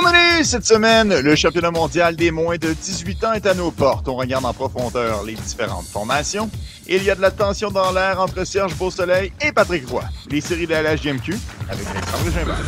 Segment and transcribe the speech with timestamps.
[0.00, 3.72] On est cette semaine, le championnat mondial des moins de 18 ans est à nos
[3.72, 4.06] portes.
[4.06, 6.48] On regarde en profondeur les différentes formations.
[6.86, 10.04] Il y a de la tension dans l'air entre Serge Beausoleil et Patrick Roy.
[10.30, 11.36] Les séries de la LHGMQ
[11.68, 12.58] avec Alexandre Gimbert.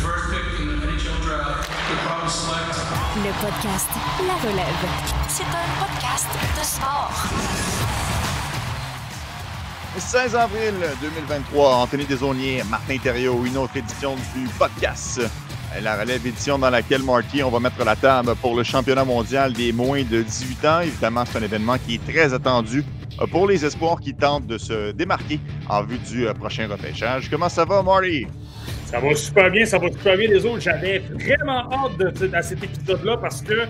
[3.15, 3.87] Le podcast
[4.27, 4.65] La Relève.
[5.29, 6.27] C'est un podcast
[6.59, 7.13] de sport.
[9.97, 15.21] 16 avril 2023, Anthony Desaulniers, Martin Thériault, une autre édition du podcast
[15.79, 19.53] la relève édition dans laquelle, Marty, on va mettre la table pour le championnat mondial
[19.53, 20.79] des moins de 18 ans.
[20.81, 22.83] Évidemment, c'est un événement qui est très attendu
[23.21, 25.39] euh, pour les espoirs qui tentent de se démarquer
[25.69, 27.29] en vue du euh, prochain repêchage.
[27.29, 28.27] Comment ça va, Marty?
[28.85, 30.59] Ça va super bien, ça va super bien les autres.
[30.59, 33.65] J'avais vraiment hâte de, à cet épisode-là parce que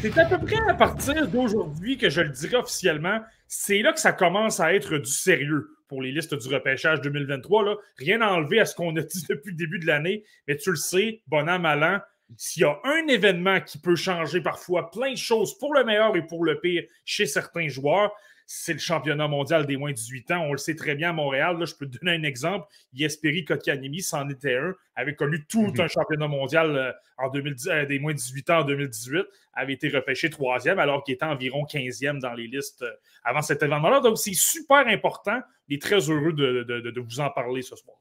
[0.00, 4.00] c'est à peu près à partir d'aujourd'hui que je le dirai officiellement, c'est là que
[4.00, 7.64] ça commence à être du sérieux pour les listes du repêchage 2023.
[7.64, 7.76] Là.
[7.98, 10.70] Rien à enlever à ce qu'on a dit depuis le début de l'année, mais tu
[10.70, 11.98] le sais, bon an, mal an,
[12.36, 16.14] s'il y a un événement qui peut changer parfois plein de choses pour le meilleur
[16.14, 18.12] et pour le pire chez certains joueurs,
[18.52, 20.40] c'est le championnat mondial des moins de 18 ans.
[20.40, 21.56] On le sait très bien à Montréal.
[21.56, 22.66] Là, je peux te donner un exemple.
[22.92, 25.80] Yesperi Kotkaniemi, c'en était un, avait connu tout mhm.
[25.80, 29.74] un championnat mondial euh, en 2010, euh, des moins de 18 ans en 2018, avait
[29.74, 32.90] été repêché troisième alors qu'il était environ 15e dans les listes euh,
[33.22, 34.00] avant cet événement-là.
[34.00, 35.40] Donc, c'est super important.
[35.68, 37.98] Il est très heureux de, de, vous en parler ce soir.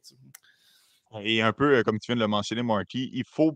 [1.22, 3.55] Et un peu comme tu viens de le mentionner, Marty, il faut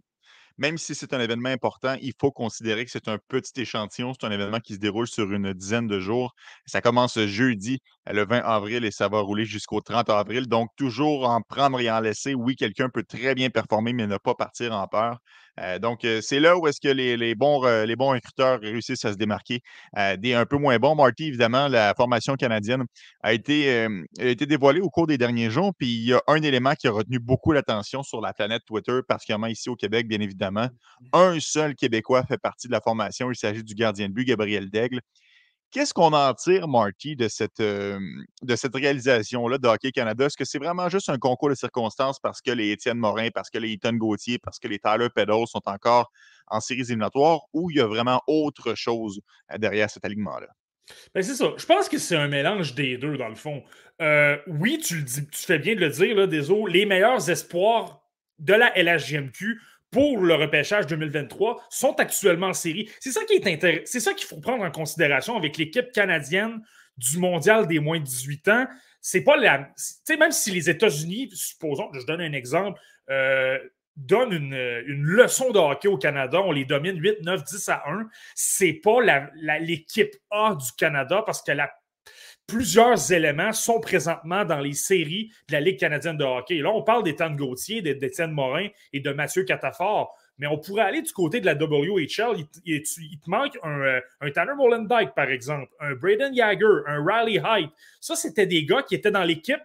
[0.57, 4.13] même si c'est un événement important, il faut considérer que c'est un petit échantillon.
[4.19, 6.33] C'est un événement qui se déroule sur une dizaine de jours.
[6.65, 10.47] Ça commence jeudi, le 20 avril, et ça va rouler jusqu'au 30 avril.
[10.47, 12.33] Donc, toujours en prendre et en laisser.
[12.35, 15.17] Oui, quelqu'un peut très bien performer, mais ne pas partir en peur.
[15.59, 19.13] Euh, donc, euh, c'est là où est-ce que les, bons, les bons recruteurs réussissent à
[19.13, 19.61] se démarquer
[19.97, 20.95] euh, des un peu moins bons.
[20.95, 22.83] Marty, évidemment, la formation canadienne
[23.21, 23.87] a été,
[24.19, 25.71] a été dévoilée au cours des derniers jours.
[25.77, 28.99] Puis, il y a un élément qui a retenu beaucoup l'attention sur la planète Twitter,
[29.07, 30.67] particulièrement ici au Québec, bien évidemment.
[31.13, 33.29] Un seul Québécois fait partie de la formation.
[33.31, 35.01] Il s'agit du gardien de but, Gabriel Daigle.
[35.73, 40.27] Qu'est-ce qu'on en tire, Marty, de cette, de cette réalisation-là de Hockey Canada?
[40.27, 43.49] Est-ce que c'est vraiment juste un concours de circonstances parce que les Étienne Morin, parce
[43.49, 46.11] que les Ethan Gauthier, parce que les Tyler Pedals sont encore
[46.45, 49.19] en séries éliminatoires ou il y a vraiment autre chose
[49.57, 50.45] derrière cet alignement-là?
[51.15, 51.53] Ben c'est ça.
[51.57, 53.63] Je pense que c'est un mélange des deux, dans le fond.
[54.45, 56.27] oui, tu, le dis, tu fais bien de le dire, là,
[56.69, 58.03] les meilleurs espoirs
[58.37, 59.59] de la LHGMQ
[59.93, 62.89] pour le repêchage 2023 sont actuellement en série.
[62.99, 63.83] C'est ça qui est intéressant.
[63.85, 66.61] C'est ça qu'il faut prendre en considération avec l'équipe canadienne
[66.97, 68.67] du mondial des moins de 18 ans.
[68.99, 69.69] C'est pas la.
[70.05, 73.59] Tu même si les États-Unis, supposons, je donne un exemple, euh,
[73.95, 78.07] donnent une, leçon de hockey au Canada, on les domine 8, 9, 10 à 1,
[78.33, 78.99] c'est pas
[79.59, 81.71] l'équipe A du Canada parce que la
[82.47, 86.59] plusieurs éléments sont présentement dans les séries de la Ligue canadienne de hockey.
[86.59, 90.15] Là, on parle d'Étienne Gauthier, d'Étienne Morin et de Mathieu Catafort.
[90.39, 92.45] Mais on pourrait aller du côté de la WHL.
[92.65, 97.69] Il, te manque un, un Tanner Molendyke, par exemple, un Braden Yager, un Riley Height.
[97.99, 99.61] Ça, c'était des gars qui étaient dans l'équipe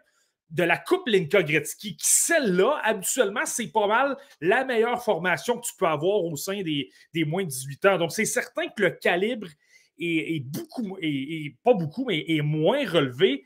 [0.50, 5.66] de la Coupe Linka Gretzky, qui celle-là, habituellement, c'est pas mal la meilleure formation que
[5.66, 7.99] tu peux avoir au sein des, des moins de 18 ans.
[7.99, 9.49] Donc, c'est certain que le calibre
[9.98, 13.44] est, beaucoup, et pas beaucoup, mais est moins relevé.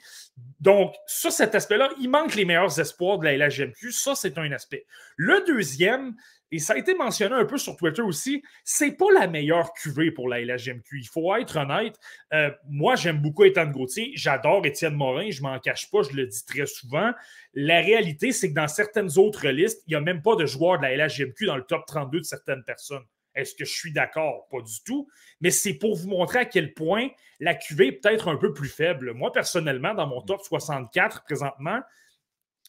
[0.61, 3.93] Donc, ça, cet aspect-là, il manque les meilleurs espoirs de la LHGMQ.
[3.93, 4.87] Ça, c'est un aspect.
[5.17, 6.15] Le deuxième,
[6.53, 10.11] et ça a été mentionné un peu sur Twitter aussi, c'est pas la meilleure cuvée
[10.11, 11.01] pour la LHGMQ.
[11.01, 11.97] Il faut être honnête.
[12.35, 14.13] Euh, moi, j'aime beaucoup Étienne Gauthier.
[14.15, 15.31] J'adore Étienne Morin.
[15.31, 16.03] Je m'en cache pas.
[16.03, 17.13] Je le dis très souvent.
[17.55, 20.79] La réalité, c'est que dans certaines autres listes, il n'y a même pas de joueurs
[20.79, 23.05] de la LHGMQ dans le top 32 de certaines personnes.
[23.35, 24.49] Est-ce que je suis d'accord?
[24.51, 25.09] Pas du tout.
[25.41, 27.09] Mais c'est pour vous montrer à quel point
[27.41, 29.13] la QV est peut-être un peu plus faible.
[29.15, 31.81] Moi, personnellement, dans mon top 64 présentement,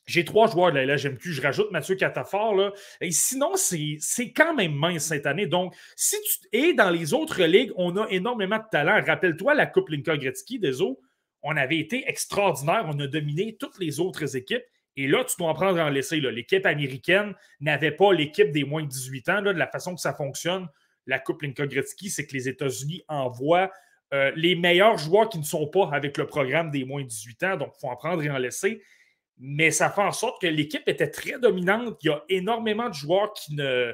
[0.06, 1.31] j'ai trois joueurs de la LHMQ.
[1.31, 2.56] Je rajoute Mathieu Catafort.
[2.56, 2.74] Là.
[3.00, 5.47] Et sinon, c'est quand même mince cette année.
[5.47, 9.01] Donc, si tu es dans les autres ligues, on a énormément de talent.
[9.06, 11.00] Rappelle-toi la Coupe Linka Gretzky des eaux.
[11.41, 12.85] On avait été extraordinaire.
[12.88, 14.63] On a dominé toutes les autres équipes.
[14.96, 16.20] Et là, tu dois en prendre en laisser.
[16.20, 19.42] L'équipe américaine n'avait pas l'équipe des moins de 18 ans.
[19.42, 20.68] De la façon que ça fonctionne,
[21.07, 23.72] la Coupe Linka Gretzky, c'est que les États-Unis envoient
[24.13, 27.44] euh, les meilleurs joueurs qui ne sont pas avec le programme des moins de 18
[27.44, 27.57] ans.
[27.57, 28.84] Donc, il faut en prendre et en laisser.
[29.40, 31.98] Mais ça fait en sorte que l'équipe était très dominante.
[32.04, 33.94] Il y a énormément de joueurs qui ne, euh,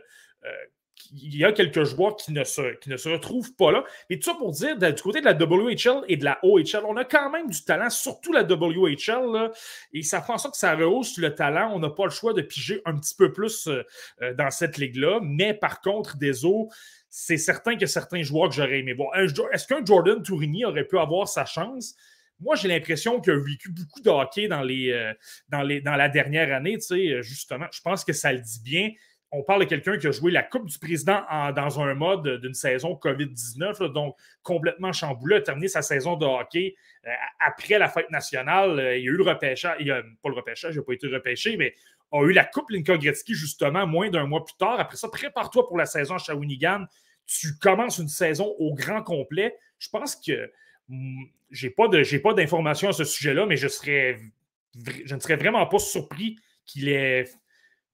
[1.12, 3.84] il y a quelques joueurs qui ne se, qui ne se retrouvent pas là.
[4.10, 6.98] Et tout ça pour dire, du côté de la WHL et de la OHL, on
[6.98, 9.52] a quand même du talent, surtout la WHL.
[9.94, 11.72] et ça fait en sorte que ça rehausse le talent.
[11.74, 13.84] On n'a pas le choix de piger un petit peu plus euh,
[14.22, 15.20] euh, dans cette ligue-là.
[15.24, 16.70] Mais par contre, des eaux,
[17.10, 19.16] c'est certain que certains joueurs que j'aurais aimé voir.
[19.18, 21.96] Est-ce qu'un Jordan Tourigny aurait pu avoir sa chance?
[22.40, 25.14] Moi, j'ai l'impression qu'il a vécu beaucoup de hockey dans, les, euh,
[25.50, 26.78] dans, les, dans la dernière année,
[27.22, 27.66] justement.
[27.72, 28.92] Je pense que ça le dit bien
[29.32, 31.22] on parle de quelqu'un qui a joué la Coupe du Président
[31.56, 36.76] dans un mode d'une saison COVID-19, donc complètement chamboulé, a terminé sa saison de hockey
[37.06, 38.80] euh, après la fête nationale.
[38.80, 39.78] Euh, il y a eu le repêchage,
[40.24, 41.76] pas le repêchage, il n'a pas été repêché, mais
[42.12, 44.80] a eu la Coupe Linka Gretzky justement moins d'un mois plus tard.
[44.80, 46.86] Après ça, prépare-toi pour la saison à Shawinigan.
[47.28, 49.56] Tu commences une saison au grand complet.
[49.78, 50.52] Je pense que
[50.88, 51.22] hmm,
[51.52, 51.88] j'ai pas
[52.24, 54.20] pas d'informations à ce sujet-là, mais je serais
[55.06, 57.26] je ne serais vraiment pas surpris qu'il ait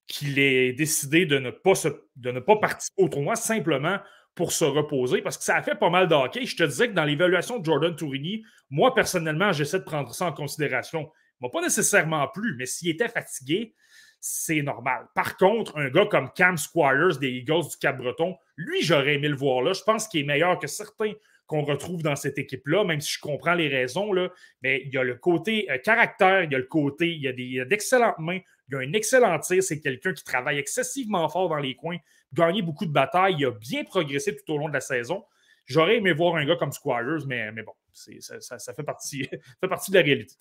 [0.06, 1.72] qu'il ait décidé de ne, pas
[2.16, 3.98] de ne pas participer au tournoi simplement
[4.34, 6.14] pour se reposer, parce que ça a fait pas mal de.
[6.44, 10.26] Je te disais que dans l'évaluation de Jordan Tourini, moi, personnellement, j'essaie de prendre ça
[10.26, 11.10] en considération.
[11.40, 13.74] Il pas nécessairement plus, mais s'il était fatigué,
[14.20, 15.06] c'est normal.
[15.14, 19.36] Par contre, un gars comme Cam Squires des Eagles du Cap-Breton, lui, j'aurais aimé le
[19.36, 19.72] voir là.
[19.72, 21.12] Je pense qu'il est meilleur que certains
[21.46, 24.30] qu'on retrouve dans cette équipe-là, même si je comprends les raisons, là,
[24.62, 27.60] mais il y a le côté euh, caractère, il y a le côté, il y
[27.60, 31.58] a d'excellentes mains, il a un excellent tir, c'est quelqu'un qui travaille excessivement fort dans
[31.58, 31.98] les coins,
[32.32, 35.24] gagné beaucoup de batailles, il a bien progressé tout au long de la saison.
[35.66, 39.28] J'aurais aimé voir un gars comme Squires, mais, mais bon, ça, fait partie,
[39.60, 40.34] fait partie de la réalité.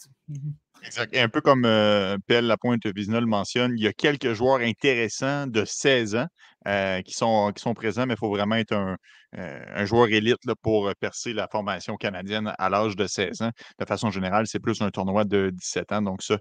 [0.84, 1.16] Exact.
[1.16, 5.48] un peu comme euh, Pelle Lapointe Vizina le mentionne, il y a quelques joueurs intéressants
[5.48, 6.28] de 16 ans
[6.68, 8.98] euh, qui, sont, qui sont présents, mais il faut vraiment être un,
[9.38, 13.52] euh, joueur élite pour percer la formation canadienne à l'âge de 16 ans.
[13.80, 16.01] De façon générale, c'est plus un tournoi de 17 ans.
[16.01, 16.38] Donc, ça,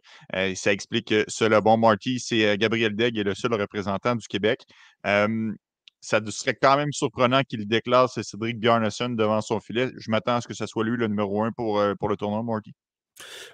[0.55, 4.64] ça explique que le bon Marty, c'est Gabriel Degg, est le seul représentant du Québec
[6.05, 9.91] ça serait quand même surprenant qu'il déclare Cédric Bjarnason devant son filet.
[9.97, 12.43] Je m'attends à ce que ce soit lui le numéro un pour, euh, le tournoi,
[12.43, 12.75] Marty.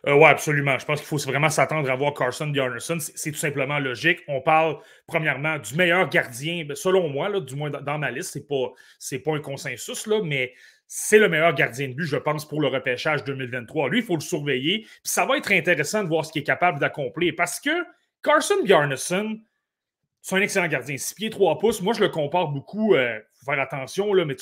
[0.07, 0.79] Euh, oui, absolument.
[0.79, 2.99] Je pense qu'il faut vraiment s'attendre à voir Carson Bjarnason.
[2.99, 4.21] C'est tout simplement logique.
[4.27, 8.33] On parle, premièrement, du meilleur gardien, ben, selon moi, là, du moins dans ma liste.
[8.33, 10.55] Ce n'est pas, pas un consensus, là, mais
[10.87, 13.91] c'est le meilleur gardien de but, je pense, pour le repêchage 2023.
[13.91, 14.87] Lui, il faut le surveiller.
[15.05, 17.71] ça va être intéressant de voir ce qu'il est capable d'accomplir parce que
[18.23, 19.39] Carson Bjarnason,
[20.23, 20.97] c'est un excellent gardien.
[20.97, 21.81] 6 pieds, 3 pouces.
[21.81, 22.95] Moi, je le compare beaucoup.
[22.95, 24.37] Il euh, faut faire attention, mais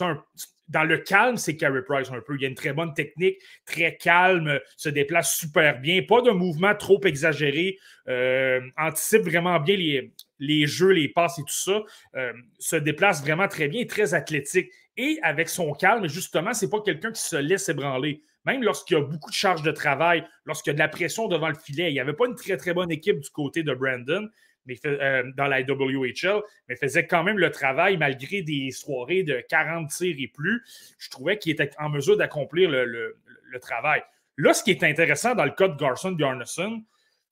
[0.68, 2.36] dans le calme, c'est Carey Price un peu.
[2.38, 6.02] Il a une très bonne technique, très calme, se déplace super bien.
[6.02, 7.78] Pas de mouvement trop exagéré.
[8.08, 11.80] Euh, anticipe vraiment bien les, les, jeux, les passes et tout ça.
[12.16, 14.70] Euh, se déplace vraiment très bien, très athlétique.
[14.96, 18.22] Et avec son calme, justement, c'est pas quelqu'un qui se laisse ébranler.
[18.44, 21.28] Même lorsqu'il y a beaucoup de charges de travail, lorsqu'il y a de la pression
[21.28, 23.72] devant le filet, il n'y avait pas une très, très bonne équipe du côté de
[23.72, 24.28] Brandon
[24.68, 29.42] mais euh, dans la WHL, mais faisait quand même le travail malgré des soirées de
[29.48, 30.62] 40 tirs et plus.
[30.98, 33.16] Je trouvais qu'il était en mesure d'accomplir le,
[33.60, 34.02] travail.
[34.36, 36.84] Là, ce qui est intéressant dans le cas de Garson Bjarnason,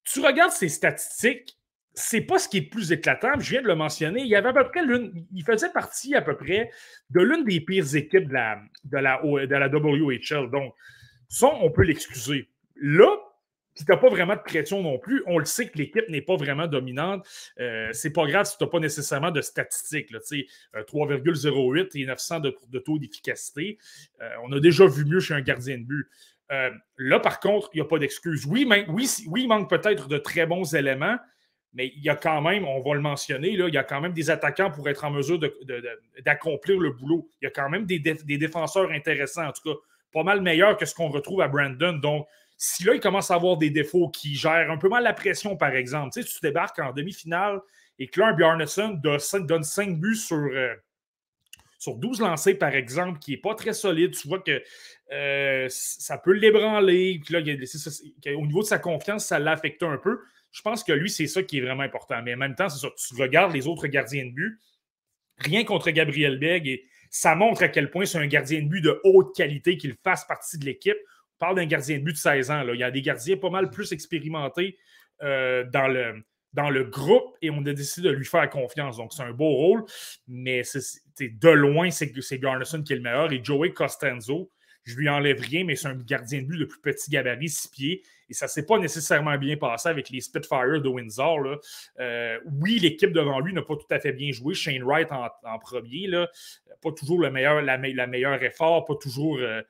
[0.03, 1.57] tu regardes ses statistiques,
[1.93, 3.39] c'est pas ce qui est le plus éclatant.
[3.39, 4.23] Je viens de le mentionner.
[4.23, 4.81] Il avait à peu près
[5.33, 6.71] il faisait partie à peu près
[7.11, 10.51] de l'une des pires équipes de la, de la, de la WHL.
[10.51, 10.75] Donc,
[11.29, 12.49] ça, on peut l'excuser.
[12.77, 13.09] Là,
[13.77, 15.23] tu n'as pas vraiment de pression non plus.
[15.27, 17.27] On le sait que l'équipe n'est pas vraiment dominante.
[17.61, 20.11] Euh, c'est pas grave si tu n'as pas nécessairement de statistiques.
[20.13, 23.79] 3,08 euh, et 900 de, taux d'efficacité.
[24.23, 26.09] Euh, on a déjà vu mieux chez un gardien de but.
[26.53, 28.47] Euh, là, par contre, il n'y a pas d'excuse.
[28.47, 31.17] Oui, oui, oui, il manque peut-être de très bons éléments,
[31.75, 34.01] mais il y a quand même, on va le mentionner, là, il y a quand
[34.01, 35.39] même des attaquants pour être en mesure
[36.25, 37.29] d'accomplir le boulot.
[37.43, 39.79] Il y a quand même des, des défenseurs intéressants, en tout cas,
[40.13, 41.93] pas mal meilleurs que ce qu'on retrouve à Brandon.
[41.95, 45.13] Donc, si là, il commence à avoir des défauts qui gèrent un peu mal la
[45.13, 47.61] pression, par exemple, tu sais, tu débarques en demi-finale
[47.99, 50.75] et que là, un Bjarnason donne 5 buts sur, euh,
[51.79, 54.63] sur 12 lancés, par exemple, qui n'est pas très solide, tu vois que
[55.13, 57.21] euh, ça peut l'ébranler.
[57.25, 57.41] Puis là,
[58.37, 60.21] au niveau de sa confiance, ça l'affecte un peu.
[60.51, 62.23] Je pense que lui, c'est ça qui est vraiment important.
[62.23, 62.89] Mais en même temps, c'est ça.
[62.97, 64.59] Tu regardes les autres gardiens de but,
[65.39, 68.81] rien contre Gabriel Beg, et ça montre à quel point c'est un gardien de but
[68.81, 70.97] de haute qualité, qu'il fasse partie de l'équipe
[71.39, 72.63] parle d'un gardien de but de 16 ans.
[72.63, 72.75] Là.
[72.75, 74.79] Il y a des gardiens pas mal plus expérimentés
[75.23, 78.97] euh, dans, le, dans le groupe et on a décidé de lui faire confiance.
[78.97, 79.85] Donc, c'est un beau rôle,
[80.29, 80.63] mais
[81.21, 83.33] de loin, c'est Garnison qui est le meilleur.
[83.33, 84.51] Et Joey Costanzo,
[84.87, 87.69] je lui enlève rien, mais c'est un gardien de but de plus petit gabarit, 6
[87.69, 88.03] pieds.
[88.29, 91.61] Et ça ne s'est pas nécessairement bien passé avec les Spitfires de Windsor.
[91.99, 94.55] Euh, oui, l'équipe devant lui n'a pas tout à fait bien joué.
[94.55, 96.07] Shane Wright en, premier.
[96.07, 96.29] Là.
[96.83, 99.39] Pas toujours le meilleur, la, effort, pas toujours.
[99.39, 99.63] Euh,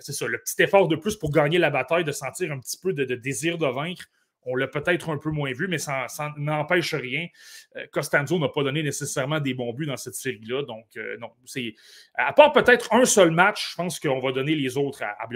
[0.00, 2.78] c'est ça, le petit effort de plus pour gagner la bataille, de sentir un petit
[2.78, 4.04] peu de, désir de vaincre.
[4.48, 7.26] On l'a peut-être un peu moins vu, mais ça, n'empêche rien.
[7.74, 10.62] Euh, Costanzo n'a pas donné nécessairement des bons buts dans cette série-là.
[10.62, 11.32] Donc, euh, non.
[11.44, 11.74] C'est,
[12.14, 15.26] à part peut-être un seul match, je pense qu'on va donner les autres à, à.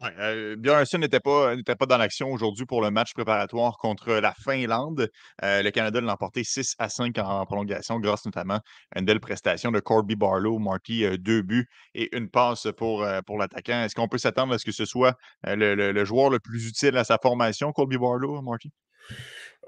[0.00, 4.12] Ouais, euh, Björnsson n'était pas, n'était pas dans l'action aujourd'hui pour le match préparatoire contre
[4.12, 5.10] la Finlande.
[5.42, 8.60] Euh, le Canada l'a emporté 6 à 5 en, prolongation, grâce notamment
[8.94, 10.60] à une belle prestation de Corby Barlow.
[10.60, 13.82] Marty, euh, deux buts et une passe pour, pour l'attaquant.
[13.82, 17.02] Est-ce qu'on peut s'attendre à ce que ce soit le, joueur le plus utile à
[17.02, 18.70] sa formation, Corby Barlow, Marty?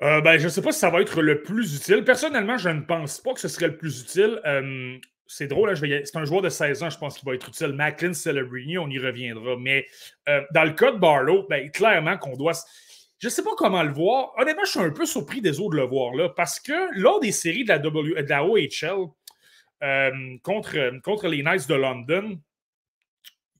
[0.02, 2.04] Euh, ben, je ne sais pas si ça va être le plus utile.
[2.04, 4.40] Personnellement, je ne pense pas que ce serait le plus utile.
[5.30, 7.72] Euh, c'est drôle, c'est un joueur de 16 ans, je pense qu'il va être utile.
[7.72, 9.56] Macklin Celebrini, on y reviendra.
[9.58, 9.86] Mais
[10.28, 12.52] euh, dans le cas de Barlow, ben, clairement qu'on doit.
[13.18, 14.32] Je ne sais pas comment le voir.
[14.38, 17.20] Honnêtement, je suis un peu surpris des autres de le voir là, parce que lors
[17.20, 19.08] des séries de la, w, de la OHL
[20.42, 22.40] contre, contre les Knights de London,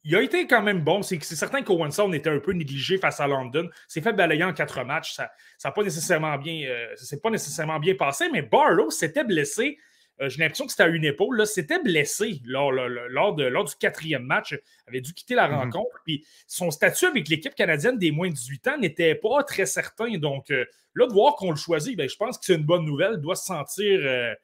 [0.02, 1.02] il a été quand même bon.
[1.02, 3.68] C'est certain qu'Owen Sound était un peu négligé face à London.
[3.86, 5.12] C'est fait balayer en quatre matchs.
[5.12, 5.30] Ça
[5.62, 9.78] n'a pas nécessairement bien, euh, pas nécessairement bien passé, mais Barlow s'était blessé.
[10.20, 11.46] Euh, j'ai l'impression que c'était à une épaule.
[11.46, 14.58] S'était blessé lors, lors, de, lors, du quatrième match.
[14.86, 15.56] avait dû quitter la mm-hmm.
[15.56, 16.00] rencontre.
[16.04, 20.18] Puis son statut avec l'équipe canadienne des moins de 18 ans n'était pas très certain.
[20.18, 22.84] Donc euh, là, de voir qu'on le choisit, ben, je pense que c'est une bonne
[22.84, 23.12] nouvelle.
[23.14, 24.34] Il doit se sentir euh,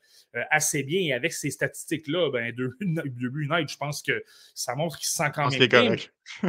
[0.51, 1.01] assez bien.
[1.01, 5.31] Et avec ces statistiques-là, ben, buts net, je pense que ça montre qu'il se sent
[5.35, 5.97] quand même bien.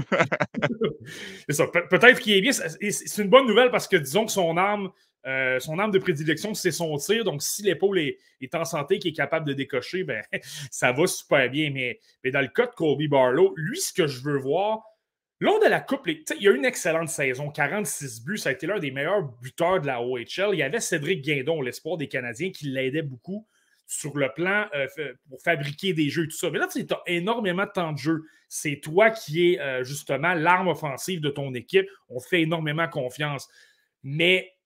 [1.47, 1.67] c'est ça.
[1.67, 2.51] peut-être qu'il est bien.
[2.51, 4.91] C'est une bonne nouvelle parce que disons que son arme,
[5.25, 7.23] euh, son arme de prédilection, c'est son tir.
[7.23, 10.23] Donc, si l'épaule est, en santé, qu'il est capable de décocher, ben,
[10.71, 11.71] ça va super bien.
[11.71, 14.83] Mais, mais dans le cas de Colby Barlow, lui, ce que je veux voir,
[15.39, 18.65] Lors de la Coupe, il y a une excellente saison, 46 buts, ça a été
[18.65, 20.49] l'un des meilleurs buteurs de la OHL.
[20.53, 23.45] Il y avait Cédric Guindon, l'espoir des Canadiens, qui l'aidait beaucoup
[23.85, 24.87] sur le plan euh,
[25.29, 26.49] pour fabriquer des jeux et tout ça.
[26.49, 28.23] Mais là, tu as énormément de temps de jeu.
[28.49, 31.87] C'est toi qui es euh, justement l'arme offensive de ton équipe.
[32.09, 33.47] On fait énormément confiance.
[34.03, 34.56] Mais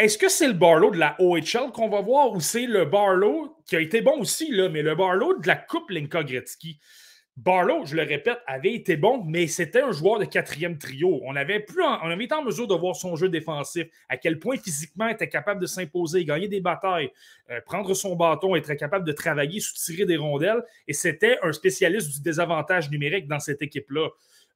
[0.00, 3.54] est-ce que c'est le Barlow de la OHL qu'on va voir ou c'est le Barlow
[3.66, 6.80] qui a été bon aussi, mais le Barlow de la Coupe Linka Gretzky?
[7.36, 11.20] Barlow, je le répète, avait été bon, mais c'était un joueur de quatrième trio.
[11.24, 14.38] On avait, plus on avait été en mesure de voir son jeu défensif, à quel
[14.38, 17.10] point physiquement il était capable de s'imposer, gagner des batailles,
[17.50, 20.62] euh, prendre son bâton, être capable de travailler, soutirer des rondelles.
[20.88, 24.08] Et c'était un spécialiste du désavantage numérique dans cette équipe-là.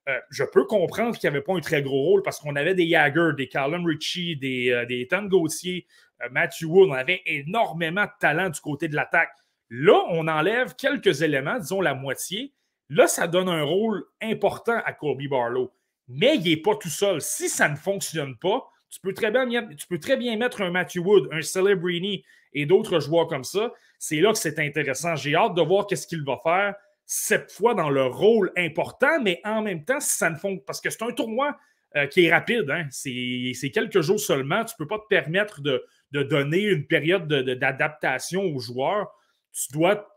[0.08, 2.75] Euh, je peux comprendre qu'il n'y avait pas un très gros rôle parce qu'on avait
[2.75, 5.87] des Jagger, des Callum Ritchie, des, euh, des Ethan Gauthier,
[6.30, 6.90] Matthew Wood.
[6.90, 9.30] On avait énormément de talent du côté de l'attaque.
[9.70, 12.52] Là, on enlève quelques éléments, disons la moitié,
[12.90, 15.73] Là, ça donne un rôle important à Kobe Barlow.
[16.08, 17.20] Mais il n'est pas tout seul.
[17.20, 22.25] Si ça ne fonctionne pas, tu peux très bien, mettre un Matthew Wood, un Celebrini
[22.52, 23.73] et d'autres joueurs comme ça.
[23.99, 25.16] C'est là que c'est intéressant.
[25.16, 26.75] J'ai hâte de voir qu'est-ce qu'il va faire
[27.06, 30.90] cette fois dans le rôle important, mais en même temps, ça ne fonctionne parce que
[30.90, 31.56] c'est un tournoi
[31.96, 32.70] euh, qui est rapide.
[32.70, 32.87] Hein.
[32.90, 34.64] C'est quelques jours seulement.
[34.64, 39.11] Tu ne peux pas te permettre de, donner une période d'adaptation aux joueurs.
[39.52, 40.08] Tu dois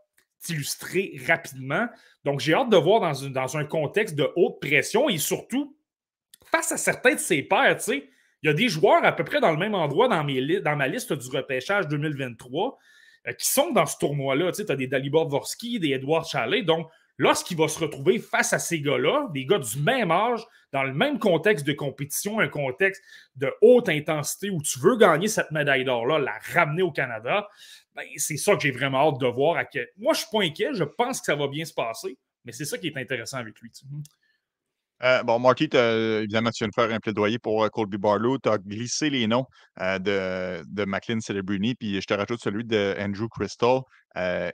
[0.42, 1.88] t'illustrer rapidement.
[2.24, 5.76] Donc, j'ai hâte de voir dans, dans, un contexte de haute pression et surtout
[6.52, 8.04] face à certains de ses pairs, il
[8.44, 10.88] y a des joueurs à peu près dans le même endroit dans, mes, dans ma
[10.88, 12.72] liste du repêchage 2023 euh,
[13.34, 14.52] qui sont dans ce tournoi-là.
[14.52, 16.66] Tu as des Dalibor Dvorsky, des Edouard Chalet.
[16.66, 20.84] Donc, lorsqu'il va se retrouver face à ces gars-là, des gars du même âge, dans
[20.84, 23.02] le même contexte de compétition, un contexte
[23.36, 27.48] de haute intensité où tu veux gagner cette médaille d'or-là, la ramener au Canada,
[27.96, 29.56] ben, c'est ça que j'ai vraiment hâte de voir.
[29.98, 32.52] Moi, je ne suis pas inquiet, je pense que ça va bien se passer, mais
[32.52, 33.72] c'est ça qui est intéressant avec lui.
[35.04, 38.40] Euh, bon, Marky, évidemment, tu viens de faire un plaidoyer pour euh, Colby Barlow.
[38.40, 39.46] Tu as glissé les noms
[39.80, 43.82] euh, de, de McLean Celebrini, puis je te rajoute celui de Andrew Crystal.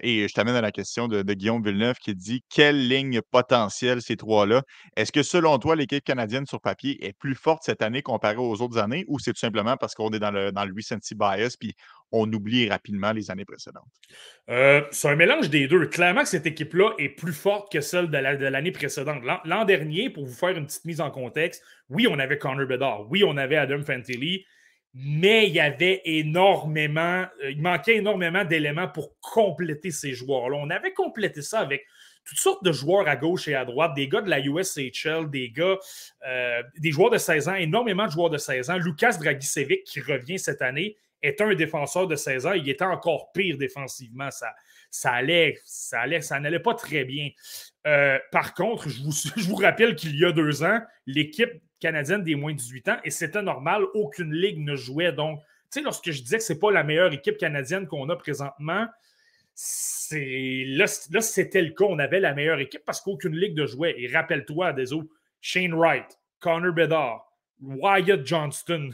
[0.01, 4.17] Et je t'amène à la question de, Guillaume Villeneuve qui dit quelle ligne potentielle ces
[4.17, 4.63] trois-là?
[4.96, 8.62] Est-ce que selon toi, l'équipe canadienne sur papier est plus forte cette année comparée aux
[8.62, 11.55] autres années ou c'est tout simplement parce qu'on est dans le, dans le recency bias
[11.60, 11.74] puis
[12.12, 13.84] on oublie rapidement les années précédentes?
[14.50, 15.88] Euh, c'est un mélange des deux.
[15.88, 19.24] Clairement cette équipe-là est plus forte que celle de l'année précédente.
[19.46, 23.10] L'an dernier, pour vous faire une petite mise en contexte, oui, on avait Connor Bedard,
[23.10, 24.46] oui, on avait Adam Fantilli,
[24.93, 30.57] mais il y avait énormément, euh, il manquait énormément d'éléments pour compléter ces joueurs-là.
[30.59, 31.85] On avait complété ça avec
[32.25, 35.50] toutes sortes de joueurs à gauche et à droite, des gars de la USHL, des
[35.50, 35.77] gars,
[36.27, 38.77] euh, des joueurs de 16 ans, énormément de joueurs de 16 ans.
[38.77, 43.31] Lucas Dragicevic qui revient cette année est un défenseur de 16 ans, il était encore
[43.31, 44.29] pire défensivement.
[44.29, 44.53] Ça,
[44.91, 47.29] ça allait, ça allait, ça n'allait pas très bien.
[47.88, 52.23] Euh, par contre, je vous, je vous rappelle qu'il y a deux ans, l'équipe canadienne
[52.23, 55.11] des moins de 18 ans, et c'était normal, aucune ligue ne jouait.
[55.11, 58.09] Donc, tu sais, lorsque je disais que ce n'est pas la meilleure équipe canadienne qu'on
[58.09, 58.87] a présentement,
[59.53, 61.85] c'est là, là c'était le cas.
[61.85, 63.95] On avait la meilleure équipe parce qu'aucune ligue ne jouait.
[63.97, 64.85] Et rappelle-toi, des
[65.41, 67.25] Shane Wright, Connor Bedard,
[67.61, 68.91] Wyatt Johnston,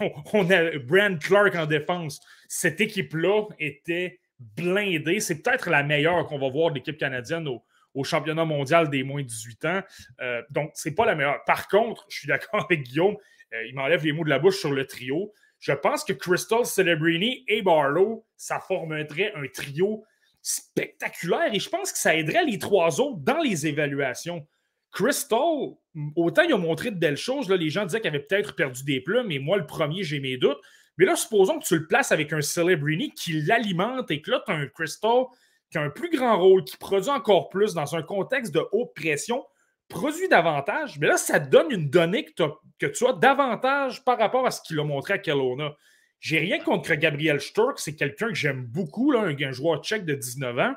[0.32, 2.20] on a Brand Clark en défense.
[2.48, 4.20] Cette équipe-là était
[4.56, 5.20] blindée.
[5.20, 7.62] C'est peut-être la meilleure qu'on va voir de l'équipe canadienne au,
[8.04, 9.82] championnat mondial des moins de 18 ans.
[10.20, 11.44] Euh, donc, c'est pas la meilleure.
[11.44, 13.16] Par contre, je suis d'accord avec Guillaume,
[13.52, 15.32] euh, il m'enlève les mots de la bouche sur le trio.
[15.58, 20.04] Je pense que Crystal, Celebrini et Barlow, ça formerait un trio
[20.40, 24.46] spectaculaire et je pense que ça aiderait les trois autres dans les évaluations.
[24.90, 25.76] Crystal,
[26.16, 28.82] autant il a montré de belles choses, là, les gens disaient qu'il avait peut-être perdu
[28.84, 30.58] des plumes, mais moi, le premier, j'ai mes doutes.
[30.98, 34.42] Mais là, supposons que tu le places avec un Celebrini qui l'alimente et que là,
[34.44, 35.24] tu as un Crystal
[35.72, 38.94] qui a un plus grand rôle, qui produit encore plus dans un contexte de haute
[38.94, 39.44] pression,
[39.88, 40.98] produit davantage.
[40.98, 44.78] Mais là, ça donne une donnée que, tu as davantage par rapport à ce qu'il
[44.78, 45.74] a montré à Kelowna.
[46.20, 50.14] J'ai rien contre Gabriel Sturck, c'est quelqu'un que j'aime beaucoup, là, un, joueur tchèque de
[50.14, 50.74] 19 ans.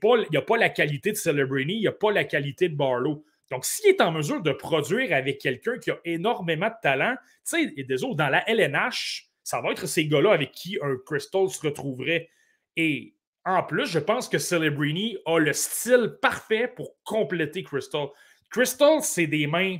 [0.00, 2.68] Pas, il n'y a pas la qualité de Celebrini, il n'y a pas la qualité
[2.68, 3.24] de Barlow.
[3.50, 7.14] Donc, s'il est en mesure de produire avec quelqu'un qui a énormément de talent,
[7.48, 10.96] tu sais, des autres, dans la LNH, ça va être ces gars-là avec qui un
[11.04, 12.28] Crystal se retrouverait.
[12.76, 13.14] Et
[13.48, 18.08] en plus, je pense que Celebrini a le style parfait pour compléter Crystal.
[18.50, 19.78] Crystal, c'est des mains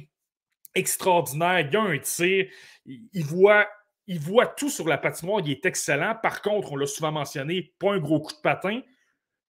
[0.74, 1.68] extraordinaires.
[1.70, 2.46] Il a un tir.
[2.84, 6.14] Il voit tout sur la patinoire, il est excellent.
[6.22, 8.80] Par contre, on l'a souvent mentionné, pas un gros coup de patin.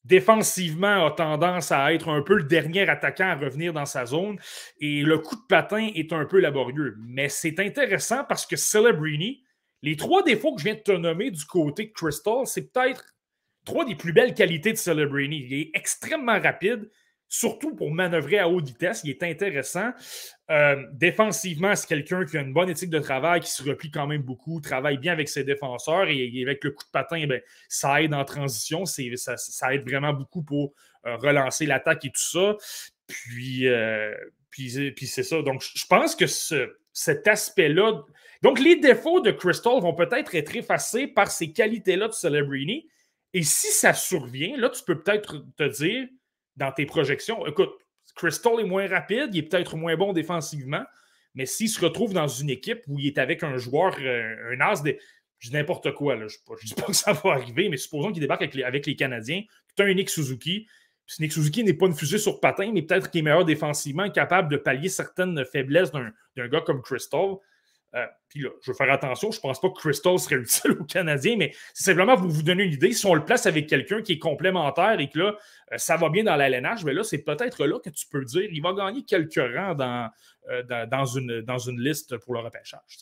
[0.04, 4.38] Défensivement, a tendance à être un peu le dernier attaquant à revenir dans sa zone.
[4.80, 6.96] Et le coup de patin est un peu laborieux.
[6.98, 9.44] Mais c'est intéressant parce que Celebrini,
[9.82, 13.04] les trois défauts que je viens de te nommer du côté de Crystal, c'est peut-être
[13.68, 15.44] trois des plus belles qualités de Celebrini.
[15.44, 16.88] Il est extrêmement rapide,
[17.28, 19.02] surtout pour manœuvrer à haute vitesse.
[19.04, 19.90] Il est intéressant.
[20.50, 24.06] Euh, défensivement, c'est quelqu'un qui a une bonne éthique de travail, qui se replie quand
[24.06, 28.02] même beaucoup, travaille bien avec ses défenseurs et, avec le coup de patin, ben, ça
[28.02, 28.86] aide en transition.
[28.86, 30.72] Ça, aide vraiment beaucoup pour
[31.04, 32.56] euh, relancer l'attaque et tout ça.
[33.06, 34.14] Puis, euh,
[34.48, 35.42] puis, puis c'est ça.
[35.42, 38.02] Donc, je pense que cet aspect-là.
[38.40, 42.88] Donc, les défauts de Crystal vont peut-être être effacés par ces qualités-là de Celebrini.
[43.34, 46.08] Et si ça survient, là, tu peux peut-être te dire
[46.56, 47.70] dans tes projections, écoute,
[48.14, 50.84] Crystal est moins rapide, il est peut-être moins bon défensivement,
[51.34, 54.60] mais s'il se retrouve dans une équipe où il est avec un joueur, euh, un
[54.60, 54.96] as de.
[55.38, 56.26] Je n'importe quoi, là.
[56.26, 59.42] je ne dis pas que ça va arriver, mais supposons qu'il débarque avec les, Canadiens,
[59.76, 60.66] tu as un Nick Suzuki.
[61.20, 64.50] Nick Suzuki n'est pas une fusée sur patin, mais peut-être qu'il est meilleur défensivement, capable
[64.50, 67.36] de pallier certaines faiblesses d'un gars comme Crystal.
[67.94, 70.72] Euh, puis là, je veux faire attention, je ne pense pas que Crystal serait utile
[70.72, 72.92] aux Canadiens, mais c'est simplement pour vous donner une idée.
[72.92, 75.36] Si on le place avec quelqu'un qui est complémentaire et que là,
[75.72, 78.48] euh, ça va bien dans l'ALNH, mais là, c'est peut-être là que tu peux dire
[78.50, 80.10] il va gagner quelques rangs dans,
[80.50, 82.98] euh, dans, une, dans une liste pour le repêchage.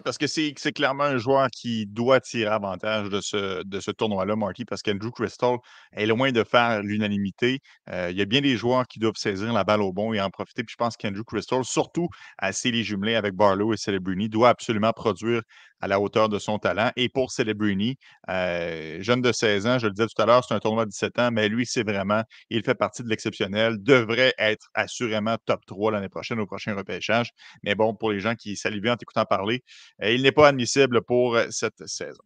[0.00, 4.82] Parce que c'est clairement un joueur qui doit tirer avantage de ce, tournoi-là, Marty, parce
[4.82, 5.56] qu'Andrew Crystal
[5.92, 7.60] est loin de faire l'unanimité.
[7.90, 10.20] Euh, il y a bien des joueurs qui doivent saisir la balle au bon et
[10.20, 10.64] en profiter.
[10.64, 14.92] Puis je pense qu'Andrew Crystal, surtout à les jumelés avec Barlow et Celebrini, doit absolument
[14.92, 15.42] produire
[15.82, 16.90] à la hauteur de son talent.
[16.96, 17.98] Et pour Celebrini,
[18.30, 20.90] euh, jeune de 16 ans, je le disais tout à l'heure, c'est un tournoi de
[20.90, 25.66] 17 ans, mais lui, c'est vraiment, il fait partie de l'exceptionnel, devrait être assurément top
[25.66, 27.30] 3 l'année prochaine au prochain repêchage.
[27.64, 29.62] Mais bon, pour les gens qui salivaient en t'écoutant parler,
[30.02, 32.22] euh, il n'est pas admissible pour euh, cette saison.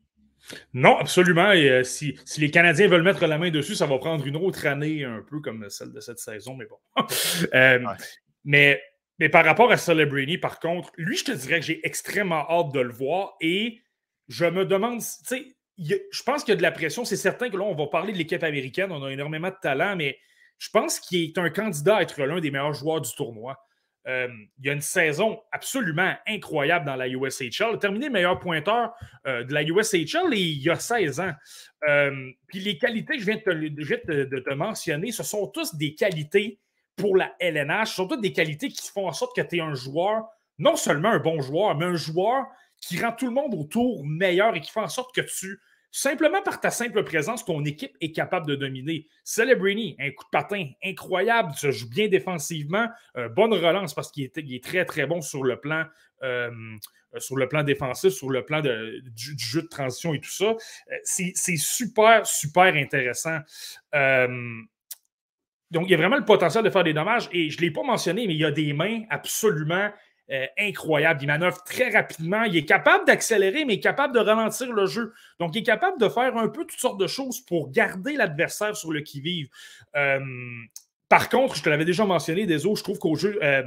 [0.75, 1.51] Non, absolument.
[1.51, 5.03] Et si, les Canadiens veulent mettre la main dessus, ça va prendre une autre année,
[5.03, 6.79] un peu comme celle de cette saison, mais bon.
[8.49, 8.81] Mais
[9.18, 12.72] mais par rapport à Celebrini, par contre, lui, je te dirais que j'ai extrêmement hâte
[12.72, 13.81] de le voir et
[14.29, 17.05] je me demande, tu sais, je pense qu'il y a de la pression.
[17.05, 18.90] C'est certain que là, on va parler de l'équipe américaine.
[18.92, 20.18] On a énormément de talent, mais
[20.59, 23.59] je pense qu'il est un candidat à être l'un des meilleurs joueurs du tournoi.
[24.07, 27.50] Euh, il y a une saison absolument incroyable dans la USHL.
[27.50, 28.94] Il a terminé meilleur pointeur
[29.26, 31.33] euh, de la USHL et il y a 16 ans.
[31.88, 36.61] Euh, puis les qualités que je viens, de te mentionner, ce sont tous des qualités
[36.97, 39.75] pour la LNH sont toutes des qualités qui font en sorte que tu es un
[39.75, 40.25] joueur,
[40.59, 42.47] non seulement un bon joueur, mais un joueur
[42.81, 46.43] qui rend tout le monde autour meilleur et qui fait en sorte que tu, simplement
[46.43, 49.07] par ta simple présence, ton équipe est capable de dominer.
[49.25, 54.25] Celebrini, un coup de patin incroyable, se joue bien défensivement, euh, bonne relance parce qu'il
[54.25, 55.85] est, très très bon sur le plan.
[56.23, 56.51] Euh,
[57.19, 60.45] sur le plan défensif, sur le plan du, jeu de transition et tout ça.
[60.45, 63.39] Euh, c'est super, super intéressant.
[65.70, 67.29] Donc, il y a vraiment le potentiel de faire des dommages.
[67.33, 69.90] Et je ne l'ai pas mentionné, mais il y a des mains absolument
[70.31, 71.22] euh, incroyables.
[71.22, 72.44] Il manœuvre très rapidement.
[72.44, 75.12] Il est capable d'accélérer, mais il est capable de ralentir le jeu.
[75.40, 78.76] Donc, il est capable de faire un peu toutes sortes de choses pour garder l'adversaire
[78.76, 79.48] sur le qui-vive.
[79.96, 80.20] Euh,
[81.09, 83.38] par contre, je te l'avais déjà mentionné, des je trouve qu'au jeu.
[83.42, 83.62] Euh,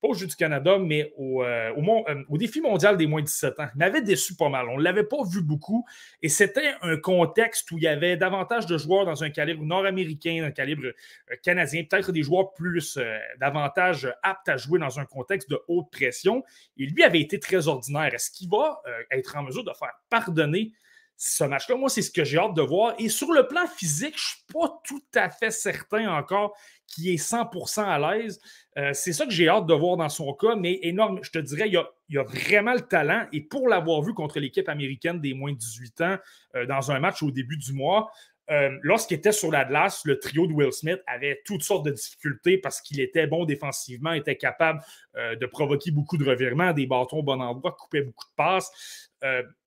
[0.00, 3.60] pas au Jeu du Canada, mais au, euh, euh, défi mondial des moins de 17
[3.60, 3.68] ans.
[3.74, 4.68] Il m'avait déçu pas mal.
[4.68, 5.84] On ne l'avait pas vu beaucoup.
[6.22, 10.44] Et c'était un contexte où il y avait davantage de joueurs dans un calibre nord-américain,
[10.44, 12.98] un calibre euh, canadien, peut-être des joueurs plus
[13.40, 16.44] davantage aptes à jouer dans un contexte de haute pression.
[16.76, 18.14] Et lui avait été très ordinaire.
[18.14, 18.80] Est-ce qu'il va
[19.10, 20.72] être en mesure de faire pardonner
[21.20, 22.94] ce match-là, moi, c'est ce que j'ai hâte de voir.
[23.00, 27.08] Et sur le plan physique, je ne suis pas tout à fait certain encore qu'il
[27.08, 28.40] est 100% à l'aise.
[28.78, 31.18] Euh, c'est ça que j'ai hâte de voir dans son cas, mais énorme.
[31.22, 33.26] Je te dirais, il y a, vraiment le talent.
[33.32, 36.16] Et pour l'avoir vu contre l'équipe américaine des moins de 18 ans
[36.54, 38.12] euh, dans un match au début du mois,
[38.52, 41.90] euh, lorsqu'il était sur la glace, le trio de Will Smith avait toutes sortes de
[41.90, 44.80] difficultés parce qu'il était bon défensivement, était capable
[45.16, 49.07] de provoquer beaucoup de revirements, des bâtons au bon endroit, coupait beaucoup de passes.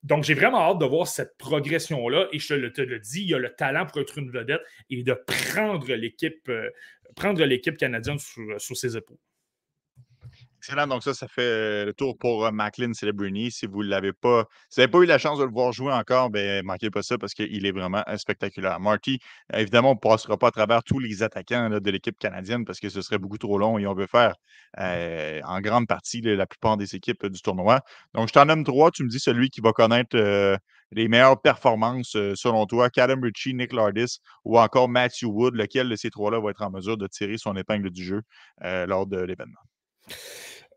[0.03, 2.27] Donc, j'ai vraiment hâte de voir cette progression-là.
[2.31, 5.03] Et je te le, dis, il y a le talent pour être une vedette et
[5.03, 6.51] de prendre l'équipe,
[7.45, 9.17] l'équipe canadienne sous ses épaules.
[10.63, 10.85] Excellent.
[10.85, 13.49] Donc, ça, ça fait euh, le tour pour euh, Macklin Celebrini.
[13.49, 15.91] Si vous l'avez pas, si vous n'avez pas eu la chance de le voir jouer
[15.91, 18.79] encore, ben, manquez pas ça parce qu'il est vraiment euh, spectaculaire.
[18.79, 19.17] Marty,
[19.51, 22.89] évidemment, on ne passera pas à travers tous les attaquants de l'équipe canadienne parce que
[22.89, 24.35] ce serait beaucoup trop long et on veut faire
[24.77, 27.81] en grande partie la plupart des équipes du tournoi.
[28.13, 28.91] Donc, je t'en nomme trois.
[28.91, 30.15] Tu me dis celui qui va connaître
[30.91, 35.55] les meilleures performances selon toi, Callum Ritchie, Nick Lardis ou encore Matthew Wood.
[35.55, 38.21] Lequel de ces trois-là va être en mesure de tirer son épingle du jeu
[38.61, 39.59] lors de l'événement?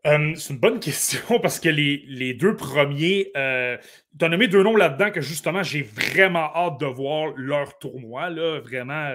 [0.05, 3.77] Euh, c'est une bonne question parce que les, deux premiers, euh,
[4.17, 8.29] tu as nommé deux noms là-dedans que justement j'ai vraiment hâte de voir leur tournoi.
[8.29, 9.09] Là, vraiment,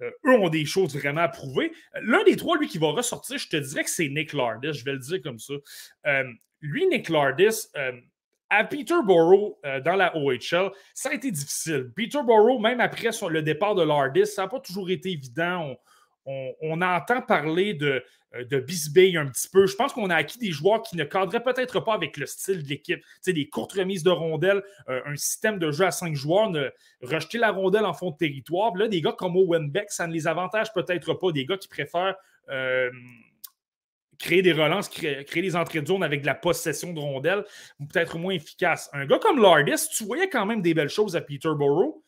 [0.00, 1.72] euh, eux ont des choses vraiment à prouver.
[2.02, 4.84] L'un des trois, lui, qui va ressortir, je te dirais que c'est Nick Lardis, je
[4.84, 5.54] vais le dire comme ça.
[6.60, 7.68] lui, Nick Lardis,
[8.50, 11.90] à Peterborough, dans la OHL, ça a été difficile.
[11.94, 15.76] Peterborough, même après le départ de Lardis, ça n'a pas toujours été évident.
[16.24, 18.00] on entend parler de euh,
[18.34, 19.66] de bisbille un petit peu.
[19.66, 22.62] Je pense qu'on a acquis des joueurs qui ne cadraient peut-être pas avec le style
[22.62, 23.00] de l'équipe.
[23.00, 26.50] Tu sais, des courtes remises de rondelles, euh, un système de jeu à cinq joueurs,
[27.02, 28.74] rejeter la rondelle en fond de territoire.
[28.76, 31.32] là, des gars comme Owen Beck, ça ne les avantage peut-être pas.
[31.32, 32.16] Des gars qui préfèrent
[32.50, 32.90] euh,
[34.18, 37.44] créer des relances, créer, des entrées de zone avec de la possession de rondelles,
[37.78, 38.90] peut-être moins efficaces.
[38.92, 42.02] Un gars comme Lardis, tu voyais quand même des belles choses à Peterborough.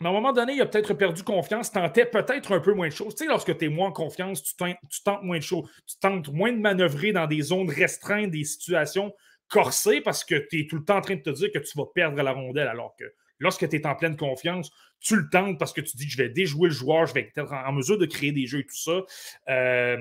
[0.00, 2.88] Mais à un moment donné, il a peut-être perdu confiance, tentait peut-être un peu moins
[2.88, 3.14] de choses.
[3.14, 5.68] Tu sais, lorsque tu es moins en confiance, tu, tentes moins de choses.
[5.86, 9.12] Tu tentes moins de manœuvrer dans des zones restreintes, des situations
[9.48, 11.76] corsées parce que tu es tout le temps en train de te dire que tu
[11.76, 12.68] vas perdre la rondelle.
[12.68, 13.04] Alors que
[13.38, 16.18] lorsque tu es en pleine confiance, tu le tentes parce que tu dis que je
[16.18, 18.76] vais déjouer le joueur, je vais être en mesure de créer des jeux et tout
[18.76, 19.02] ça.
[19.50, 19.98] Euh,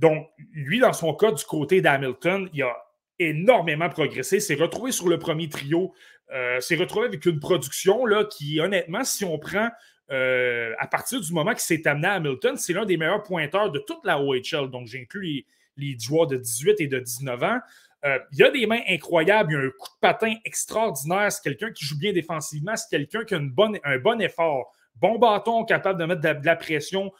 [0.00, 2.76] donc, lui, dans son cas, du côté d'Hamilton, il a
[3.18, 5.94] énormément progressé, s'est retrouvé sur le premier trio
[6.32, 9.68] euh, s'est retrouvé avec une production là, qui, honnêtement, si on prend
[10.10, 13.70] euh, à partir du moment qu'il s'est amené à Hamilton, c'est l'un des meilleurs pointeurs
[13.70, 14.70] de toute la OHL.
[14.70, 17.58] Donc, j'inclus les, les, joueurs de 18 et de 19 ans.
[18.04, 21.30] Euh, il a des mains incroyables, il a un coup de patin extraordinaire.
[21.30, 24.72] C'est quelqu'un qui joue bien défensivement, c'est quelqu'un qui a une bonne, un bon effort.
[24.96, 27.12] Bon bâton, capable de mettre de la, pression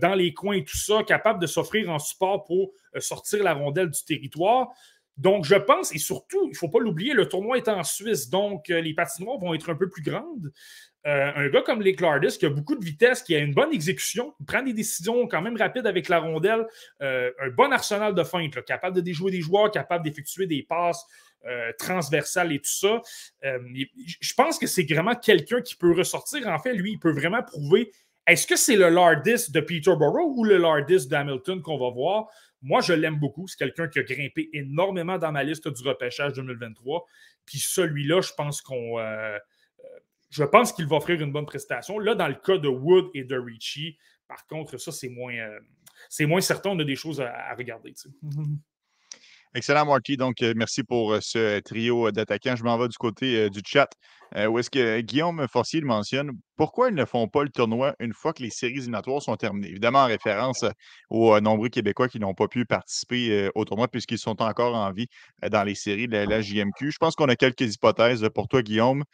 [0.00, 3.90] dans les coins et tout ça, capable de s'offrir en support pour sortir la rondelle
[3.90, 4.68] du territoire.
[5.18, 8.30] Donc, je pense, et surtout, il ne faut pas l'oublier, le tournoi est en Suisse,
[8.30, 10.52] donc euh, les patinoires vont être un peu plus grandes.
[11.06, 13.72] Euh, un gars comme Lake Lardis, qui a beaucoup de vitesse, qui a une bonne
[13.72, 16.66] exécution, qui prend des décisions quand même rapides avec la rondelle,
[17.02, 21.04] euh, un bon arsenal de feinte, capable de déjouer des joueurs, capable d'effectuer des passes
[21.78, 23.00] transversales et tout ça.
[23.42, 26.46] je pense que c'est vraiment quelqu'un qui peut ressortir.
[26.48, 27.92] En fait, lui, il peut vraiment prouver
[28.28, 32.26] est-ce que c'est le Lardis de Peterborough ou le Lardis d'Hamilton qu'on va voir?
[32.62, 33.46] Moi, je l'aime beaucoup.
[33.46, 37.04] C'est quelqu'un qui a grimpé énormément dans ma liste du repêchage 2023.
[37.44, 38.98] Puis celui-là, je pense qu'on.
[38.98, 39.38] Euh, euh,
[40.30, 41.98] je pense qu'il va offrir une bonne prestation.
[41.98, 45.58] Là, dans le cas de Wood et de Richie, par contre, ça, c'est moins, euh,
[46.10, 46.70] c'est moins certain.
[46.70, 47.94] On a des choses à, regarder.
[49.54, 50.16] Excellent, Marty.
[50.16, 52.54] Donc, merci pour ce trio d'attaquants.
[52.54, 53.88] Je m'en vais du côté du chat.
[54.36, 56.32] où est-ce que Guillaume Forcier mentionne?
[56.56, 59.68] Pourquoi ils ne font pas le tournoi une fois que les séries éliminatoires sont terminées?
[59.68, 60.64] Évidemment, en référence
[61.08, 65.06] aux nombreux Québécois qui n'ont pas pu participer au tournoi puisqu'ils sont encore en vie
[65.50, 66.90] dans les séries de la, JMQ.
[66.90, 69.04] Je pense qu'on a quelques hypothèses pour toi, Guillaume.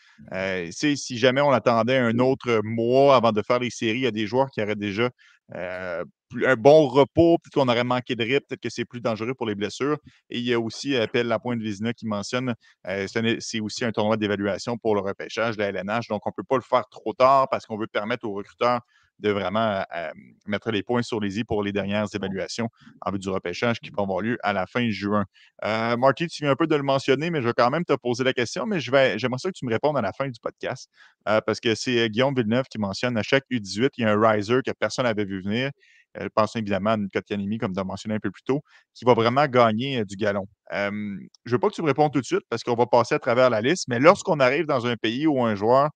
[0.70, 4.10] si jamais on attendait un autre mois avant de faire les séries, il y a
[4.10, 5.10] des joueurs qui auraient déjà
[5.52, 9.46] un bon repos, peut-être qu'on aurait manqué de rythme, peut-être que c'est plus dangereux pour
[9.46, 9.98] les blessures.
[10.30, 12.54] Et il y a aussi Appel La Pointe Vizina qui mentionne
[12.86, 13.06] euh,
[13.40, 16.08] c'est aussi un tournoi d'évaluation pour le repêchage de la LNH.
[16.08, 18.80] Donc, on ne peut pas le faire trop tard parce qu'on veut permettre aux recruteurs
[19.20, 20.10] de vraiment euh,
[20.46, 22.68] mettre les points sur les i pour les dernières évaluations
[23.00, 25.24] en vue du repêchage qui vont avoir lieu à la fin juin.
[25.64, 27.94] Euh, Marty, tu viens un peu de le mentionner, mais je vais quand même te
[27.94, 30.28] poser la question, mais je vais, j'aimerais ça que tu me répondes à la fin
[30.28, 30.90] du podcast
[31.28, 34.30] euh, parce que c'est Guillaume Villeneuve qui mentionne à chaque U18, il y a un
[34.30, 35.70] riser que personne n'avait vu venir.
[36.16, 38.62] Je pense évidemment à Kotkanimi, comme tu as mentionné un peu plus tôt,
[38.94, 40.46] qui va vraiment gagner du galon.
[40.70, 43.16] je ne veux pas que tu me répondes tout de suite parce qu'on va passer
[43.16, 45.90] à travers la liste, mais lorsqu'on arrive dans un pays où un joueur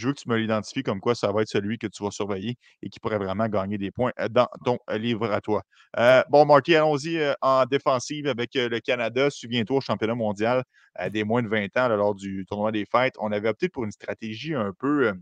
[0.00, 2.10] je veux que tu me l'identifies comme quoi ça va être celui que tu vas
[2.10, 5.62] surveiller et qui pourrait vraiment gagner des points euh, dans ton euh, livre à toi.
[5.98, 9.28] Euh, bon, Marty, allons-y en défensive avec le Canada.
[9.30, 10.64] Souviens-toi au championnat mondial
[11.10, 13.14] des moins de 20 ans lors du tournoi des fêtes.
[13.18, 15.12] On avait opté pour une stratégie un peu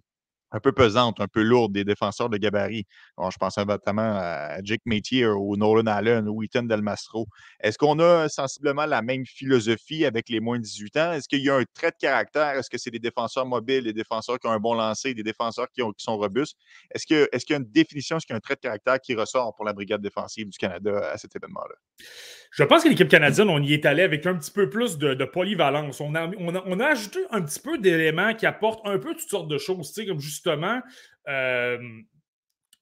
[0.51, 2.85] un peu pesante, un peu lourde des défenseurs de gabarit.
[3.19, 7.27] je pense notamment à Jake Métier ou Nolan Allen ou Ethan Delmastro.
[7.61, 11.13] Est-ce qu'on a sensiblement la même philosophie avec les moins de 18 ans?
[11.13, 12.57] Est-ce qu'il y a un trait de caractère?
[12.57, 15.69] Est-ce que c'est des défenseurs mobiles, des défenseurs qui ont un bon lancer, des défenseurs
[15.71, 16.57] qui, sont robustes?
[16.95, 19.15] Est-ce qu'il y a une définition, est-ce qu'il y a un trait de caractère qui
[19.15, 21.75] ressort pour la brigade défensive du Canada à cet événement-là?
[22.51, 25.25] Je pense que l'équipe canadienne, on y est allé avec un petit peu plus de,
[25.25, 26.01] polyvalence.
[26.01, 29.49] On a, on, a, ajouté un petit peu d'éléments qui apportent un peu toutes sortes
[29.49, 30.38] de choses, comme justement.
[30.47, 31.79] Euh,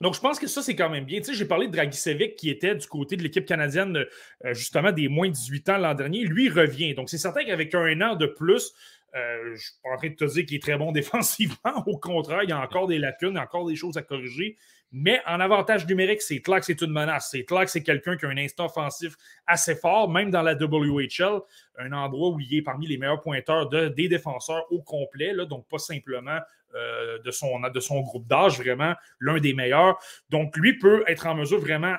[0.00, 1.20] donc, je pense que ça, c'est quand même bien.
[1.20, 4.04] Tu sais, j'ai parlé de Dragicevic qui était du côté de l'équipe canadienne,
[4.44, 6.24] euh, justement, des moins de 18 ans l'an dernier.
[6.24, 6.94] Lui revient.
[6.94, 8.74] Donc, c'est certain qu'avec un an de plus,
[9.14, 11.82] euh, je ne suis pas en train de te dire qu'il est très bon défensivement.
[11.86, 14.02] Au contraire, il y a encore des lacunes, il y a encore des choses à
[14.02, 14.56] corriger.
[14.92, 17.30] Mais en avantage numérique, c'est clair que c'est une menace.
[17.30, 19.16] C'est clair que c'est quelqu'un qui a un instant offensif
[19.46, 21.40] assez fort, même dans la WHL,
[21.78, 25.66] un endroit où il est parmi les meilleurs pointeurs des défenseurs au complet, là, donc
[25.68, 26.38] pas simplement
[26.74, 29.98] euh, de, son, groupe d'âge, vraiment l'un des meilleurs.
[30.28, 31.96] Donc lui peut être en mesure vraiment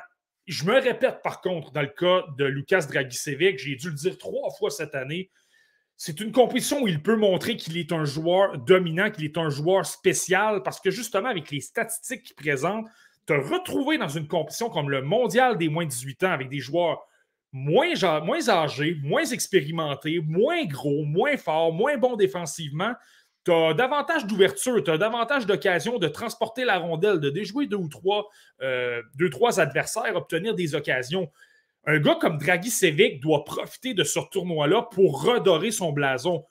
[0.48, 4.18] je me répète par contre, dans le cas de Lucas Dragicevic, j'ai dû le dire
[4.18, 5.30] trois fois cette année,
[5.98, 9.50] c'est une compétition où il peut montrer qu'il est un joueur dominant, qu'il est un
[9.50, 12.86] joueur spécial, parce que justement, avec les statistiques qu'il présente,
[13.26, 16.60] te retrouver dans une compétition comme le mondial des moins de 18 ans avec des
[16.60, 17.06] joueurs
[17.52, 17.94] moins
[18.50, 22.94] âgés, moins expérimentés, moins gros, moins forts, moins bons défensivement,
[23.48, 27.78] tu as davantage d'ouverture, tu as davantage d'occasions de transporter la rondelle, de déjouer deux
[27.78, 28.28] ou trois,
[28.62, 31.32] euh, deux, trois adversaires, obtenir des occasions
[31.88, 36.44] un gars comme Draghi Sevic doit profiter de ce tournoi-là pour redorer son blason.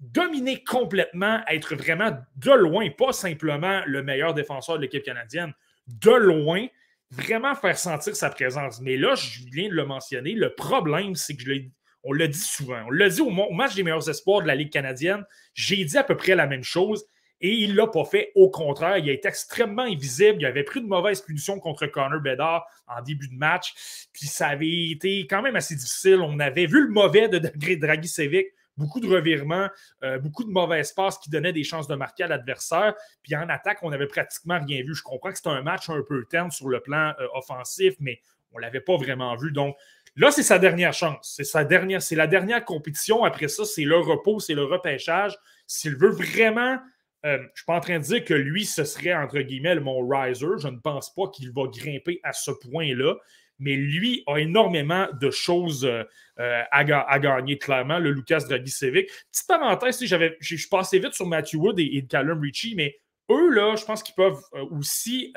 [0.00, 5.52] Dominer complètement, être vraiment de loin, pas simplement le meilleur défenseur de l'équipe canadienne,
[5.86, 6.66] de loin,
[7.12, 8.80] vraiment faire sentir sa présence.
[8.80, 11.62] Mais là, je viens de le mentionner, le problème, c'est que je
[12.04, 12.82] on l'a dit souvent.
[12.86, 15.24] On l'a dit au match des meilleurs espoirs de la Ligue canadienne.
[15.54, 17.06] J'ai dit à peu près la même chose.
[17.44, 18.30] Et il ne l'a pas fait.
[18.36, 20.36] Au contraire, il a été extrêmement invisible.
[20.40, 24.06] Il avait pris de mauvaises punitions contre Connor Bedard en début de match.
[24.12, 26.20] Puis ça avait été quand même assez difficile.
[26.20, 28.46] On avait vu le mauvais de Dragicevic.
[28.78, 29.68] Beaucoup de revirements,
[30.02, 32.94] euh, beaucoup de mauvaises passes qui donnaient des chances de marquer à l'adversaire.
[33.22, 34.94] Puis en attaque, on n'avait pratiquement rien vu.
[34.94, 38.20] Je comprends que c'était un match un peu terne sur le plan euh, offensif, mais
[38.52, 39.52] on ne l'avait pas vraiment vu.
[39.52, 39.76] Donc,
[40.16, 41.34] Là, c'est sa dernière chance.
[41.36, 43.24] C'est sa dernière, c'est la dernière compétition.
[43.24, 45.36] Après ça, c'est le repos, c'est le repêchage.
[45.66, 46.78] S'il veut vraiment
[47.24, 49.76] euh, je ne suis pas en train de dire que lui, ce serait, entre guillemets,
[49.76, 50.46] mon riser.
[50.58, 53.14] Je ne pense pas qu'il va grimper à ce point-là.
[53.58, 56.02] Mais lui a énormément de choses euh,
[56.40, 59.08] euh, à, gagner, clairement, le Lucas Dragicevic.
[59.30, 62.98] Petite parenthèse, je suis passé vite sur Matthew Wood et Callum Ritchie, mais
[63.30, 65.32] eux, là, je pense qu'ils peuvent aussi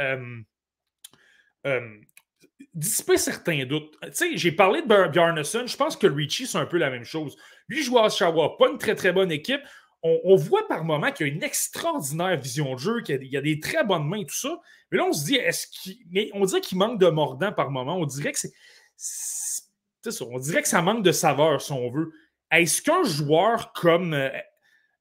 [2.74, 3.96] dissiper certains doutes.
[4.02, 7.06] Tu sais, j'ai parlé de Bjarnason, je pense que Ritchie, c'est un peu la même
[7.06, 7.36] chose.
[7.68, 9.62] Lui joue à Oshawa, pas une très très bonne équipe
[10.24, 13.42] on, voit par moment qu'il y a une extraordinaire vision de jeu, qu'il y, a
[13.42, 14.60] des très bonnes mains, tout ça.
[14.92, 15.98] Mais là, on se dit, est-ce qu'il.
[16.12, 17.98] Mais on dirait qu'il manque de mordant par moment.
[17.98, 18.52] On dirait que c'est.
[18.96, 20.26] ça.
[20.30, 22.12] On dirait que ça manque de saveur, si on veut.
[22.52, 24.14] Est-ce qu'un joueur comme.
[24.14, 24.30] Euh,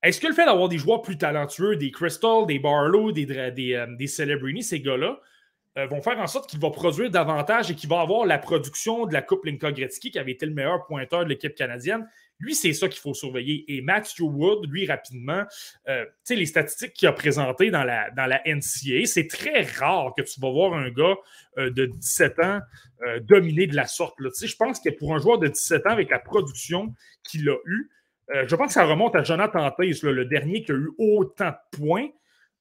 [0.03, 3.75] est-ce que le fait d'avoir des joueurs plus talentueux, des Crystal, des Barlow, des, des,
[3.75, 5.19] euh, des Celebrini, ces gars-là,
[5.79, 9.07] euh, vont faire en sorte qu'il va produire davantage et qu'il va avoir la production
[9.07, 12.07] de la Coupe Linka Gretzky, qui avait été le meilleur pointeur de l'équipe canadienne,
[12.41, 13.65] lui, c'est ça qu'il faut surveiller.
[13.69, 15.45] Et Matthew Wood, lui, rapidement,
[15.89, 19.63] euh, tu sais, les statistiques qu'il a présentées dans la, dans la NCA, c'est très
[19.63, 21.17] rare que tu vas voir un gars
[21.59, 22.61] euh, de 17 ans
[23.07, 24.17] euh, dominer de la sorte.
[24.21, 27.91] Je pense que pour un joueur de 17 ans, avec la production qu'il a eue,
[28.47, 31.79] je pense que ça remonte à Jonathan Taze, le dernier qui a eu autant de
[31.79, 32.09] points.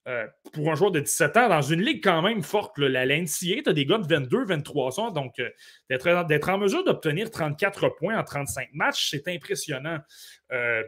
[0.05, 3.61] Euh, pour un joueur de 17 ans, dans une ligue quand même forte, la NCA,
[3.63, 5.49] tu as des gars de 22, 23 ans, donc euh,
[5.89, 9.99] d'être en mesure d'obtenir 34 points en 35 matchs, c'est impressionnant.
[10.51, 10.83] Euh,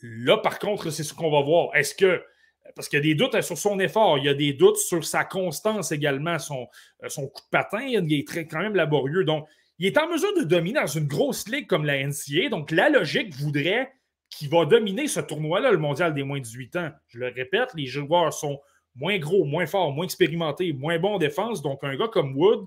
[0.00, 1.76] là, par contre, c'est ce qu'on va voir.
[1.76, 2.24] Est-ce que,
[2.74, 5.04] parce qu'il y a des doutes sur son effort, il y a des doutes sur
[5.04, 6.68] sa constance également, son,
[7.08, 9.24] son coup de patin, il est très, quand même laborieux.
[9.24, 9.46] Donc,
[9.78, 12.48] il est en mesure de dominer dans une grosse ligue comme la NCA.
[12.50, 13.92] Donc, la logique voudrait
[14.30, 16.90] qui va dominer ce tournoi-là, le mondial des moins de 18 ans.
[17.08, 18.60] Je le répète, les joueurs sont
[18.94, 21.62] moins gros, moins forts, moins expérimentés, moins bons en défense.
[21.62, 22.66] Donc, un gars comme Wood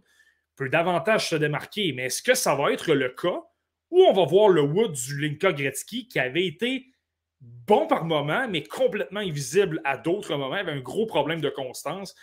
[0.55, 1.93] peut davantage se démarquer.
[1.93, 3.41] Mais est-ce que ça va être le cas
[3.91, 6.85] ou on va voir le Wood du Linka Gretzky qui avait été
[7.41, 12.15] bon par moment, mais complètement invisible à d'autres moments, avait un gros problème de constance?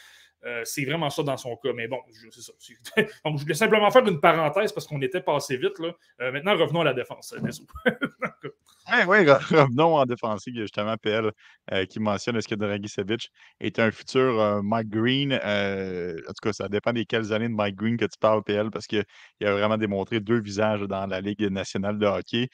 [0.47, 1.73] Euh, c'est vraiment ça dans son cas.
[1.75, 1.99] Mais bon,
[2.31, 2.53] c'est ça.
[3.25, 5.79] Donc, je voulais simplement faire une parenthèse parce qu'on était passé vite.
[5.79, 5.93] Là.
[6.21, 7.35] Euh, maintenant, revenons à la défense.
[7.43, 7.51] Oui,
[9.09, 10.55] oui, revenons en défensive.
[10.55, 11.33] Justement PL
[11.73, 15.33] euh, qui mentionne est-ce que Dragicevic est un futur euh, Mike Green?
[15.45, 18.45] Euh, en tout cas, ça dépend des quelles années de Mike Green que tu parles,
[18.45, 19.05] PL, parce qu'il
[19.43, 22.49] a vraiment démontré deux visages dans la Ligue nationale de hockey.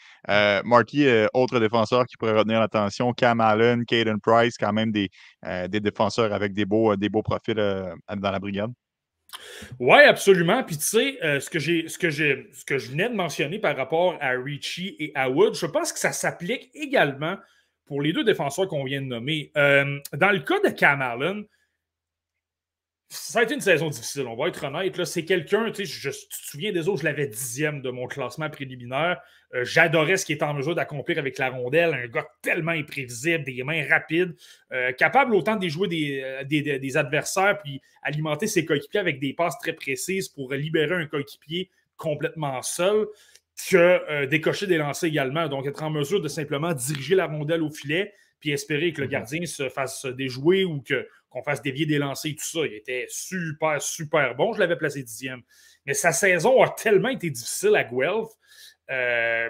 [0.64, 5.10] Marty, autre défenseur qui pourrait retenir l'attention, Cam Allen, Caden Price, quand même des,
[5.68, 7.58] des défenseurs avec des beaux, des beaux profils
[8.16, 8.72] dans la brigade?
[9.78, 10.62] Oui, absolument.
[10.62, 14.16] Puis tu sais, euh, ce, que ce, ce que je venais de mentionner par rapport
[14.20, 17.36] à Richie et à Wood, je pense que ça s'applique également
[17.86, 19.50] pour les deux défenseurs qu'on vient de nommer.
[19.56, 21.44] Euh, dans le cas de Cam Allen,
[23.08, 25.04] ça a été une saison difficile, on va être honnête.
[25.04, 28.06] C'est quelqu'un, tu sais, je, tu te souviens des autres, je l'avais dixième de mon
[28.06, 29.20] classement préliminaire.
[29.54, 31.92] Euh, j'adorais ce qu'il est en mesure d'accomplir avec la rondelle.
[31.94, 34.34] Un gars tellement imprévisible, des mains rapides,
[34.72, 39.34] euh, capable autant de jouer euh, des, des, adversaires, puis alimenter ses coéquipiers avec des
[39.34, 43.06] passes très précises pour libérer un coéquipier complètement seul,
[43.70, 45.46] que décocher des lancers également.
[45.46, 49.06] Donc, être en mesure de simplement diriger la rondelle au filet, puis espérer que le
[49.06, 49.12] mhm.
[49.12, 52.60] gardien se fasse déjouer ou qu'on fasse dévier des lancers et tout ça.
[52.64, 54.54] Il était super, super bon.
[54.54, 55.42] Je l'avais placé dixième.
[55.86, 58.30] Mais sa saison a tellement été difficile à Guelph
[58.92, 59.48] euh,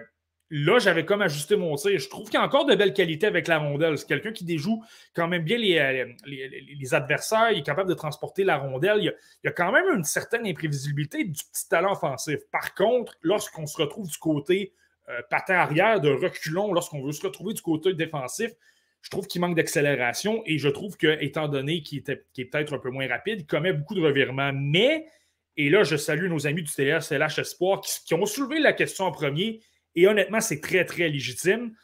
[0.51, 1.99] là, j'avais comme ajusté mon tir.
[1.99, 3.99] Je trouve qu'il y a encore de belles qualités avec la rondelle.
[3.99, 7.51] C'est quelqu'un qui déjoue quand même bien les, euh, adversaires.
[7.51, 8.99] Il est capable de transporter la rondelle.
[9.01, 12.39] Il y, a, quand même une certaine imprévisibilité du petit talent offensif.
[12.51, 14.73] Par contre, lorsqu'on se retrouve du côté
[15.09, 18.53] euh, patin arrière, de reculons, lorsqu'on veut se retrouver du côté défensif,
[19.01, 22.79] je trouve qu'il manque d'accélération et je trouve que, étant donné qu'il est peut-être un
[22.79, 24.53] peu moins rapide, il commet beaucoup de revirements.
[24.55, 25.07] Mais
[25.57, 29.05] et là, je salue nos amis du TS LH Espoir qui, ont soulevé la question
[29.05, 29.61] en premier.
[29.95, 31.75] Et honnêtement, c'est très, très légitime.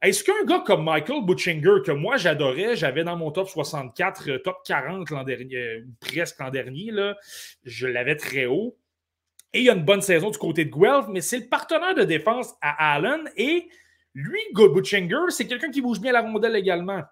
[0.00, 4.38] Est-ce qu'un gars comme Michael Butchinger, que moi j'adorais, j'avais dans mon top 64, euh,
[4.38, 7.16] top 40 l'an dernier, euh, presque l'an dernier, là,
[7.64, 8.78] je l'avais très haut.
[9.52, 11.94] Et il y a une bonne saison du côté de Guelph, mais c'est le partenaire
[11.94, 13.28] de défense à Allen.
[13.36, 13.68] Et
[14.14, 17.02] lui, Butchinger, c'est quelqu'un qui bouge bien la rondelle également.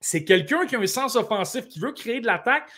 [0.00, 2.70] C'est quelqu'un qui a un sens offensif, qui veut créer de l'attaque.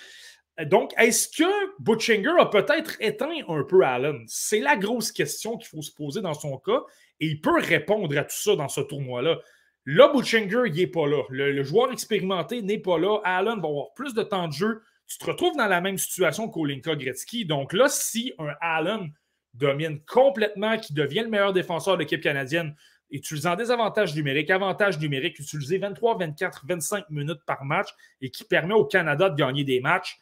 [0.66, 4.22] Donc, est-ce que Butchinger a peut-être éteint un peu Allen?
[4.26, 6.82] C'est la grosse question qu'il faut se poser dans son cas
[7.20, 9.38] et il peut répondre à tout ça dans ce tournoi-là.
[9.86, 11.22] Là, Butchinger, il n'est pas là.
[11.30, 13.18] Le, joueur expérimenté n'est pas là.
[13.24, 14.82] Allen va avoir plus de temps de jeu.
[15.06, 17.44] Tu te retrouves dans la même situation qu'Olinka Gretzky.
[17.44, 19.10] Donc là, si un Allen
[19.54, 22.74] domine complètement, qui devient le meilleur défenseur de l'équipe canadienne,
[23.10, 27.88] utilisant des avantages numériques, avantages numériques, utilisés 23, 24, 25 minutes par match
[28.20, 30.18] et qui permet au Canada de gagner des matchs,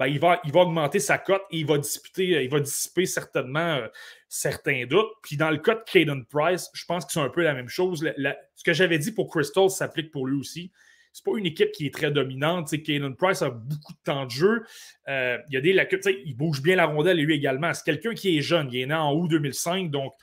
[0.00, 3.04] ben, il, va, il va augmenter sa cote et il va, euh, il va dissiper
[3.04, 3.88] certainement euh,
[4.30, 5.10] certains doutes.
[5.22, 7.68] Puis dans le cas de Caden Price, je pense que c'est un peu la même
[7.68, 8.00] chose.
[8.00, 10.72] ce que j'avais dit pour Crystal s'applique pour lui aussi.
[11.12, 12.70] C'est pas une équipe qui est très dominante.
[12.82, 14.62] Caden Price a beaucoup de temps de jeu.
[15.08, 17.74] Euh, il, a des, il bouge bien la rondelle et lui également.
[17.74, 18.70] C'est quelqu'un qui est jeune.
[18.72, 20.14] Il est né en août 2005, donc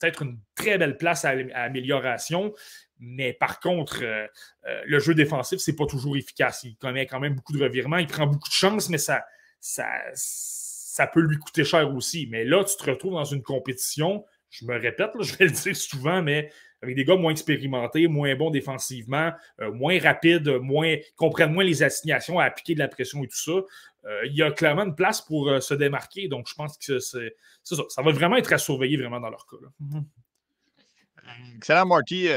[0.00, 2.54] peut-être une très belle place à, à amélioration.
[3.00, 4.26] Mais par contre, euh,
[4.66, 6.64] euh, le jeu défensif, c'est pas toujours efficace.
[6.64, 9.24] Il commet quand même beaucoup de revirements, il prend beaucoup de chances, mais ça,
[9.60, 12.26] ça, ça peut lui coûter cher aussi.
[12.30, 15.76] Mais là, tu te retrouves dans une compétition, je me répète, je vais le dire
[15.76, 16.50] souvent, mais
[16.82, 21.82] avec des gars moins expérimentés, moins bons défensivement, euh, moins rapides, moins, comprennent moins les
[21.82, 23.62] assignations à appliquer de la pression et tout ça.
[24.24, 26.28] il y a clairement une place pour se démarquer.
[26.28, 27.34] Donc, je pense que c'est
[27.64, 27.76] ça.
[27.88, 29.56] Ça va vraiment être à surveiller vraiment dans leur cas.
[29.82, 30.04] Mm-hmm.
[31.56, 32.28] Excellent, Marty.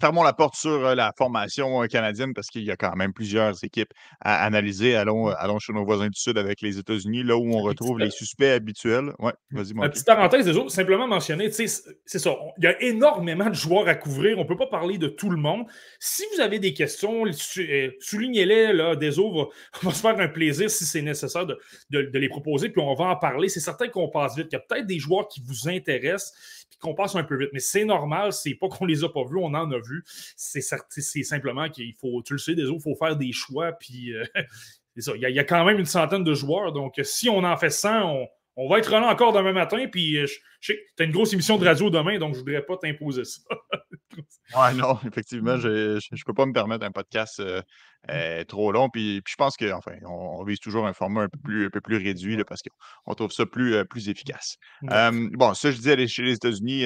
[0.00, 3.12] fermons la porte sur euh, la formation euh, canadienne parce qu'il y a quand même
[3.12, 4.94] plusieurs équipes à analyser.
[4.94, 8.10] Allons, allons chez nos voisins du Sud avec les États-Unis, là où on retrouve les
[8.10, 9.12] suspects habituels.
[9.18, 9.90] Ouais, vas-y, Marty.
[9.94, 12.36] Petite parenthèse, des autres, simplement mentionner, c'est ça.
[12.58, 14.38] Il y a énormément de joueurs à couvrir.
[14.38, 15.66] On ne peut pas parler de tout le monde.
[15.98, 18.72] Si vous avez des questions, euh, soulignez-les.
[18.72, 19.50] Là, des autres,
[19.82, 21.58] on va se faire un plaisir si c'est nécessaire de,
[21.90, 23.48] de les proposer, puis on va en parler.
[23.48, 24.48] C'est certain qu'on passe vite.
[24.50, 26.32] Il y a peut-être des joueurs qui vous intéressent
[26.70, 27.50] puis qu'on passe un peu vite.
[27.52, 30.04] Mais c'est normal, c'est pas qu'on les a pas vus, on en a vu.
[30.36, 33.72] C'est simplement qu'il faut, tu le sais, des autres, il faut faire des choix.
[33.72, 34.24] Puis euh,
[34.94, 35.12] c'est ça.
[35.16, 36.72] Il y, a, quand même une centaine de joueurs.
[36.72, 38.28] Donc, si on en fait 100, on,
[38.68, 39.86] va être là encore demain matin.
[39.90, 42.40] Puis euh, je, sais que tu as une grosse émission de radio demain, donc je
[42.40, 43.42] voudrais pas t'imposer ça.
[44.56, 47.60] ouais, non, effectivement, je ne peux pas me permettre un podcast euh,
[48.08, 48.44] Mmh.
[48.44, 48.88] trop long.
[48.88, 51.80] Puis, je pense qu'on enfin, on, vise toujours un format un peu plus, un peu
[51.80, 54.56] plus réduit parce qu'on trouve ça plus, plus efficace.
[54.82, 56.84] bon, ça, je disais, chez les États-Unis,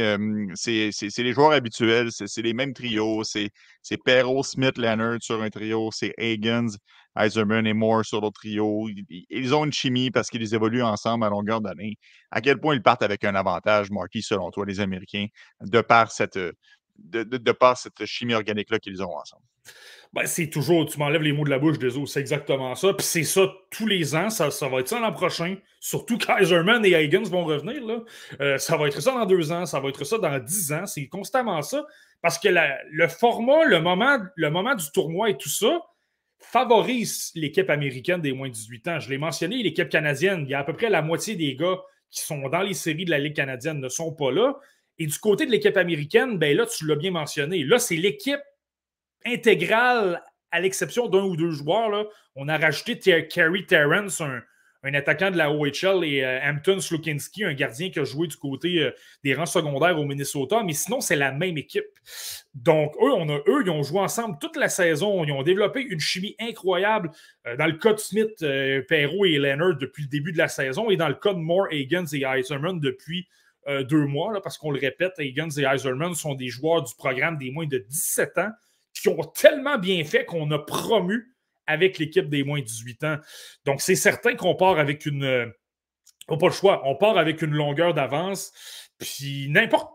[0.54, 3.22] c'est les joueurs habituels, c'est les mêmes trios.
[3.24, 6.76] C'est Perrault, Smith, Leonard sur un trio, c'est Higgins,
[7.18, 8.88] Eiserman et Moore sur l'autre trio.
[9.09, 11.96] Ils, ont une chimie parce qu'ils évoluent ensemble à longueur d'année.
[12.31, 15.27] À quel point ils partent avec un avantage, Marquis, selon toi, les Américains,
[15.61, 16.38] de par cette
[17.77, 19.42] cette chimie organique-là qu'ils ont ensemble?
[20.12, 22.92] Ben, c'est toujours, tu m'enlèves les mots de la bouche autres, c'est exactement ça.
[22.94, 25.57] Puis c'est ça tous les ans, ça, ça va être ça l'an prochain.
[25.79, 27.81] Surtout Kaiserman et Higgins vont revenir.
[28.40, 30.87] Euh, ça va être ça dans deux ans, ça va être ça dans dix ans.
[30.87, 31.87] C'est constamment ça.
[32.23, 35.81] Parce que le format, le moment, le moment du tournoi et tout ça
[36.40, 39.00] favorise l'équipe américaine des moins de 18 ans.
[39.00, 41.80] Je l'ai mentionné, l'équipe canadienne, il y a à peu près la moitié des gars
[42.10, 44.58] qui sont dans les séries de la Ligue canadienne ne sont pas là.
[44.98, 47.62] Et du côté de l'équipe américaine, ben là, tu l'as bien mentionné.
[47.64, 48.40] Là, c'est l'équipe
[49.24, 51.90] intégrale, à l'exception d'un ou deux joueurs.
[51.90, 52.04] Là.
[52.34, 54.42] On a rajouté Kerry Terrence, un,
[54.83, 58.37] un attaquant de la OHL, et euh, Hampton Slukinski, un gardien qui a joué du
[58.37, 58.90] côté euh,
[59.22, 60.62] des rangs secondaires au Minnesota.
[60.64, 61.85] Mais sinon, c'est la même équipe.
[62.54, 65.24] Donc, eux, on a, eux, ils ont joué ensemble toute la saison.
[65.24, 67.10] Ils ont développé une chimie incroyable
[67.46, 68.44] euh, dans le cas de Smith,
[68.88, 71.68] Perrault et Leonard depuis le début de la saison, et dans le cas de Moore,
[71.70, 73.28] Higgins et Eiserman depuis
[73.88, 77.37] deux mois, là, parce qu'on le répète, Higgins et Eiserman sont des joueurs du programme
[77.37, 78.50] des moins de 17 ans
[78.94, 81.35] qui ont tellement bien fait qu'on a promu
[81.71, 83.16] avec l'équipe des moins de 18 ans.
[83.64, 85.25] Donc, c'est certain qu'on part avec une.
[85.25, 85.46] Euh,
[86.29, 86.83] on pas le choix.
[86.85, 88.52] On part avec une longueur d'avance.
[88.98, 89.90] Puis n'importe.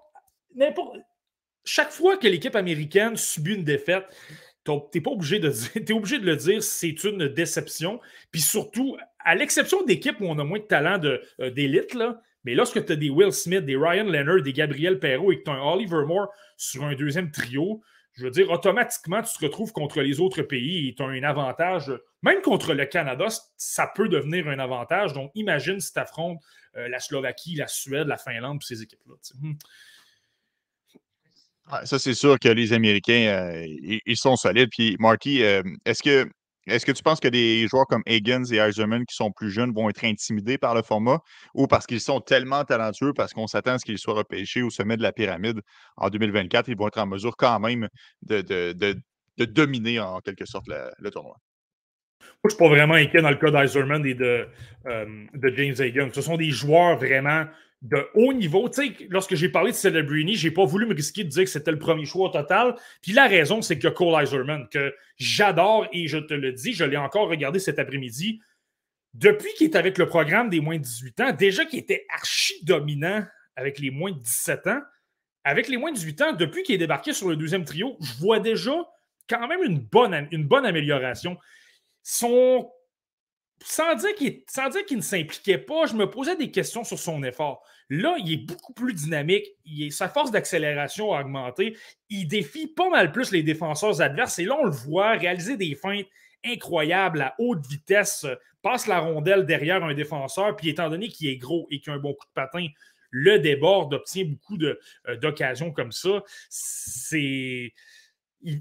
[0.55, 0.97] n'importe
[1.65, 4.05] chaque fois que l'équipe américaine subit une défaite,
[4.63, 7.99] tu n'es pas obligé de dire, es obligé de le dire, c'est une déception.
[8.31, 11.97] Puis surtout, à l'exception d'équipes où on a moins de talent euh, d'élite,
[12.43, 15.43] mais lorsque tu as des Will Smith, des Ryan Leonard, des Gabriel Perrault et que
[15.43, 17.81] tu as un Oliver Moore sur un deuxième trio,
[18.15, 21.23] je veux dire, automatiquement, tu te retrouves contre les autres pays et tu as un
[21.23, 21.91] avantage.
[22.23, 25.11] Même contre le Canada, ça peut devenir un avantage.
[25.13, 26.39] Donc, imagine si tu affrontes
[26.77, 29.15] euh, la Slovaquie, la Suède, la Finlande, ces équipes-là.
[29.41, 29.53] Hmm.
[31.83, 33.65] ça, c'est sûr que les Américains, euh,
[34.05, 34.69] ils, sont solides.
[34.71, 36.29] Puis, Marty, euh, est-ce que
[36.67, 39.73] est-ce que tu penses que des joueurs comme Higgins et Eiserman qui sont plus jeunes
[39.73, 41.19] vont être intimidés par le format
[41.53, 44.69] ou parce qu'ils sont tellement talentueux, parce qu'on s'attend à ce qu'ils soient repêchés au
[44.69, 45.61] sommet de la pyramide
[45.97, 47.87] en 2024, ils vont être en mesure quand même
[48.23, 48.95] de,
[49.37, 51.37] dominer en quelque sorte le, tournoi?
[52.21, 54.47] Moi, je ne suis pas vraiment inquiet dans le cas d'Eiserman et de,
[54.87, 56.09] euh, de James Higgins.
[56.13, 57.45] Ce sont des joueurs vraiment
[57.81, 58.67] de haut niveau.
[58.69, 61.43] Tu sais, lorsque j'ai parlé de Celebrini, je n'ai pas voulu me risquer de dire
[61.43, 62.75] que c'était le premier choix au total.
[63.01, 66.83] Puis la raison, c'est que Cole Iserman, que j'adore et je te le dis, je
[66.83, 68.41] l'ai encore regardé cet après-midi.
[69.13, 72.53] Depuis qu'il est avec le programme des moins de 18 ans, déjà qu'il était archi
[72.65, 73.23] dominant
[73.55, 74.81] avec les moins de 17 ans,
[75.43, 78.13] avec les moins de 18 ans, depuis qu'il est débarqué sur le deuxième trio, je
[78.19, 78.73] vois déjà
[79.29, 81.37] quand même une bonne, une bonne amélioration.
[82.03, 82.69] Son
[83.63, 87.63] sans dire qu'il ne s'impliquait pas, je me posais des questions sur son effort.
[87.89, 89.45] Là, il est beaucoup plus dynamique.
[89.91, 91.77] sa force d'accélération a augmenté.
[92.09, 94.39] Il défie pas mal plus les défenseurs adverses.
[94.39, 96.07] Et là, on le voit réaliser des feintes
[96.43, 98.25] incroyables à haute vitesse,
[98.61, 101.95] passe la rondelle derrière un défenseur, puis étant donné qu'il est gros et qu'il a
[101.95, 102.67] un bon coup de patin,
[103.09, 106.23] le déborde, obtient beaucoup euh, d'occasions comme ça.
[106.49, 107.73] C'est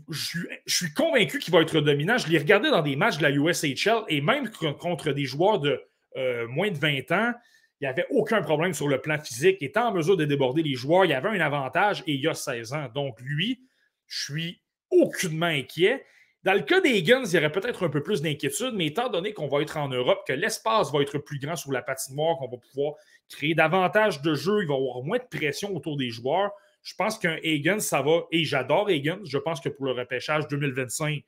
[0.09, 2.19] je, suis convaincu qu'il va être dominant.
[2.19, 5.81] Je l'ai regardé dans des matchs de la USHL et même contre des joueurs de
[6.17, 7.33] euh, moins de 20 ans,
[7.81, 9.59] il n'y avait aucun problème sur le plan physique.
[9.61, 11.05] Il était en mesure de déborder les joueurs.
[11.05, 12.89] Il y avait un avantage et il a 16 ans.
[12.95, 13.61] Donc, lui,
[14.07, 16.05] je suis aucunement inquiet.
[16.45, 19.09] Dans le cas des Guns, il y aurait peut-être un peu plus d'inquiétude, mais étant
[19.09, 22.37] donné qu'on va être en Europe, que l'espace va être plus grand sur la patinoire,
[22.37, 22.95] qu'on va pouvoir
[23.31, 26.53] créer davantage de jeux, il va y avoir moins de pression autour des joueurs.
[26.85, 28.27] Je pense qu'un Hagen, ça va.
[28.31, 29.19] Et j'adore Hagen.
[29.25, 31.25] Je pense que pour le repêchage 2025,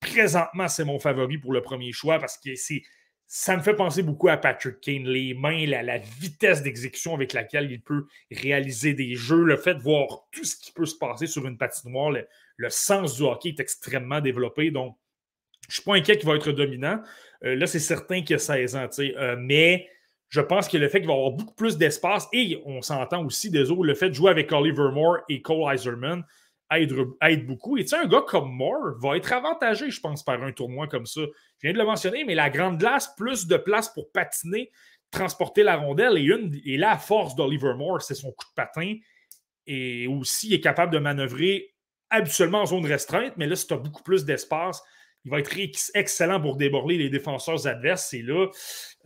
[0.00, 2.82] présentement, c'est mon favori pour le premier choix parce que c'est.
[3.34, 7.72] Ça me fait penser beaucoup à Patrick Kane, les mains, la, vitesse d'exécution avec laquelle
[7.72, 11.26] il peut réaliser des jeux, le fait de voir tout ce qui peut se passer
[11.26, 12.28] sur une patinoire, le,
[12.58, 14.70] le sens du hockey est extrêmement développé.
[14.70, 14.98] Donc,
[15.62, 17.00] je ne suis pas inquiet qu'il va être dominant.
[17.44, 19.88] Euh, là, c'est certain qu'il a 16 ans, euh, mais
[20.32, 23.50] je pense que le fait qu'il va avoir beaucoup plus d'espace et on s'entend aussi,
[23.50, 26.24] désolé, le fait de jouer avec Oliver Moore et Cole Iserman
[26.70, 27.76] aide, beaucoup.
[27.76, 30.88] Et tu sais, un gars comme Moore va être avantagé, je pense, par un tournoi
[30.88, 31.20] comme ça.
[31.20, 34.70] Je viens de le mentionner, mais la grande glace, plus de place pour patiner,
[35.10, 36.16] transporter la rondelle.
[36.16, 38.94] Et, une, et la force d'Oliver Moore, c'est son coup de patin.
[39.66, 41.74] Et aussi, il est capable de manœuvrer
[42.08, 44.82] habituellement en zone restreinte, mais là, si tu as beaucoup plus d'espace,
[45.24, 45.56] il va être
[45.94, 48.08] excellent pour déborder les défenseurs adverses.
[48.10, 48.48] C'est là.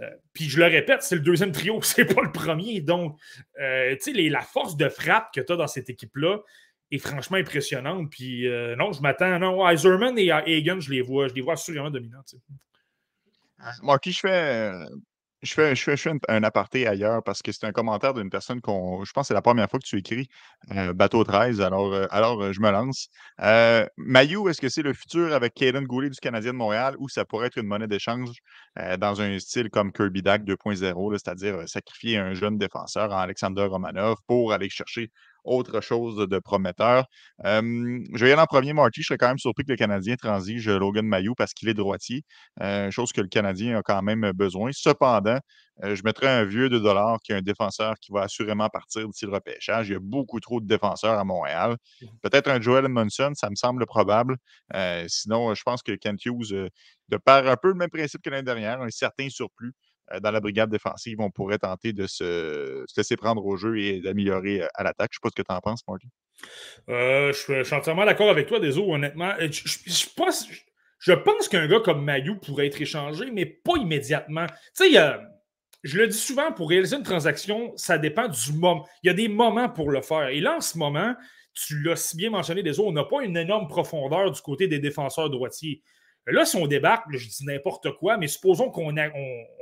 [0.01, 2.81] Euh, puis je le répète, c'est le deuxième trio, c'est pas le premier.
[2.81, 3.19] Donc,
[3.61, 6.39] euh, tu sais, la force de frappe que tu as dans cette équipe-là
[6.91, 8.11] est franchement impressionnante.
[8.11, 9.39] Puis euh, non, je m'attends.
[9.39, 12.23] Non, Iserman et Hagen, je les vois, je les vois assurément dominants.
[13.83, 14.73] Marky, je fais
[15.43, 15.97] je fais,
[16.29, 19.05] un, aparté ailleurs parce que c'est un commentaire d'une personne qu'on.
[19.05, 20.29] Je pense que c'est la première fois que tu écris
[20.95, 23.09] Bateau 13, alors, euh, alors euh, je me lance.
[23.41, 27.25] Euh, est-ce que c'est le futur avec Caden Goulet du Canadien de Montréal ou ça
[27.25, 28.31] pourrait être une monnaie d'échange
[28.99, 34.17] dans un style comme Kirby Dack 2.0, c'est-à-dire sacrifier un jeune défenseur en Alexander Romanov
[34.27, 35.11] pour aller chercher
[35.47, 37.07] autre chose de prometteur.
[37.45, 39.03] je vais y aller en premier, Marty.
[39.03, 42.25] Je serais quand même surpris que le Canadien transige Logan Mayou parce qu'il est droitier,
[42.91, 44.71] chose que le Canadien a quand même besoin.
[44.73, 45.39] Cependant,
[45.83, 49.27] je mettrais un vieux de dollars qui est un défenseur qui va assurément partir d'ici
[49.27, 49.89] le repêchage.
[49.89, 51.77] Il y a beaucoup trop de défenseurs à Montréal.
[52.01, 52.07] Mmh.
[52.23, 54.37] Peut-être un Joel Munson, ça me semble probable.
[55.09, 56.71] sinon, je pense que Kent Hughes,
[57.09, 59.73] de par un peu le même principe que l'année dernière, un certain surplus,
[60.21, 64.63] dans la brigade défensive, on pourrait tenter de se, laisser prendre au jeu et d'améliorer
[64.63, 65.11] euh, à l'attaque.
[65.13, 66.09] Je ne sais pas ce que tu en penses, Marty.
[66.89, 69.33] Euh, je, suis entièrement d'accord avec toi, Deso, honnêtement.
[69.39, 74.47] Je, pense, qu'un gars comme Mayou pourrait être échangé, mais pas immédiatement.
[74.77, 75.19] Tu sais,
[75.83, 78.87] je le dis souvent, pour réaliser une transaction, ça dépend du moment.
[79.03, 80.29] Il y a des moments pour le faire.
[80.29, 81.15] Et là, en ce moment,
[81.55, 84.79] tu l'as si bien mentionné, Deso, on n'a pas une énorme profondeur du côté des
[84.79, 85.83] défenseurs droitiers.
[86.27, 88.95] Là, si on débarque, je dis n'importe quoi, mais supposons qu'on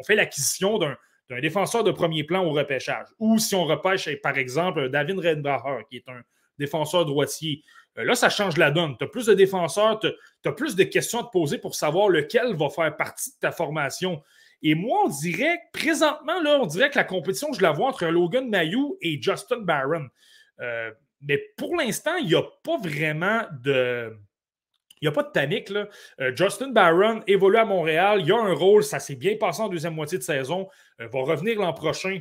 [0.06, 3.06] fait l'acquisition d'un défenseur de premier plan au repêchage.
[3.18, 6.22] Ou si on repêche, par exemple, David Redbacher, qui est un
[6.58, 7.62] défenseur droitier.
[7.98, 8.96] Euh, là, ça change la donne.
[8.96, 10.08] Tu as plus de défenseurs, tu
[10.48, 13.52] as, plus de questions à te poser pour savoir lequel va faire partie de ta
[13.52, 14.22] formation.
[14.62, 18.06] Et moi, on dirait, présentement, là, on dirait que la compétition, je la vois entre
[18.06, 20.06] Logan Mayou et Justin Barron.
[20.60, 20.90] Euh,
[21.20, 24.16] mais pour l'instant, il n'y a pas vraiment de
[25.04, 25.70] n'y a pas de panique.
[25.70, 28.22] Euh, Justin Barron évolue à Montréal.
[28.24, 28.84] Il a un rôle.
[28.84, 30.68] Ça s'est bien passé en deuxième moitié de saison.
[31.00, 32.20] Euh, va revenir l'an prochain.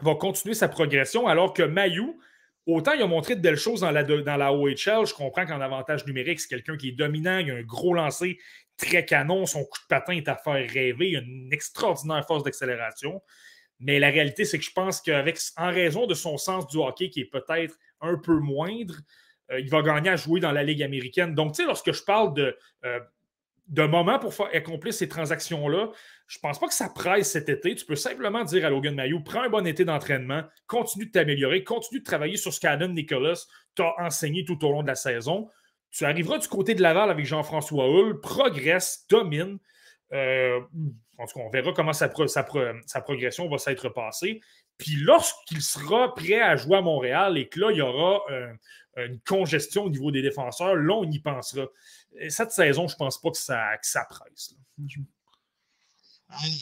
[0.00, 1.26] Va continuer sa progression.
[1.26, 2.18] Alors que Mayou,
[2.66, 5.06] autant il a montré de belles choses dans la, dans la OHL.
[5.06, 7.38] Je comprends qu'en avantage numérique, c'est quelqu'un qui est dominant.
[7.38, 8.38] Il a un gros lancer
[8.76, 9.46] très canon.
[9.46, 11.10] Son coup de patin est à faire rêver.
[11.10, 13.22] Il a une extraordinaire force d'accélération.
[13.78, 17.20] Mais la réalité, c'est que je pense qu'en raison de son sens du hockey qui
[17.20, 18.94] est peut-être un peu moindre,
[19.52, 21.34] euh, il va gagner à jouer dans la Ligue américaine.
[21.34, 23.00] Donc, tu sais, lorsque je parle de, euh,
[23.68, 25.90] de moments pour accomplir ces transactions-là,
[26.26, 27.74] je ne pense pas que ça presse cet été.
[27.74, 31.64] Tu peux simplement dire à Logan Mayou prends un bon été d'entraînement, continue de t'améliorer,
[31.64, 35.48] continue de travailler sur ce qu'Adam Nicholas t'a enseigné tout au long de la saison.
[35.90, 39.58] Tu arriveras du côté de Laval avec Jean-François Hull, progresse, domine.
[40.12, 40.60] Euh,
[41.18, 44.40] en tout cas, on verra comment sa, sa progression va s'être passée.
[44.78, 48.22] Puis lorsqu'il sera prêt à jouer à Montréal et que là, il y aura
[48.96, 51.66] une congestion au niveau des défenseurs, là, on y pensera.
[52.28, 54.54] cette saison, je ne pense pas que ça, ça presse.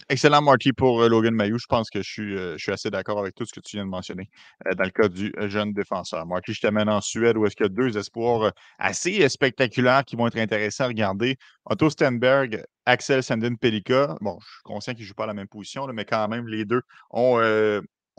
[0.08, 1.58] Excellent, Marty, pour euh, Logan Mayou.
[1.58, 3.76] Je pense que je suis, euh, je suis assez d'accord avec tout ce que tu
[3.76, 4.28] viens de mentionner
[4.66, 6.26] euh, dans le cas du jeune défenseur.
[6.26, 10.16] Marty, je t'amène en Suède où est-ce qu'il y a deux espoirs assez spectaculaires qui
[10.16, 11.36] vont être intéressants à regarder.
[11.64, 14.16] Otto Stenberg, Axel Sandin Pelika.
[14.20, 16.48] Bon, je suis conscient qu'ils ne jouent pas à la même position, mais quand même,
[16.48, 17.38] les deux ont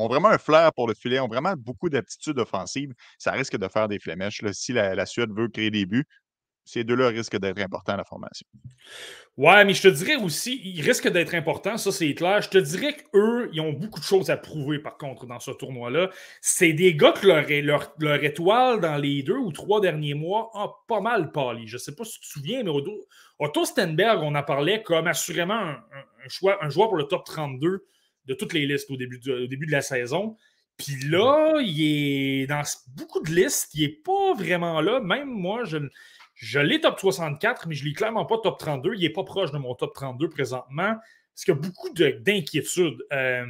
[0.02, 2.94] ont vraiment un flair pour le filet, ont vraiment beaucoup d'aptitudes offensives.
[3.18, 4.42] Ça risque de faire des flémèches.
[4.52, 6.06] Si la, Suède veut créer des buts,
[6.64, 8.46] ces deux-là risquent d'être importants à la formation.
[9.38, 12.42] Ouais, mais je te dirais aussi, ils risquent d'être importants, ça c'est clair.
[12.42, 15.52] Je te dirais qu'eux, ils ont beaucoup de choses à prouver par contre dans ce
[15.52, 16.10] tournoi-là.
[16.42, 21.02] C'est des gars que leur, étoile dans les deux ou trois derniers mois a pas
[21.02, 21.68] mal pâli.
[21.68, 22.72] Je ne sais pas si tu te souviens, mais
[23.40, 25.80] Otto, Stenberg, on en parlait comme assurément un,
[26.28, 27.86] choix, un joueur pour le top 32
[28.26, 30.36] de toutes les listes au début, début de la saison.
[30.78, 32.64] Puis là, il est dans
[32.96, 35.00] beaucoup de listes, il n'est pas vraiment là.
[35.00, 35.78] Même moi, je,
[36.34, 38.96] je l'ai top 64, mais je ne l'ai clairement pas top 32.
[38.96, 40.96] Il n'est pas proche de mon top 32 présentement.
[41.34, 42.98] Parce qu'il y a beaucoup d'inquiétudes.
[43.14, 43.46] Euh,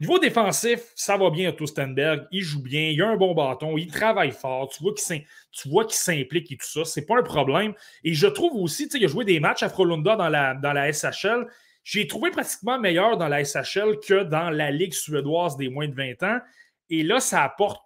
[0.00, 2.26] niveau défensif, ça va bien à Stenberg.
[2.32, 4.70] Il joue bien, il a un bon bâton, il travaille fort.
[4.70, 6.84] Tu vois qu'il s'implique et tout ça.
[6.84, 7.74] C'est pas un problème.
[8.02, 10.90] Et je trouve aussi, il a joué des matchs à Frolunda dans la, dans la
[10.92, 11.46] SHL.
[11.84, 15.94] J'ai trouvé pratiquement meilleur dans la SHL que dans la Ligue suédoise des moins de
[15.94, 16.40] 20 ans.
[16.90, 17.82] Et là, ça apporte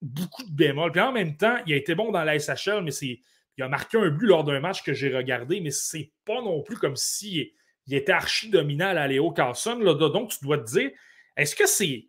[0.00, 0.92] beaucoup de bémols.
[0.92, 3.98] Puis en même temps, il a été bon dans la SHL, mais il a marqué
[3.98, 7.52] un but lors d'un match que j'ai regardé, mais c'est pas non plus comme s'il
[7.86, 9.76] il était archi dominant à Léo Carlson.
[9.76, 10.90] Donc, tu dois te dire,
[11.36, 12.08] est-ce que c'est.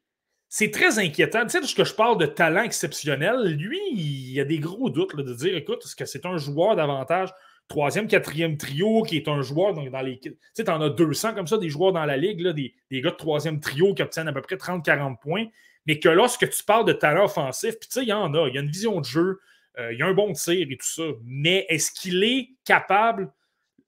[0.49, 1.43] C'est très inquiétant?
[1.43, 5.33] Tu sais, lorsque je parle de talent exceptionnel, lui, il a des gros doutes de
[5.33, 7.33] dire écoute, est-ce que c'est un joueur davantage
[7.67, 10.19] troisième, quatrième trio qui est un joueur dans, les.
[10.19, 12.73] Tu sais, tu en as 200 comme ça, des joueurs dans la ligue, là, des,
[12.91, 15.45] gars de troisième trio qui obtiennent à peu près 30-40 points.
[15.85, 18.47] Mais que lorsque tu parles de talent offensif, puis tu sais, il y en a,
[18.47, 19.39] il y a une vision de jeu,
[19.79, 21.03] euh, il y a un bon tir et tout ça.
[21.23, 23.31] Mais est-ce qu'il est capable,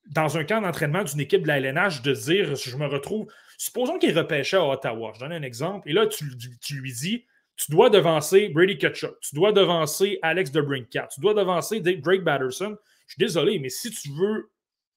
[0.08, 3.28] dans un camp d'entraînement d'une équipe de la LNH, de dire je me retrouve.
[3.58, 5.14] Supposons qu'il repêché à Ottawa.
[5.16, 5.90] Je donne un exemple.
[5.90, 11.08] Et là, tu, lui dis tu dois devancer Brady Ketchup, tu dois devancer Alex DeBrincat,
[11.14, 12.76] tu dois devancer Drake Batterson.
[13.08, 14.52] Je suis désolé, mais si tu veux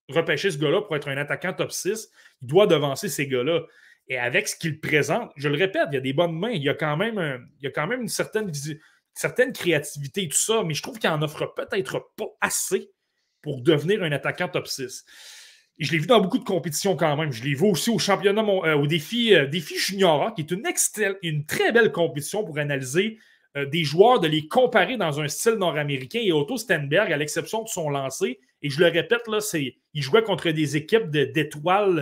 [0.08, 2.10] repêcher ce gars-là pour être un attaquant top 6,
[2.42, 3.60] il doit devancer ces gars-là.
[4.08, 6.62] Et avec ce qu'il présente, je le répète, il y a des bonnes mains, il
[6.62, 11.20] y a quand même, une certaine, créativité et tout ça, mais je trouve qu'il en
[11.20, 12.90] offre peut-être pas assez
[13.42, 15.04] pour devenir un attaquant top 6.
[15.80, 17.30] Et je l'ai vu dans beaucoup de compétitions quand même.
[17.30, 20.50] Je l'ai vu aussi au championnat, euh, au défi, euh, défi junior, qui est
[21.22, 23.18] une très belle compétition pour analyser
[23.56, 26.20] euh, des joueurs, de les comparer dans un style nord-américain.
[26.22, 30.22] Et Otto Stenberg, à l'exception de son lancer, et je le répète, là, il jouait
[30.22, 31.98] contre des équipes d'étoiles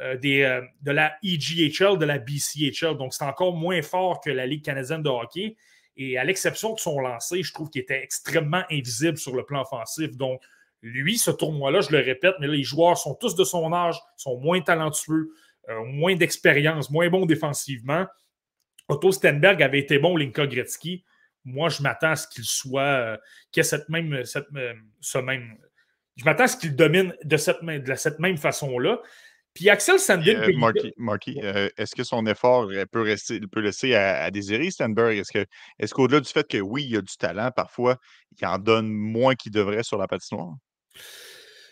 [0.00, 2.96] euh, euh, de la EGHL, de la BCHL.
[2.96, 5.56] Donc, c'est encore moins fort que la Ligue canadienne de hockey.
[5.96, 9.60] Et à l'exception de son lancer, je trouve qu'il était extrêmement invisible sur le plan
[9.60, 10.16] offensif.
[10.16, 10.40] Donc,
[10.80, 14.38] lui, ce tournoi-là, je le répète, mais les joueurs sont tous de son âge, sont
[14.38, 15.28] moins talentueux,
[15.84, 18.06] moins d'expérience, moins bons défensivement.
[18.90, 21.04] Otto Stenberg avait été bon, Linka Gretzky.
[21.44, 23.16] Moi, je m'attends à ce qu'il soit, euh,
[23.52, 25.56] qu'il ait cette même, cette, euh, ce même.
[26.16, 29.00] Je m'attends à ce qu'il domine de cette, de cette même façon-là.
[29.54, 30.42] Puis Axel Sandin.
[30.42, 30.52] Euh,
[30.96, 31.38] Marky,
[31.76, 35.16] est-ce que son effort peut, rester, peut laisser à, désirer Stenberg?
[35.16, 35.46] Est-ce, que,
[35.78, 37.96] est-ce qu'au-delà du fait que oui, il a du talent, parfois,
[38.40, 40.54] il en donne moins qu'il devrait sur la patinoire?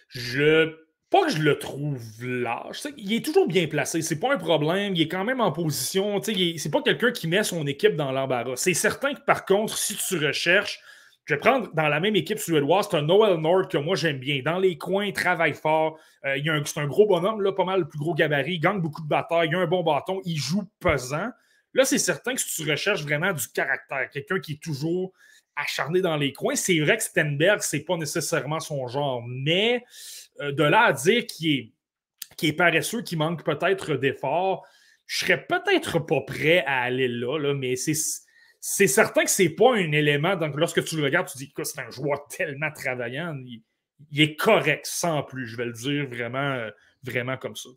[0.09, 0.75] Je
[1.11, 2.87] pas que je le trouve lâche.
[2.97, 4.03] Il est toujours bien placé.
[4.03, 4.95] C'est pas un problème.
[4.95, 6.21] Il est quand même en position.
[6.23, 8.57] C'est pas quelqu'un qui met son équipe dans l'embarras.
[8.57, 10.81] C'est certain que par contre, si tu recherches,
[11.25, 14.19] je vais prendre dans la même équipe suédoise, c'est un Noel Nord que moi j'aime
[14.19, 14.41] bien.
[14.43, 15.99] Dans les coins, il travaille fort.
[16.25, 18.55] Euh, c'est un gros bonhomme, là, pas mal le plus gros gabarit.
[18.55, 19.49] Il gagne beaucoup de batailles.
[19.51, 20.21] Il a un bon bâton.
[20.25, 21.29] Il joue pesant.
[21.75, 25.13] Là, c'est certain que si tu recherches vraiment du caractère, quelqu'un qui est toujours
[25.55, 29.23] acharné dans les coins, c'est vrai que Stenberg, c'est pas nécessairement son genre.
[29.27, 29.85] Mais
[30.41, 31.73] de là à dire qu'il
[32.43, 34.67] est, paresseux, qu'il manque peut-être d'efforts,
[35.07, 37.95] je serais peut-être pas prêt à aller là, mais c'est.
[38.61, 40.37] Certain que c'est pas un élément.
[40.37, 43.35] Donc, lorsque tu le regardes, tu dis que c'est un joueur tellement travaillant.
[44.11, 45.47] Il, est correct, sans plus.
[45.47, 46.71] Je vais le dire vraiment, euh,
[47.05, 47.69] vraiment comme ça.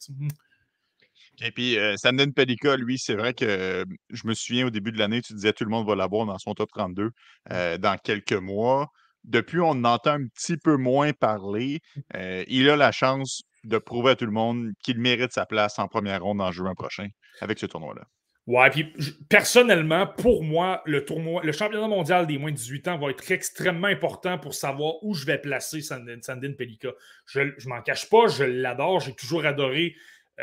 [1.41, 4.97] Et puis, euh, Sandin Pelika, lui, c'est vrai que je me souviens au début de
[4.97, 7.11] l'année, tu disais tout le monde va l'avoir dans son top 32
[7.49, 8.91] dans quelques mois.
[9.23, 11.79] Depuis, on en entend un petit peu moins parler.
[12.15, 15.77] Euh, il a la chance de prouver à tout le monde qu'il mérite sa place
[15.79, 17.07] en première ronde en juin prochain
[17.41, 18.03] avec ce tournoi-là.
[18.47, 18.91] Ouais, puis
[19.29, 23.31] personnellement, pour moi, le tournoi, le championnat mondial des moins de 18 ans va être
[23.31, 26.89] extrêmement important pour savoir où je vais placer Sandin, Pelika.
[27.27, 29.95] Je ne m'en cache pas, je l'adore, j'ai toujours adoré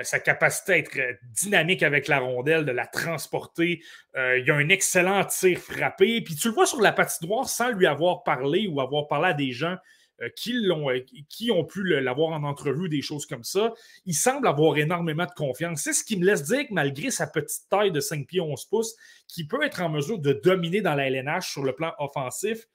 [0.03, 1.12] sa capacité à être euh,
[1.43, 3.82] dynamique avec la rondelle, de la transporter.
[4.16, 6.20] Euh, il a un excellent tir frappé.
[6.20, 9.34] Puis tu le vois sur la patinoire sans lui avoir parlé ou avoir parlé à
[9.34, 9.76] des gens
[10.34, 13.72] qui ont pu l'avoir en entrevue, des choses comme ça.
[14.05, 15.82] Il semble avoir énormément de confiance.
[15.82, 18.64] C'est ce qui me laisse dire que malgré sa petite taille de 5 pieds 11
[18.64, 18.97] pouces,
[19.28, 22.66] qui peut être en mesure de dominer dans la LNH sur le plan offensif,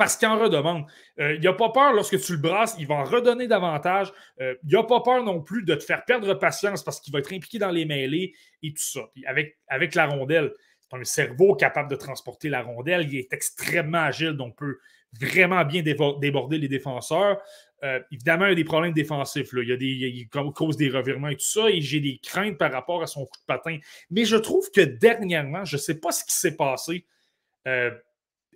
[0.00, 0.86] parce qu'il en redemande.
[1.18, 4.10] Euh, il n'a pas peur lorsque tu le brasses, il va en redonner davantage.
[4.40, 7.18] Euh, il n'a pas peur non plus de te faire perdre patience parce qu'il va
[7.18, 8.32] être impliqué dans les mêlées
[8.62, 9.00] et tout ça.
[9.26, 13.12] Avec, la rondelle, c'est un cerveau capable de transporter la rondelle.
[13.12, 14.78] Il est extrêmement agile, donc peut
[15.20, 17.36] vraiment bien déborder les défenseurs.
[17.84, 19.50] Euh, évidemment, il y a des problèmes défensifs.
[19.52, 22.56] Il, y a des, il cause des revirements et tout ça, et j'ai des craintes
[22.56, 23.76] par rapport à son coup de patin.
[24.08, 27.04] Mais je trouve que dernièrement, je ne sais pas ce qui s'est passé.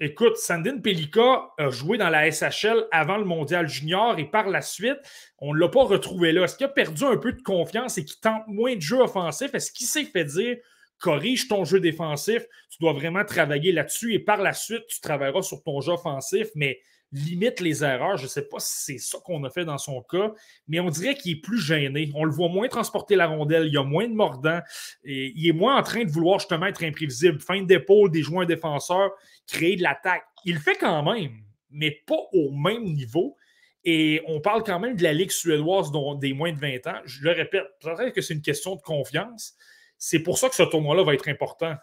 [0.00, 4.60] Écoute, Sandin Pelika a joué dans la SHL avant le mondial junior et par la
[4.60, 4.98] suite,
[5.38, 6.44] on ne l'a pas retrouvé là.
[6.44, 9.54] Est-ce qu'il a perdu un peu de confiance et qu'il tente moins de jeu offensif?
[9.54, 10.56] Est-ce qu'il s'est fait dire
[10.98, 15.42] corrige ton jeu défensif, tu dois vraiment travailler là-dessus et par la suite, tu travailleras
[15.42, 16.80] sur ton jeu offensif, mais
[17.14, 18.16] limite les erreurs.
[18.16, 20.32] Je ne sais pas si c'est ça qu'on a fait dans son cas,
[20.68, 22.10] mais on dirait qu'il est plus gêné.
[22.14, 24.60] On le voit moins transporter la rondelle, il y a moins de mordants,
[25.04, 27.40] et il est moins en train de vouloir justement être imprévisible.
[27.40, 29.12] Fin d'épaule, des joueurs défenseurs,
[29.46, 30.24] créer de l'attaque.
[30.44, 31.32] Il le fait quand même,
[31.70, 33.36] mais pas au même niveau.
[33.84, 37.00] Et on parle quand même de la Ligue suédoise dont des moins de 20 ans.
[37.04, 39.54] Je le répète, peut-être que c'est une question de confiance.
[39.98, 41.74] C'est pour ça que ce tournoi-là va être important.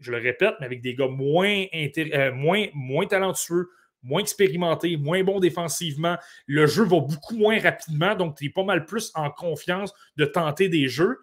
[0.00, 3.68] Je le répète, mais avec des gars moins, euh, moins talentueux,
[4.04, 6.16] moins expérimenté, moins bon défensivement.
[6.46, 10.24] Le jeu va beaucoup moins rapidement, donc tu es pas mal plus en confiance de
[10.24, 11.18] tenter des jeux.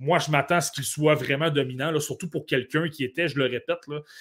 [0.00, 3.38] Moi, je m'attends à ce qu'il soit vraiment dominant, surtout pour quelqu'un qui était, je
[3.38, 3.78] le répète,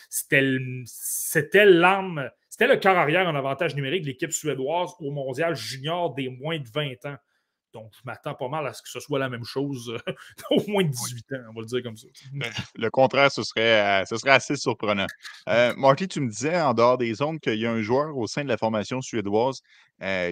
[0.10, 6.14] c'était l'arme, c'était le quart arrière en avantage numérique de l'équipe suédoise au mondial junior
[6.14, 7.18] des moins de 20 ans.
[7.74, 10.13] Donc, je m'attends pas mal à ce que ce soit la même chose euh,
[10.51, 12.07] au moins de 18 ans, on va le dire comme ça.
[12.34, 15.07] Ben, le contraire, ce serait, euh, ce serait assez surprenant.
[15.49, 18.28] Euh, Marty, tu me disais en dehors des zones qu'il y a un joueur au
[18.28, 19.61] sein de la formation suédoise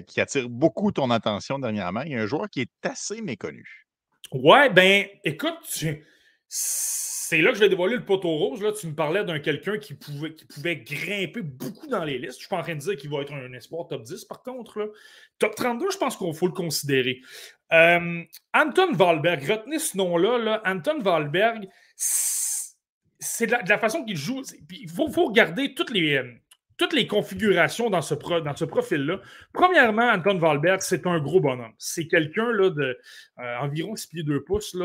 [0.07, 2.01] qui attire beaucoup ton attention dernièrement.
[2.01, 3.87] Il y a un joueur qui est assez méconnu.
[4.33, 5.85] Ouais, ben, écoute,
[6.53, 8.61] c'est là que je vais dévoiler le poteau rose.
[8.61, 12.33] Là, tu me parlais d'un quelqu'un qui pouvait, grimper beaucoup dans les listes.
[12.33, 14.43] Je suis pas en train de dire qu'il va être un espoir top 10, par
[14.43, 14.91] contre.
[15.39, 17.21] Top 32, je pense qu'il faut le considérer.
[17.71, 18.21] Euh,
[18.53, 20.61] Anton Wahlberg, retenez ce nom-là.
[20.65, 24.41] Anton Wahlberg, c'est de, la façon qu'il joue.
[24.69, 26.21] Il faut, regarder toutes les,
[26.82, 29.19] toutes les configurations dans ce, profil-là.
[29.53, 31.73] Premièrement, Anton Valberg, c'est un gros bonhomme.
[31.77, 32.97] C'est quelqu'un de
[33.39, 34.75] euh, environ 6 pieds 2 pouces.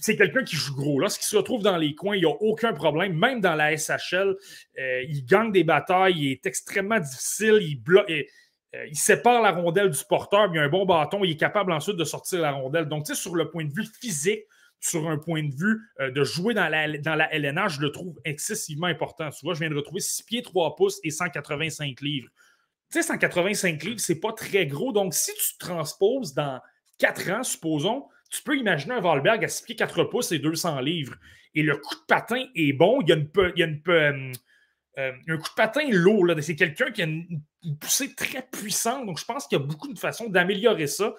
[0.00, 1.00] C'est quelqu'un qui joue gros.
[1.00, 3.18] Lorsqu'il se retrouve dans les coins, il n'y a aucun problème.
[3.18, 4.36] Même dans la SHL,
[4.78, 8.08] euh, il gagne des batailles, il est extrêmement difficile, il bloque.
[8.08, 11.72] Euh, il sépare la rondelle du porteur, il a un bon bâton, il est capable
[11.72, 12.84] ensuite de sortir la rondelle.
[12.84, 14.44] Donc, tu sais, sur le point de vue physique,
[14.80, 17.92] sur un point de vue euh, de jouer dans la, dans la LNH, je le
[17.92, 19.30] trouve excessivement important.
[19.30, 22.28] Tu vois, je viens de retrouver 6 pieds 3 pouces et 185 livres.
[22.90, 24.92] Tu sais, 185 livres, c'est pas très gros.
[24.92, 26.60] Donc, si tu transposes dans
[26.98, 30.80] 4 ans, supposons, tu peux imaginer un Valberg à 6 pieds 4 pouces et 200
[30.80, 31.14] livres.
[31.54, 33.00] Et le coup de patin est bon.
[33.02, 34.32] Il y a, une, il y a une, euh,
[34.98, 36.26] euh, un coup de patin lourd.
[36.40, 37.42] C'est quelqu'un qui a une,
[37.80, 39.06] poussée très puissante.
[39.06, 41.14] Donc, je pense qu'il y a beaucoup de façons d'améliorer ça.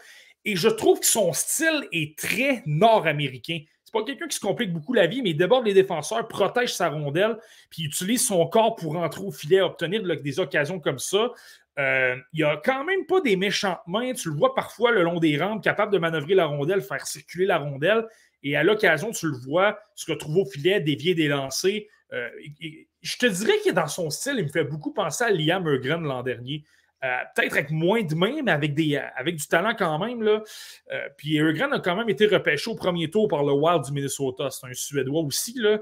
[0.46, 3.60] Et je trouve que son style est très nord-américain.
[3.84, 6.74] C'est pas quelqu'un qui se complique beaucoup la vie, mais il déborde les défenseurs, protège
[6.74, 7.38] sa rondelle,
[7.70, 11.32] puis utilise son corps pour rentrer au filet, obtenir des occasions comme ça.
[11.80, 14.14] Euh, il a quand même pas des méchantes mains.
[14.14, 17.46] Tu le vois parfois le long des rampes, capable de manœuvrer la rondelle, faire circuler
[17.46, 18.06] la rondelle.
[18.44, 21.84] Et à l'occasion, tu le vois se retrouver au filet, dévier des lancers.
[22.14, 22.30] Euh,
[23.02, 26.04] je te dirais que dans son style, il me fait beaucoup penser à Liam Ergren
[26.04, 26.64] l'an dernier.
[27.04, 30.22] Euh, peut-être avec moins de mains, mais avec, des, avec du talent quand même.
[30.22, 30.44] Là.
[30.92, 33.92] Euh, puis Ergren a quand même été repêché au premier tour par le Wild du
[33.92, 34.50] Minnesota.
[34.52, 35.56] C'est un Suédois aussi.
[35.58, 35.80] Là.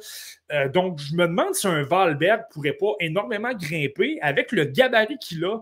[0.70, 5.44] donc, je me demande si un Valberg pourrait pas énormément grimper avec le gabarit qu'il
[5.44, 5.60] a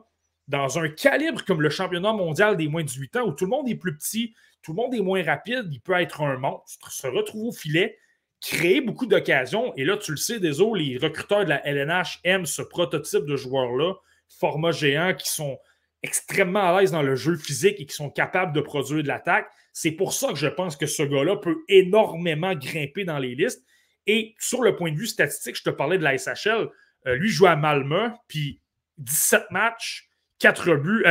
[0.47, 3.49] dans un calibre comme le championnat mondial des moins de 18 ans où tout le
[3.49, 6.91] monde est plus petit, tout le monde est moins rapide, il peut être un monstre,
[6.91, 7.97] se retrouver au filet
[8.41, 9.73] créer beaucoup d'occasions.
[9.75, 13.35] Et là, tu le sais, désolé, les recruteurs de la LNH aiment ce prototype de
[13.35, 13.95] joueurs-là,
[14.29, 15.57] format géant, qui sont
[16.03, 19.47] extrêmement à l'aise dans le jeu physique et qui sont capables de produire de l'attaque.
[19.73, 23.63] C'est pour ça que je pense que ce gars-là peut énormément grimper dans les listes.
[24.05, 26.69] Et sur le point de vue statistique, je te parlais de la SHL.
[27.07, 28.61] Euh, lui joue à Malmö, puis
[28.97, 30.09] 17 matchs,
[30.39, 31.03] 4 buts,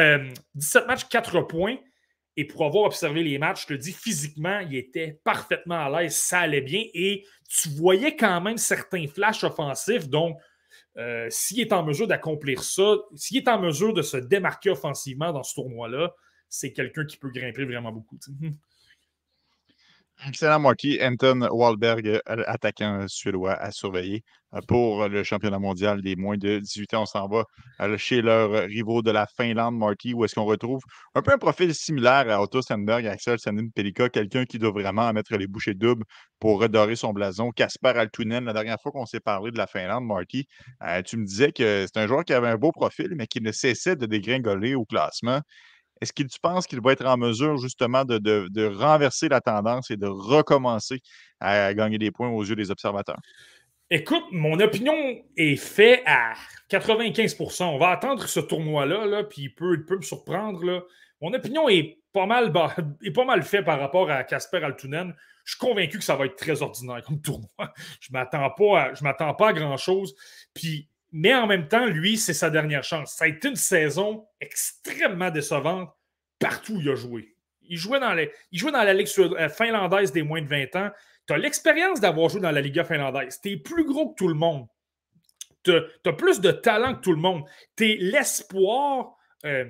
[0.54, 1.76] 17 euh, matchs, 4 points.
[2.38, 6.16] Et pour avoir observé les matchs, je te dis, physiquement, il était parfaitement à l'aise,
[6.16, 6.84] ça allait bien.
[6.92, 10.08] Et tu voyais quand même certains flashs offensifs.
[10.08, 10.36] Donc,
[10.98, 15.32] euh, s'il est en mesure d'accomplir ça, s'il est en mesure de se démarquer offensivement
[15.32, 16.14] dans ce tournoi-là,
[16.48, 18.18] c'est quelqu'un qui peut grimper vraiment beaucoup.
[20.24, 20.98] Excellent, Marty.
[21.02, 26.58] Anton Wahlberg, euh, attaquant suédois à surveiller euh, pour le championnat mondial des moins de
[26.58, 27.02] 18 ans.
[27.02, 27.44] On s'en va
[27.82, 30.80] euh, chez leurs rivaux de la Finlande, Marty, où est-ce qu'on retrouve
[31.14, 35.12] un peu un profil similaire à Otto Sandberg Axel Sandin Pelika, quelqu'un qui doit vraiment
[35.12, 36.04] mettre les bouchées doubles
[36.40, 37.50] pour redorer son blason.
[37.50, 40.48] Casper Altunen, la dernière fois qu'on s'est parlé de la Finlande, Marty,
[41.04, 43.52] tu me disais que c'est un joueur qui avait un beau profil, mais qui ne
[43.52, 45.40] cessait de dégringoler au classement.
[46.00, 49.96] Est-ce que tu penses qu'il va être en mesure justement de, renverser la tendance et
[49.96, 51.00] de recommencer
[51.40, 53.20] à gagner des points aux yeux des observateurs?
[53.88, 54.94] Écoute, mon opinion
[55.36, 56.32] est faite à
[56.70, 60.86] 95% On va attendre ce tournoi-là, là, puis il peut, peut me surprendre.
[61.20, 65.14] Mon opinion est pas mal, faite par rapport à Casper Altunen.
[65.44, 67.72] Je suis convaincu que ça va être très ordinaire comme tournoi.
[68.00, 70.14] Je ne m'attends pas m'attends pas à grand-chose.
[70.52, 70.88] Puis
[71.18, 73.14] mais en même temps, lui, c'est sa dernière chance.
[73.14, 75.88] Ça a été une saison extrêmement décevante
[76.38, 77.34] partout où il a joué.
[77.62, 78.14] Il jouait dans,
[78.52, 80.90] il jouait dans la Ligue euh, finlandaise des moins de 20 ans.
[81.26, 83.40] Tu as l'expérience d'avoir joué dans la Liga finlandaise.
[83.40, 84.66] Tu es plus gros que tout le monde.
[85.64, 87.44] Tu as, plus de talent que tout le monde.
[87.78, 89.16] Tu es l'espoir.
[89.46, 89.64] Euh,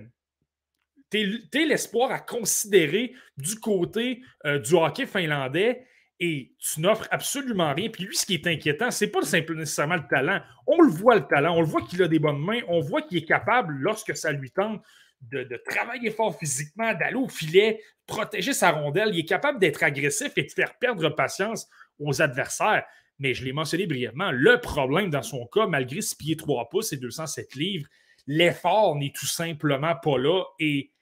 [1.13, 5.87] l'espoir à considérer du côté euh, du hockey finlandais
[6.19, 7.91] et tu n'offres absolument rien.
[7.91, 10.41] Puis lui, ce qui est inquiétant, c'est pas nécessairement le talent.
[10.67, 11.57] On le voit, le talent.
[11.57, 12.61] On le voit qu'il a des bonnes mains.
[12.69, 14.83] On voit qu'il est capable, lorsque ça lui tente,
[15.23, 19.11] de, travailler fort physiquement, d'aller au filet, protéger sa rondelle.
[19.13, 22.85] Il est capable d'être agressif et de faire perdre patience aux adversaires.
[23.19, 26.93] Mais je l'ai mentionné brièvement, le problème dans son cas, malgré 6 pieds 3 pouces
[26.93, 27.89] et 207 livres,
[28.27, 30.45] l'effort n'est tout simplement pas là.
[30.61, 30.93] Et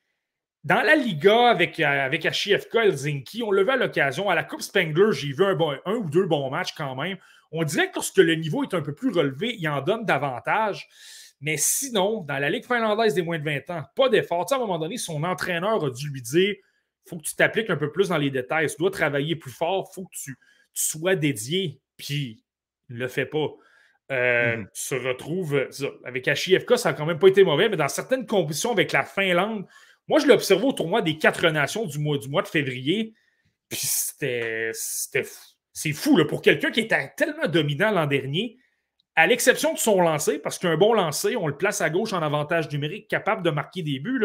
[0.65, 4.31] dans la Liga avec, euh, avec HIFK Helsinki, on le à l'occasion.
[4.31, 7.19] À la Coupe Spengler, j'ai vu un, un, ou deux bons matchs quand même.
[7.53, 10.89] On dirait que lorsque le niveau est un peu plus relevé, il en donne davantage.
[11.41, 14.51] Mais sinon, dans la Ligue finlandaise des moins de 20 ans, pas d'effort.
[14.51, 16.55] à un moment donné, son entraîneur a dû lui dire
[17.07, 18.69] il faut que tu t'appliques un peu plus dans les détails.
[18.69, 19.91] Tu dois travailler plus fort.
[19.91, 20.39] Il faut que tu,
[20.73, 21.81] sois dédié.
[21.99, 22.43] Puis,
[22.89, 23.49] il ne le fait pas.
[24.11, 24.69] Euh, mm-hmm.
[24.73, 25.69] Se retrouve
[26.05, 29.05] avec HIFK, ça n'a quand même pas été mauvais, mais dans certaines compétitions avec la
[29.05, 29.67] Finlande,
[30.09, 33.15] moi, je l'ai observé au tournoi des quatre nations du mois, de février.
[33.69, 34.71] Puis c'était.
[35.77, 38.59] C'est fou, pour quelqu'un qui était tellement dominant l'an dernier,
[39.17, 42.23] à l'exception de son lancer, parce qu'un bon lancer, on le place à gauche en
[42.23, 44.25] avantage numérique, capable de marquer des buts.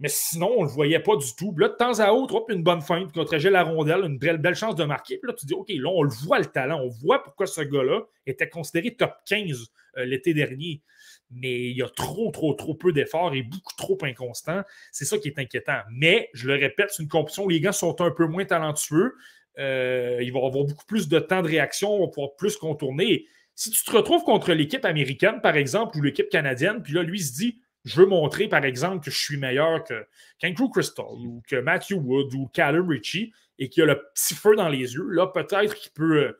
[0.00, 1.54] Mais sinon, on ne le voyait pas du tout.
[1.58, 4.74] Là, de temps à autre, une bonne feinte, protégeait la rondelle, une belle, belle chance
[4.74, 5.18] de marquer.
[5.18, 6.80] Puis là, tu dis, OK, là, on le voit le talent.
[6.82, 9.66] On voit pourquoi ce gars-là était considéré top 15
[9.98, 10.82] euh, l'été dernier.
[11.30, 14.62] Mais il y a trop, trop, trop peu d'efforts et beaucoup trop inconstant.
[14.92, 15.80] C'est ça qui est inquiétant.
[15.90, 19.14] Mais, je le répète, c'est une compétition où les gars sont un peu moins talentueux.
[19.58, 23.26] Euh, ils vont avoir beaucoup plus de temps de réaction, on pouvoir plus contourner.
[23.54, 27.20] Si tu te retrouves contre l'équipe américaine, par exemple, ou l'équipe canadienne, puis là, lui
[27.20, 30.06] se dit je veux montrer, par exemple, que je suis meilleur que
[30.38, 34.54] qu'Andrew Crystal ou que Matthew Wood ou Callum Ritchie et qu'il a le petit feu
[34.54, 36.36] dans les yeux, là, peut-être qu'il peut,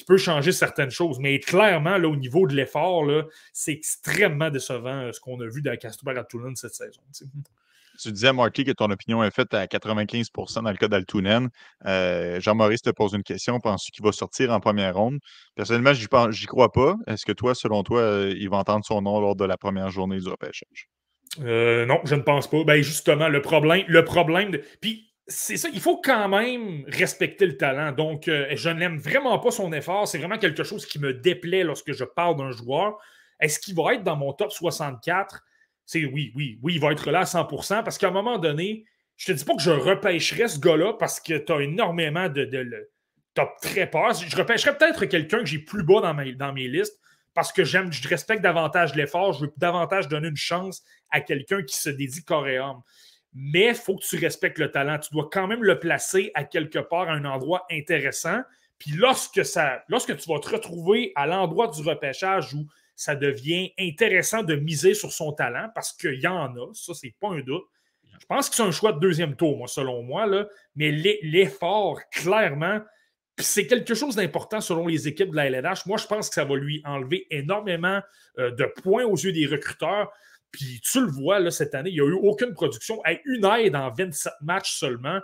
[0.00, 1.18] euh, peut changer certaines choses.
[1.18, 3.04] Mais clairement, là, au niveau de l'effort,
[3.52, 7.00] c'est extrêmement décevant euh, ce qu'on a vu dans Castro Toulon cette saison.
[8.00, 11.48] Tu disais, Marty, que ton opinion est faite à 95% dans le cas d'Altunen.
[11.86, 13.60] Euh, Jean-Maurice te pose une question.
[13.60, 15.18] Penses-tu qu'il va sortir en première ronde?
[15.54, 16.96] Personnellement, je n'y crois pas.
[17.06, 19.90] Est-ce que toi, selon toi, euh, il va entendre son nom lors de la première
[19.90, 20.88] journée du repêchage?
[21.40, 22.64] Euh, non, je ne pense pas.
[22.64, 24.62] Ben, justement, le problème, le problème de...
[24.80, 27.92] Puis, c'est ça, il faut quand même respecter le talent.
[27.92, 30.06] Donc, je n'aime vraiment pas son effort.
[30.06, 32.98] C'est vraiment quelque chose qui me déplaît lorsque je parle d'un joueur.
[33.40, 35.42] Est-ce qu'il va être dans mon top 64?
[35.86, 38.84] c'est oui, oui, oui, il va être là à 100% parce qu'à un moment donné,
[39.16, 42.44] je te dis pas que je repêcherais ce gars-là parce que tu as énormément de.
[42.44, 42.86] de,
[43.60, 44.14] très peur.
[44.14, 46.98] Je repêcherais peut-être quelqu'un que j'ai plus bas dans, mes listes
[47.34, 51.62] parce que j'aime, je respecte davantage l'effort, je veux davantage donner une chance à quelqu'un
[51.62, 52.80] qui se dédie âme.
[53.34, 54.98] Mais il faut que tu respectes le talent.
[54.98, 58.40] Tu dois quand même le placer à quelque part à un endroit intéressant.
[58.78, 62.66] Puis lorsque, ça, lorsque tu vas te retrouver à l'endroit du repêchage où
[62.96, 67.14] ça devient intéressant de miser sur son talent parce qu'il y en a, ça, c'est
[67.20, 67.64] pas un doute.
[68.20, 70.26] Je pense que c'est un choix de deuxième tour, moi, selon moi,
[70.76, 72.80] mais l'effort, clairement,
[73.38, 75.86] c'est quelque chose d'important selon les équipes de la LNH.
[75.86, 78.00] Moi, je pense que ça va lui enlever énormément
[78.38, 80.12] euh, de points aux yeux des recruteurs.
[80.54, 83.02] Puis tu le vois, là, cette année, il n'y a eu aucune production.
[83.24, 85.18] une aide en 27 matchs seulement.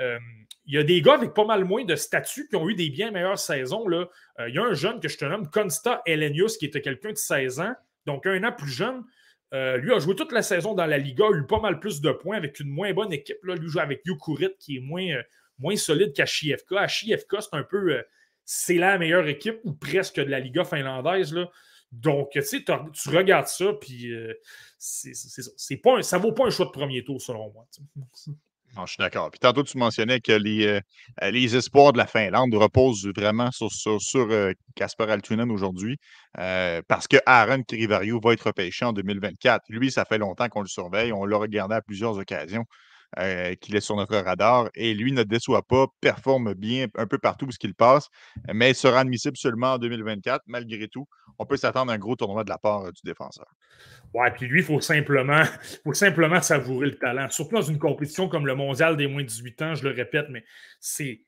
[0.00, 0.18] Euh,
[0.66, 2.90] il y a des gars avec pas mal moins de statut qui ont eu des
[2.90, 3.88] bien meilleures saisons.
[3.88, 4.06] Là.
[4.38, 7.12] Euh, il y a un jeune que je te nomme, Consta Elenius, qui était quelqu'un
[7.12, 7.74] de 16 ans,
[8.04, 9.02] donc un an plus jeune.
[9.54, 12.02] Euh, lui a joué toute la saison dans la Liga, a eu pas mal plus
[12.02, 13.42] de points avec une moins bonne équipe.
[13.44, 13.54] Là.
[13.54, 15.06] Lui joue avec Yukurit, qui est moins,
[15.58, 16.72] moins solide qu'à CHIFK.
[16.76, 18.02] À c'est un peu.
[18.44, 21.32] c'est la meilleure équipe, ou presque, de la Liga finlandaise.
[21.32, 21.48] Là.
[21.96, 24.10] Donc, tu sais, tu regardes ça, puis
[24.78, 27.66] c'est, c'est, pas ça vaut pas un choix de premier tour, selon moi.
[28.84, 29.30] je suis d'accord.
[29.30, 30.80] Puis tantôt, tu mentionnais que les, euh,
[31.22, 35.98] euh, les espoirs de la Finlande reposent vraiment sur, sur, euh, Casper Altunen aujourd'hui
[36.34, 39.64] parce que Aaron Kirivario va être repêché en 2024.
[39.70, 41.12] Lui, ça fait longtemps qu'on le surveille.
[41.12, 42.66] On l'a regardé à plusieurs occasions.
[43.60, 47.46] Qu'il est sur notre radar et lui ne déçoit pas, performe bien un peu partout
[47.46, 48.08] où il passe,
[48.52, 50.42] mais il sera admissible seulement en 2024.
[50.46, 51.06] Malgré tout,
[51.38, 53.46] on peut s'attendre à un gros tournoi de la part du défenseur.
[54.14, 55.42] Ouais, puis lui, il faut simplement,
[55.84, 57.28] faut simplement savourer le talent.
[57.30, 60.26] Surtout dans une compétition comme le mondial des moins de 18 ans, je le répète,
[60.30, 60.44] mais
[60.80, 61.20] c'est.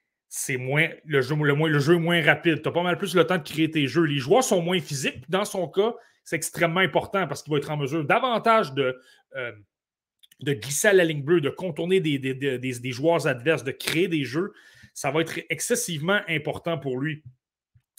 [0.58, 2.60] Moins le jeu, le, le jeu est moins rapide.
[2.60, 4.02] Tu as pas mal plus le temps de créer tes jeux.
[4.02, 5.24] Les joueurs sont moins physiques.
[5.30, 9.00] Dans son cas, c'est extrêmement important parce qu'il va être en mesure davantage de,
[9.36, 9.52] euh,
[10.40, 14.08] de glisser à la ligne bleue, de contourner des, des, des, joueurs adverses, de créer
[14.08, 14.52] des jeux.
[14.94, 17.22] Ça va être excessivement important pour lui.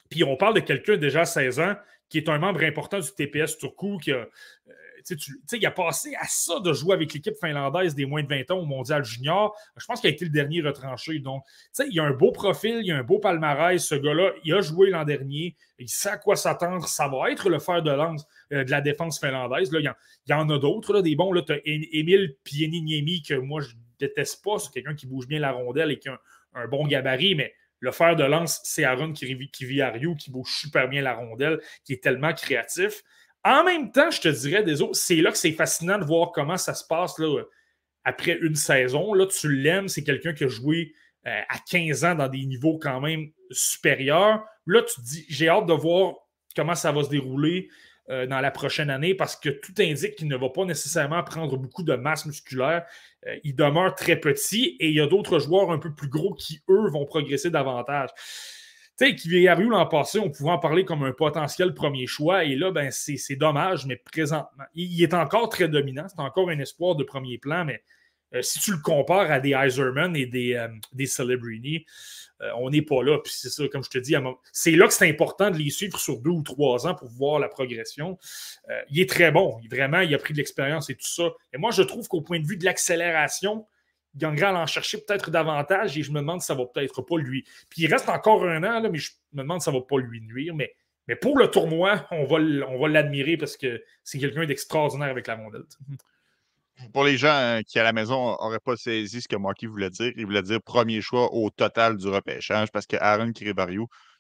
[0.10, 1.76] Puis on parle de quelqu'un déjà à 16 ans
[2.10, 4.28] qui est un membre important du TPS Turku, qui a,
[5.12, 8.52] euh, il a passé à ça de jouer avec l'équipe finlandaise des moins de 20
[8.52, 9.56] ans au Mondial Junior.
[9.78, 11.20] Je pense qu'il a été le dernier retranché.
[11.20, 11.44] Donc,
[11.80, 13.84] il a un beau profil, il a un beau palmarès.
[13.84, 15.56] Ce gars-là, il a joué l'an dernier.
[15.78, 16.88] Il sait à quoi s'attendre.
[16.88, 19.72] Ça va être le fer de lance euh, de la défense finlandaise.
[19.72, 19.92] Là, il,
[20.28, 21.34] y en, a d'autres, des bons.
[21.42, 24.60] Tu as Emile Pieniniemi, que moi, je déteste pas.
[24.60, 26.20] C'est quelqu'un qui bouge bien la rondelle et qui a
[26.54, 31.02] un bon gabarit, mais le fer de lance, c'est Aaron Rio qui bouge super bien
[31.02, 33.04] la rondelle, qui est tellement créatif.
[33.44, 36.32] En même temps, je te dirais, des autres, c'est là que c'est fascinant de voir
[36.32, 37.44] comment ça se passe là,
[38.04, 39.14] après une saison.
[39.14, 40.94] Là, tu l'aimes, c'est quelqu'un qui a joué
[41.28, 44.44] euh, à 15 ans dans des niveaux quand même supérieurs.
[44.66, 46.16] Là, tu te dis, j'ai hâte de voir
[46.56, 47.70] comment ça va se dérouler.
[48.12, 51.58] Euh, dans la prochaine année parce que tout indique qu'il ne va pas nécessairement prendre
[51.58, 52.84] beaucoup de masse musculaire.
[53.28, 56.34] Euh, il demeure très petit et il y a d'autres joueurs un peu plus gros
[56.34, 58.10] qui, eux, vont progresser davantage.
[59.00, 62.56] Tu sais, Kiviaru l'an passé, on pouvait en parler comme un potentiel premier choix et
[62.56, 66.08] là, ben, c'est dommage, mais présentement, il est encore très dominant.
[66.10, 67.82] C'est encore un espoir de premier plan, mais
[68.36, 71.86] euh, si tu le compares à des Iserman et des, des Celebrini,
[72.42, 73.20] euh, on n'est pas là.
[73.20, 74.16] Puis c'est ça, comme je te dis,
[74.52, 77.40] c'est là que c'est important de les suivre sur deux ou trois ans pour voir
[77.40, 78.18] la progression.
[78.70, 79.60] Euh, il est très bon.
[79.70, 81.30] vraiment, il a pris de l'expérience et tout ça.
[81.54, 83.66] Et moi, je trouve qu'au point de vue de l'accélération,
[84.22, 87.44] à en chercher peut-être davantage et je me demande si ça va peut-être pas lui.
[87.70, 89.98] Puis il reste encore un an, là, mais je me demande si ça va pas
[89.98, 90.56] lui nuire.
[90.56, 90.76] Mais,
[91.22, 95.64] pour le tournoi, on va, l'admirer parce que c'est quelqu'un d'extraordinaire avec la rondelle.
[96.94, 100.14] Pour les gens qui, à la maison, n'auraient pas saisi ce que Marky voulait dire,
[100.16, 103.34] il voulait dire premier choix au total du repêchage parce que Aaron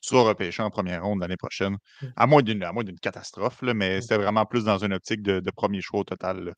[0.01, 1.77] sera repêché en première ronde l'année prochaine.
[2.01, 2.05] Mmh.
[2.15, 6.01] À moins d'une catastrophe, là, mais c'était vraiment plus dans une optique de, premier choix
[6.01, 6.53] au total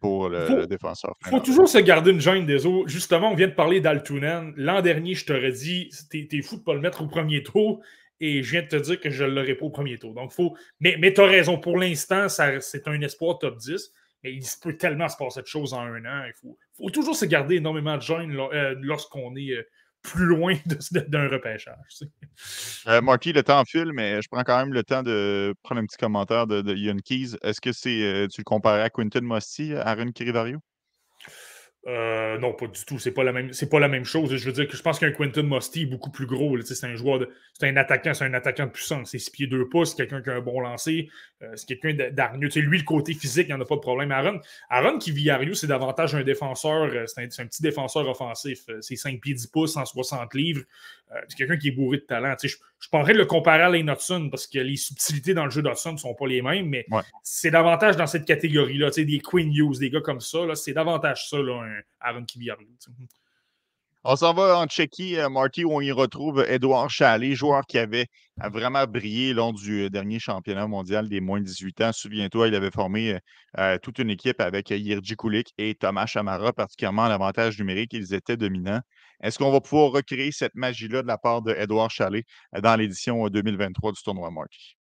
[0.00, 1.14] pour le, défenseur.
[1.26, 2.88] Il faut toujours se garder une gêne des autres.
[2.88, 4.52] Justement, on vient de parler d'Altunen.
[4.56, 7.82] L'an dernier, je t'aurais dit, t'es fou de ne pas le mettre au premier tour
[8.20, 10.14] et je viens de te dire que je ne l'aurais pas au premier tour.
[10.14, 10.56] Donc, faut.
[10.80, 11.58] Mais, mais tu as raison.
[11.58, 13.90] Pour l'instant, c'est un espoir top 10.
[14.22, 16.24] Mais il peut tellement se passer de choses en un an.
[16.26, 19.62] Il faut, faut toujours se garder énormément de gêne euh, lorsqu'on est euh,
[20.04, 20.54] plus loin
[21.08, 22.04] d'un repêchage.
[22.86, 25.86] Euh, Marky, le temps file, mais je prends quand même le temps de prendre un
[25.86, 27.36] petit commentaire de, de Keys.
[27.42, 30.60] Est-ce que c'est tu le comparais à Quinton Mosti, à Aaron Kirivario?
[31.86, 32.98] Euh, non, pas du tout.
[32.98, 33.52] C'est pas la même.
[33.52, 34.34] C'est pas la même chose.
[34.34, 36.58] Je veux dire que je pense qu'un Quentin Musty est beaucoup plus gros.
[36.62, 37.26] C'est un joueur.
[37.52, 39.10] C'est un attaquant, c'est un attaquant de puissance.
[39.10, 41.10] C'est 6 pieds 2 pouces, c'est quelqu'un qui a un bon lancer.
[41.42, 41.94] Euh, c'est quelqu'un
[42.50, 44.12] sais, lui, le côté physique, il n'y en a pas de problème.
[44.12, 46.84] Aaron, Aaron qui vit à c'est davantage un défenseur.
[46.84, 48.64] Euh, c'est un, petit défenseur offensif.
[48.80, 50.62] C'est 5 pieds 10 pouces, 160 livres.
[51.28, 52.34] C'est quelqu'un qui est bourré de talent.
[52.38, 55.44] Tu sais, je, je de le comparer à Lane Hudson parce que les subtilités dans
[55.44, 56.86] le jeu d'Hudson ne sont pas les mêmes, mais
[57.22, 58.90] c'est davantage dans cette catégorie-là.
[58.90, 60.38] Tu sais, des Queen Hughes, des gars comme ça.
[60.54, 62.66] C'est davantage ça, là, un Aaron Kiviarlo.
[64.06, 67.78] On s'en va en Tchéquie, euh, Marty, où on y retrouve Edouard Chalet, joueur qui
[67.78, 71.90] avait vraiment brillé lors du euh, dernier championnat mondial des moins de 18 ans.
[71.90, 73.18] Souviens-toi, il avait formé
[73.56, 78.36] euh, toute une équipe avec Yirji Kulik et Thomas Chamara, particulièrement l'avantage numérique, ils étaient
[78.36, 78.82] dominants.
[79.24, 83.92] Est-ce qu'on va pouvoir recréer cette magie-là de la part d'Edouard Chalet dans l'édition 2023
[83.92, 84.76] du tournoi Marty?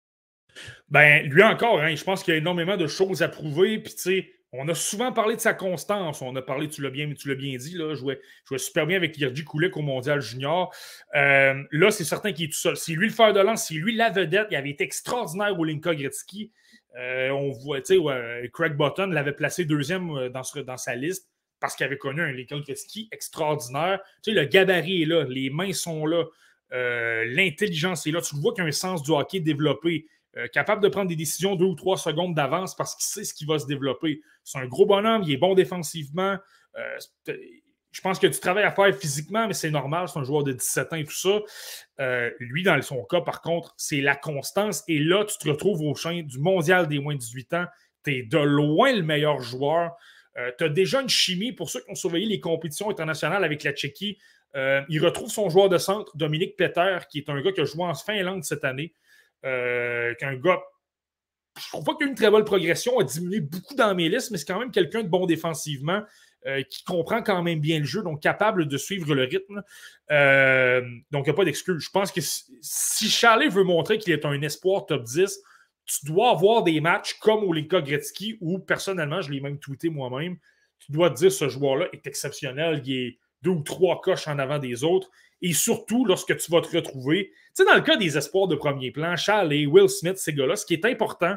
[0.89, 3.79] Ben, lui encore, hein, je pense qu'il y a énormément de choses à prouver.
[3.79, 6.21] Puis, tu sais, on a souvent parlé de sa constance.
[6.21, 9.17] On a parlé, tu l'as bien, tu bien dit, là, jouait, jouait super bien avec
[9.17, 10.75] Yerji Koulek au Mondial Junior.
[11.15, 12.75] Euh, là, c'est certain qu'il est tout seul.
[12.75, 14.47] C'est lui le fer de lance, c'est lui la vedette.
[14.51, 16.51] Il avait été extraordinaire au Linka Gretzky.
[16.99, 21.32] Euh, on voit, tu sais, Craig Button l'avait placé deuxième euh, dans sa liste
[21.63, 23.99] parce qu'il avait connu un Linka Gretzky extraordinaire.
[24.21, 26.25] Tu sais, le gabarit est là, les mains sont là,
[26.69, 28.21] l'intelligence est là.
[28.21, 30.05] Tu vois qu'il a un sens du hockey développé.
[30.35, 33.35] Euh, capable de prendre des décisions deux ou trois secondes d'avance parce qu'il sait ce
[33.35, 34.21] qui va se développer.
[34.43, 36.37] C'est un gros bonhomme, il est bon défensivement.
[36.75, 36.97] Euh,
[37.91, 40.53] je pense que tu travailles à faire physiquement, mais c'est normal, c'est un joueur de
[40.53, 41.39] 17 ans et tout ça.
[41.99, 44.83] Euh, lui, dans son cas, par contre, c'est la constance.
[44.87, 47.65] Et là, tu te retrouves au sein du mondial des moins de 18 ans.
[48.03, 49.91] Tu es de loin le meilleur joueur.
[50.57, 53.71] Tu as déjà une chimie pour ceux qui ont surveillé les compétitions internationales avec la
[53.71, 54.17] Tchéquie.
[54.55, 57.83] il retrouve son joueur de centre, Dominique Peter, qui est un gars qui a joué
[57.83, 58.93] en Finlande cette année.
[59.45, 60.61] Euh, qu'un gars,
[61.59, 64.31] je trouve pas qu'il a une très bonne progression, a diminué beaucoup dans mes listes,
[64.31, 66.01] mais c'est quand même quelqu'un de bon défensivement.
[66.45, 69.63] Euh, qui comprend quand même bien le jeu, donc capable de suivre le rythme.
[70.11, 71.81] Euh, donc, il n'y a pas d'excuse.
[71.81, 75.39] Je pense que si, Charlie veut montrer qu'il est un espoir top 10,
[75.85, 79.89] tu dois avoir des matchs comme au Linka Gretzky, où personnellement, je l'ai même tweeté
[79.89, 80.37] moi-même,
[80.79, 84.39] tu dois te dire ce joueur-là est exceptionnel, il est deux ou trois coches en
[84.39, 85.09] avant des autres.
[85.41, 88.55] Et surtout, lorsque tu vas te retrouver, tu sais, dans le cas des espoirs de
[88.55, 91.35] premier plan, Charles et Will Smith, ces gars-là, ce qui est important,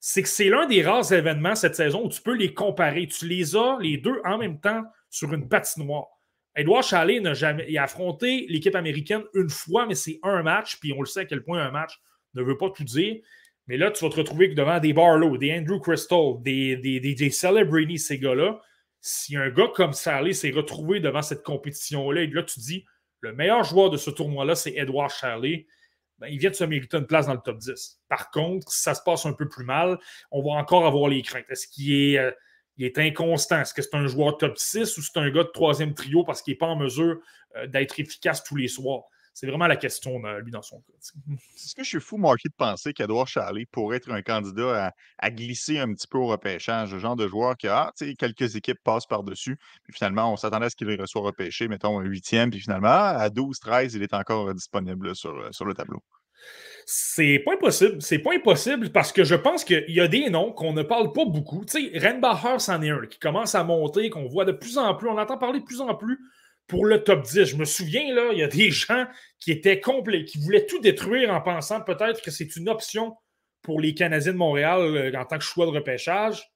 [0.00, 3.06] c'est que c'est l'un des rares événements cette saison où tu peux les comparer.
[3.06, 6.08] Tu les as les deux en même temps sur une patinoire.
[6.56, 11.00] Edouard Chalet n'a jamais affronté l'équipe américaine une fois, mais c'est un match, puis on
[11.00, 12.00] le sait à quel point un match
[12.34, 13.20] ne veut pas tout dire.
[13.66, 17.30] Mais là, tu vas te retrouver devant des Barlow, des Andrew Crystal, des, des, des,
[17.30, 18.60] Celebrity, ces gars-là.
[19.00, 22.84] Si un gars comme Chalet s'est retrouvé devant cette compétition-là, et là, tu dis,
[23.20, 25.66] le meilleur joueur de ce tournoi-là, c'est Edward Charlie.
[26.18, 28.00] Ben, il vient de se mériter une place dans le top 10.
[28.08, 29.98] Par contre, si ça se passe un peu plus mal,
[30.30, 31.46] on va encore avoir les craintes.
[31.48, 32.32] Est-ce qu'il est, euh,
[32.96, 33.60] inconstant?
[33.60, 36.42] Est-ce que c'est un joueur top 6 ou c'est un gars de troisième trio parce
[36.42, 37.18] qu'il n'est pas en mesure
[37.56, 39.04] euh, d'être efficace tous les soirs?
[39.34, 40.92] C'est vraiment la question, lui, dans son cas.
[41.56, 45.30] Est-ce que je suis fou, Marky, de penser qu'Edouard Charlie pourrait être un candidat à,
[45.30, 48.78] glisser un petit peu au repêchage, le genre de joueur qui a, ah, quelques équipes
[48.84, 52.60] passent par-dessus, puis finalement, on s'attendait à ce qu'il soit repêché, mettons, un huitième, puis
[52.60, 56.02] finalement, à 12, 13, il est encore disponible sur, euh, sur le tableau.
[56.84, 58.02] C'est pas impossible.
[58.02, 61.12] C'est pas impossible parce que je pense qu'il y a des noms qu'on ne parle
[61.12, 61.64] pas beaucoup.
[61.64, 64.94] Tu sais, Renbacher, c'en est un qui commence à monter, qu'on voit de plus en
[64.94, 66.18] plus, on entend parler de plus en plus
[66.72, 67.44] pour le top 10.
[67.44, 69.06] Je me souviens, là, il y a des gens
[69.38, 73.14] qui étaient complets, qui voulaient tout détruire en pensant peut-être que c'est une option
[73.60, 76.50] pour les Canadiens de Montréal euh, en tant que choix de repêchage.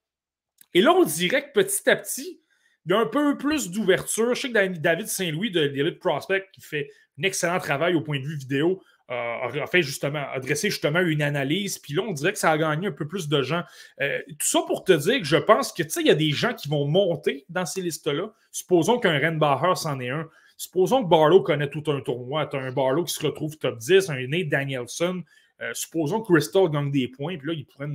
[0.73, 2.41] Et là, on dirait que petit à petit,
[2.87, 4.35] il y a un peu plus d'ouverture.
[4.35, 6.89] Je sais que David Saint-Louis de l'Elite Prospect, qui fait
[7.19, 11.23] un excellent travail au point de vue vidéo, euh, a fait justement, adressé justement une
[11.23, 11.79] analyse.
[11.79, 13.63] Puis là, on dirait que ça a gagné un peu plus de gens.
[14.01, 16.15] Euh, tout ça pour te dire que je pense que, tu sais, il y a
[16.17, 18.33] des gens qui vont monter dans ces listes-là.
[18.51, 20.29] Supposons qu'un Renbacher s'en est un.
[20.57, 22.47] Supposons que Barlow connaît tout un tournoi.
[22.47, 25.23] Tu as un Barlow qui se retrouve top 10, un Nate Danielson,
[25.63, 27.89] Euh, supposons que Crystal gagne des points, puis là, il pourrait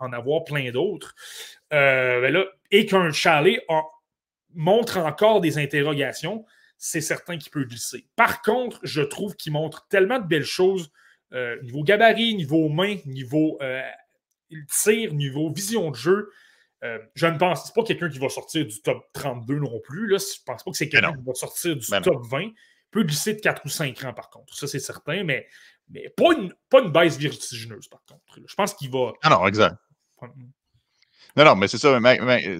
[0.00, 1.14] en avoir plein d'autres.
[1.72, 3.64] Euh, ben et qu'un chalet
[4.52, 6.44] montre encore des interrogations,
[6.78, 8.06] c'est certain qu'il peut glisser.
[8.16, 10.90] Par contre, je trouve qu'il montre tellement de belles choses,
[11.62, 13.58] niveau gabarit, niveau main, niveau
[14.82, 16.30] tir, niveau vision de jeu,
[16.84, 20.06] euh, je ne pense pas quelqu'un qui va sortir du top 32 non plus.
[20.06, 20.18] Là.
[20.18, 22.42] Je ne pense pas que c'est quelqu'un qui va sortir du top 20.
[22.42, 22.52] Il
[22.90, 24.54] peut glisser de 4 ou 5 rangs, par contre.
[24.54, 25.48] Ça, c'est certain, mais,
[25.88, 28.38] mais pas, une, pas une baisse vertigineuse, par contre.
[28.46, 29.12] Je pense qu'il va.
[29.22, 29.76] Ah non, exact.
[31.36, 31.98] Non, non, mais c'est ça.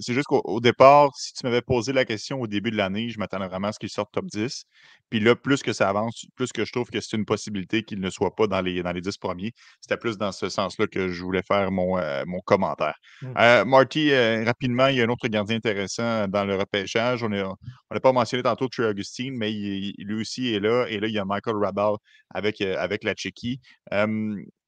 [0.01, 3.19] c'est juste qu'au départ, si tu m'avais posé la question au début de l'année, je
[3.19, 4.65] m'attendais vraiment à ce qu'il sorte top 10.
[5.09, 7.99] Puis là, plus que ça avance, plus que je trouve que c'est une possibilité qu'il
[7.99, 9.53] ne soit pas dans les, dans les 10 premiers.
[9.79, 12.95] C'était plus dans ce sens-là que je voulais faire mon, euh, mon commentaire.
[13.21, 13.27] Mmh.
[13.37, 17.23] Euh, Marty, euh, rapidement, il y a un autre gardien intéressant dans le repêchage.
[17.23, 20.85] On n'a pas mentionné tantôt Trey Augustine, mais lui aussi est là.
[20.89, 21.95] Et là, il y a Michael Rabal
[22.33, 23.59] avec, avec la Tchéquie.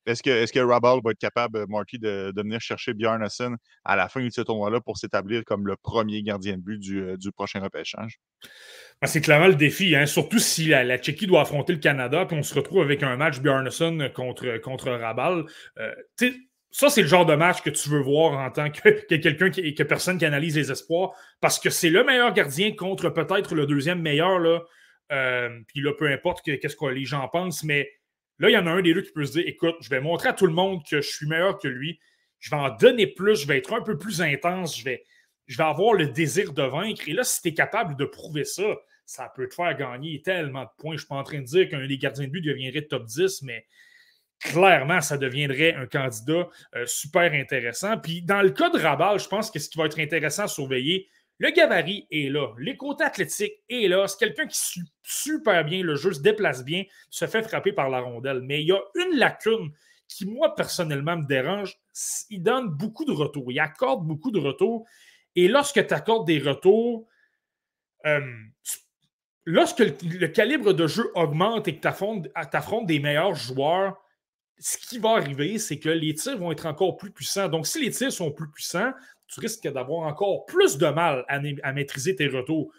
[0.07, 3.55] Est-ce que, est que Rabal va être capable, Marty, de, de venir chercher Bjarnason
[3.85, 7.17] à la fin de ce tournoi-là pour s'établir comme le premier gardien de but du,
[7.17, 8.17] du prochain repêchage?
[9.01, 10.05] Ben, c'est clairement le défi, hein.
[10.05, 13.39] surtout si la, Tchéquie doit affronter le Canada, puis on se retrouve avec un match
[13.39, 15.45] Bjarnason contre, contre Rabal.
[15.77, 15.93] Euh,
[16.71, 19.73] ça, c'est le genre de match que tu veux voir en tant que, quelqu'un qui,
[19.73, 23.65] que personne qui analyse les espoirs, parce que c'est le meilleur gardien contre peut-être le
[23.65, 24.39] deuxième meilleur.
[24.39, 24.61] Là.
[25.11, 27.89] Euh, puis là, peu importe qu'est-ce que les gens pensent, mais
[28.39, 29.99] là, il y en a un des deux qui peut se dire écoute, je vais
[29.99, 31.99] montrer à tout le monde que je suis meilleur que lui,
[32.39, 35.03] je vais en donner plus, je vais être un peu plus intense, je vais,
[35.59, 37.07] avoir le désir de vaincre.
[37.07, 38.75] Et là, si tu es capable de prouver ça,
[39.05, 40.91] ça peut te faire gagner tellement de points.
[40.91, 43.05] Je ne suis pas en train de dire qu'un des gardiens de but deviendrait top
[43.05, 43.65] 10, mais
[44.39, 47.97] clairement, ça deviendrait un candidat euh, super intéressant.
[47.97, 50.47] Puis dans le cas de Rabal, je pense que ce qui va être intéressant à
[50.47, 51.09] surveiller,
[51.39, 54.07] le gabarit est là, les côtés athlétiques est là.
[54.07, 57.89] C'est quelqu'un qui suit super bien le jeu, se déplace bien, se fait frapper par
[57.89, 58.41] la rondelle.
[58.41, 59.71] Mais il y a une lacune
[60.07, 61.77] qui, moi, personnellement, me dérange.
[62.29, 63.51] Il donne beaucoup de retours.
[63.51, 64.85] Il accorde beaucoup de retours.
[65.35, 67.07] Et lorsque tu accordes des retours,
[68.05, 68.21] euh,
[69.45, 74.01] lorsque le, calibre de jeu augmente et que tu affrontes, des meilleurs joueurs,
[74.57, 77.47] ce qui va arriver, c'est que les tirs vont être encore plus puissants.
[77.47, 78.91] Donc, si les tirs sont plus puissants,
[79.27, 82.71] tu risques d'avoir encore plus de mal à, maîtriser tes retours.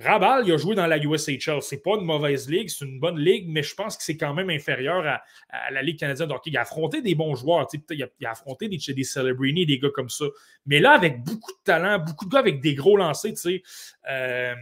[0.00, 1.60] Rabal, il a joué dans la USHL.
[1.60, 4.32] C'est pas une mauvaise ligue, c'est une bonne ligue, mais je pense que c'est quand
[4.32, 6.28] même inférieur à, la Ligue canadienne.
[6.28, 7.66] Donc, il a affronté des bons joueurs.
[7.72, 10.26] Il a, il a, affronté des, des Celebrini, des gars comme ça.
[10.66, 13.62] Mais là, avec beaucoup de talent, beaucoup de gars avec des gros lancers, tu sais.
[14.08, 14.54] Euh,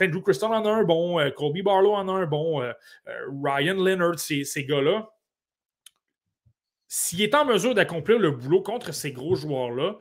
[0.00, 2.72] Drew Crystal en a un bon, euh, Colby Barlow en a un bon, euh,
[3.42, 5.08] Ryan Leonard, ces gars-là.
[6.86, 9.96] S'il est en mesure d'accomplir le boulot contre ces gros joueurs-là,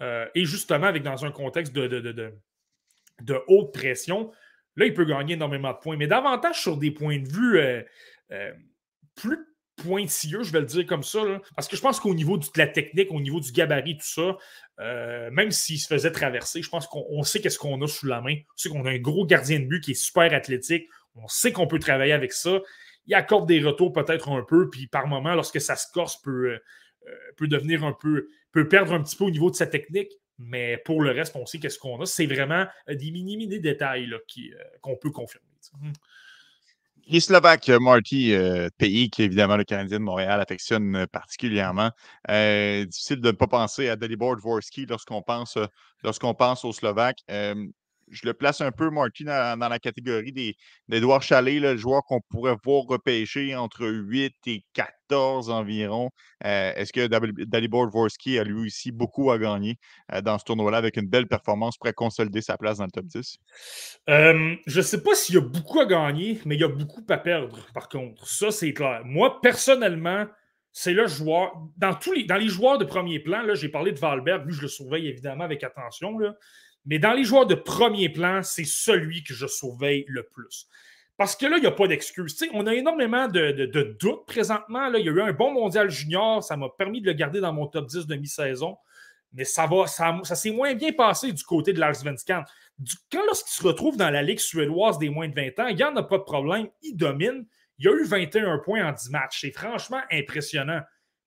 [0.00, 2.34] et justement avec dans un contexte de, de, de
[3.22, 4.30] de haute pression,
[4.76, 5.96] là, il peut gagner énormément de points.
[5.96, 7.82] Mais davantage sur des points de vue euh,
[8.32, 8.52] euh,
[9.14, 9.38] plus
[9.76, 11.20] pointilleux, je vais le dire comme ça.
[11.56, 14.36] parce que je pense qu'au niveau de la technique, au niveau du gabarit, tout ça,
[14.80, 18.20] euh, même s'il se faisait traverser, je pense qu'on sait qu'est-ce qu'on a sous la
[18.20, 18.36] main.
[18.36, 20.88] On sait qu'on a un gros gardien de but qui est super athlétique.
[21.16, 22.60] On sait qu'on peut travailler avec ça.
[23.06, 26.58] Il accorde des retours peut-être un peu, puis par moment, lorsque ça se corse, peut,
[27.36, 30.12] peut devenir un peu, peut perdre un petit peu au niveau de sa technique.
[30.38, 32.06] Mais pour le reste, on sait qu'est-ce qu'on a.
[32.06, 34.18] C'est vraiment euh, des mini-mini détails euh,
[34.80, 35.46] qu'on peut confirmer.
[37.06, 38.34] Les Slovaques, euh, Marty,
[38.78, 41.90] pays qui évidemment le Canadien de Montréal affectionne particulièrement.
[42.28, 45.58] difficile de ne pas penser à Dalibor Dvorsky lorsqu'on pense,
[46.02, 47.22] lorsqu'on pense aux Slovaques
[48.14, 50.32] je le place un peu, Marty, dans, la catégorie
[50.88, 56.10] d'Edouard Chalet, le joueur qu'on pourrait voir repêcher entre 8 et 14 environ.
[56.44, 57.06] Euh, est-ce que
[57.44, 59.76] Dalibor Dvorsky a lui aussi beaucoup à gagner
[60.12, 63.06] euh, dans ce tournoi-là avec une belle performance pour consolider sa place dans le top
[63.06, 63.36] 10?
[64.06, 67.04] je ne sais pas s'il y a beaucoup à gagner, mais il y a beaucoup
[67.08, 68.26] à perdre, par contre.
[68.28, 69.02] Ça, c'est clair.
[69.04, 70.26] Moi, personnellement,
[70.76, 71.52] c'est le joueur.
[71.76, 74.62] Dans, tous les, dans les joueurs de premier plan, j'ai parlé de Valberg, lui, je
[74.62, 76.18] le surveille évidemment avec attention.
[76.18, 76.34] Là.
[76.86, 80.68] Mais dans les joueurs de premier plan, c'est celui que je surveille le plus.
[81.16, 82.36] Parce que là, il n'y a pas d'excuse.
[82.52, 84.88] On a énormément de, doutes présentement.
[84.88, 84.98] Là.
[84.98, 86.42] Il y a eu un bon mondial junior.
[86.42, 88.76] Ça m'a permis de le garder dans mon top 10 de mi-saison.
[89.32, 92.42] Mais ça va, ça, s'est moins bien passé du côté de Lars Svenskan.
[93.10, 95.84] Quand lorsqu'il se retrouve dans la Ligue suédoise des moins de 20 ans, il n'y
[95.84, 96.68] en a pas de problème.
[96.82, 97.46] Il domine.
[97.78, 99.40] Il a eu 21 points en 10 matchs.
[99.40, 100.80] C'est franchement impressionnant.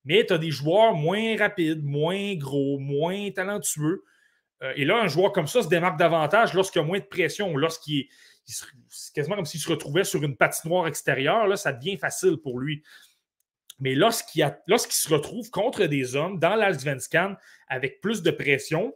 [0.04, 4.04] Mais tu as des joueurs moins rapides, moins gros, moins talentueux
[4.76, 7.56] et là, un joueur comme ça se démarque davantage lorsqu'il y a moins de pression,
[7.56, 8.10] lorsqu'il est.
[8.90, 12.60] C'est quasiment comme s'il se retrouvait sur une patinoire extérieure, là, ça devient facile pour
[12.60, 12.82] lui.
[13.80, 14.44] Mais lorsqu'il
[14.90, 17.36] se retrouve contre des hommes dans l'Alsvenskan
[17.68, 18.96] avec plus de pression,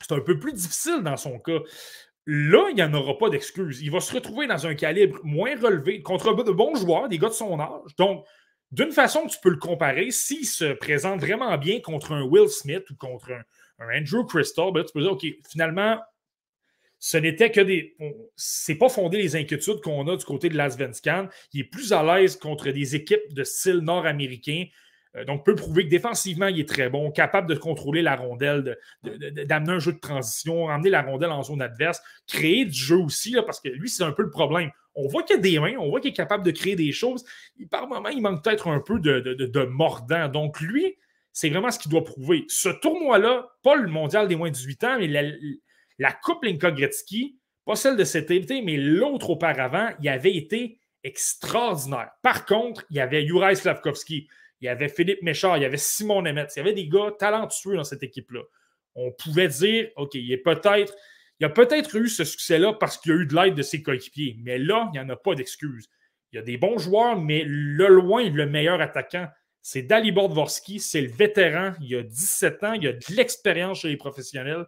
[0.00, 1.60] c'est un peu plus difficile dans son cas.
[2.26, 3.80] Là, il n'y en aura pas d'excuses.
[3.80, 7.28] Il va se retrouver dans un calibre moins relevé contre de bons joueurs, des gars
[7.28, 7.94] de son âge.
[7.96, 8.26] Donc,
[8.72, 10.10] d'une façon, tu peux le comparer.
[10.10, 13.42] S'il se présente vraiment bien contre un Will Smith ou contre un,
[13.80, 16.00] Andrew Crystal, ben tu peux dire, OK, finalement,
[16.98, 17.96] ce n'était que des.
[18.36, 21.28] C'est pas fondé les inquiétudes qu'on a du côté de Las Vegas.
[21.52, 24.64] Il est plus à l'aise contre des équipes de style nord-américain.
[25.16, 28.76] Euh, donc, peut prouver que défensivement, il est très bon, capable de contrôler la rondelle,
[29.02, 33.36] d'amener un jeu de transition, emmener la rondelle en zone adverse, créer du jeu aussi,
[33.46, 34.70] parce que lui, c'est un peu le problème.
[34.94, 37.24] On voit qu'il a des mains, on voit qu'il est capable de créer des choses.
[37.70, 40.28] par moment, il manque peut-être un peu de, mordant.
[40.28, 40.96] Donc, lui,
[41.36, 42.46] c'est vraiment ce qu'il doit prouver.
[42.48, 45.06] Ce tournoi-là, pas le mondial des moins de 18 ans, mais
[45.98, 50.80] la, Coupe Linka Gretzky, pas celle de cet été, mais l'autre auparavant, il avait été
[51.04, 52.08] extraordinaire.
[52.22, 54.26] Par contre, il y avait Juraj Slavkovski,
[54.62, 57.12] il y avait Philippe Méchard, il y avait Simon Nemeth, il y avait des gars
[57.18, 58.40] talentueux dans cette équipe-là.
[58.94, 60.94] On pouvait dire, OK, il est peut-être.
[61.38, 64.38] Il a peut-être eu ce succès-là parce qu'il a eu de l'aide de ses coéquipiers.
[64.42, 65.90] Mais là, il n'y en a pas d'excuses.
[66.32, 69.28] Il y a des bons joueurs, mais le loin, le meilleur attaquant,
[69.68, 70.78] c'est Dalibor Dvorsky.
[70.78, 71.72] C'est le vétéran.
[71.80, 72.72] Il a 17 ans.
[72.74, 74.64] Il a de l'expérience chez les professionnels.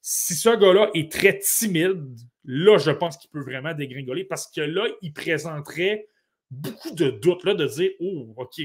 [0.00, 4.62] Si ce gars-là est très timide, là, je pense qu'il peut vraiment dégringoler parce que
[4.62, 6.08] là, il présenterait
[6.50, 8.62] beaucoup de doutes, là, de dire Oh, OK.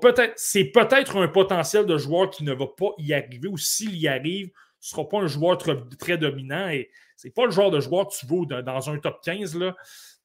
[0.00, 3.96] peut-être, c'est peut-être un potentiel de joueur qui ne va pas y arriver, ou s'il
[3.96, 6.68] y arrive, ce ne sera pas un joueur très, dominant.
[6.68, 9.58] Et c'est pas le genre de joueur que tu veux dans, un top 15.
[9.58, 9.74] Là.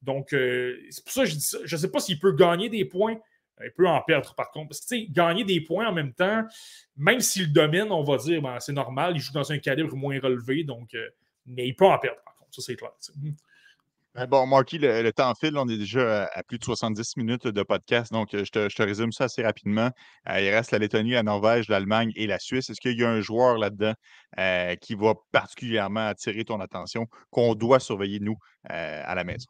[0.04, 1.58] Donc, euh, c'est pour ça que je dis ça.
[1.64, 3.18] Je ne sais pas s'il peut gagner des points.
[3.62, 4.70] Il peut en perdre, par contre.
[4.70, 6.44] Parce que, gagner des points en même temps,
[6.98, 10.20] même s'il domine, on va dire, ben, c'est normal, il joue dans un calibre moins
[10.20, 11.10] relevé, donc, euh,
[11.46, 12.56] mais il peut en perdre, par contre.
[12.56, 12.92] Ça, c'est clair.
[14.16, 15.58] Ben, bon, Marky, le, temps file.
[15.58, 18.12] On est déjà à, plus de 70 minutes de podcast.
[18.12, 19.90] Donc, euh, je te, résume ça assez rapidement.
[20.30, 22.70] Euh, il reste la Lettonie, la Norvège, l'Allemagne et la Suisse.
[22.70, 23.94] Est-ce qu'il y a un joueur là-dedans
[24.82, 29.48] qui va particulièrement attirer ton attention, qu'on doit surveiller, nous, à la maison?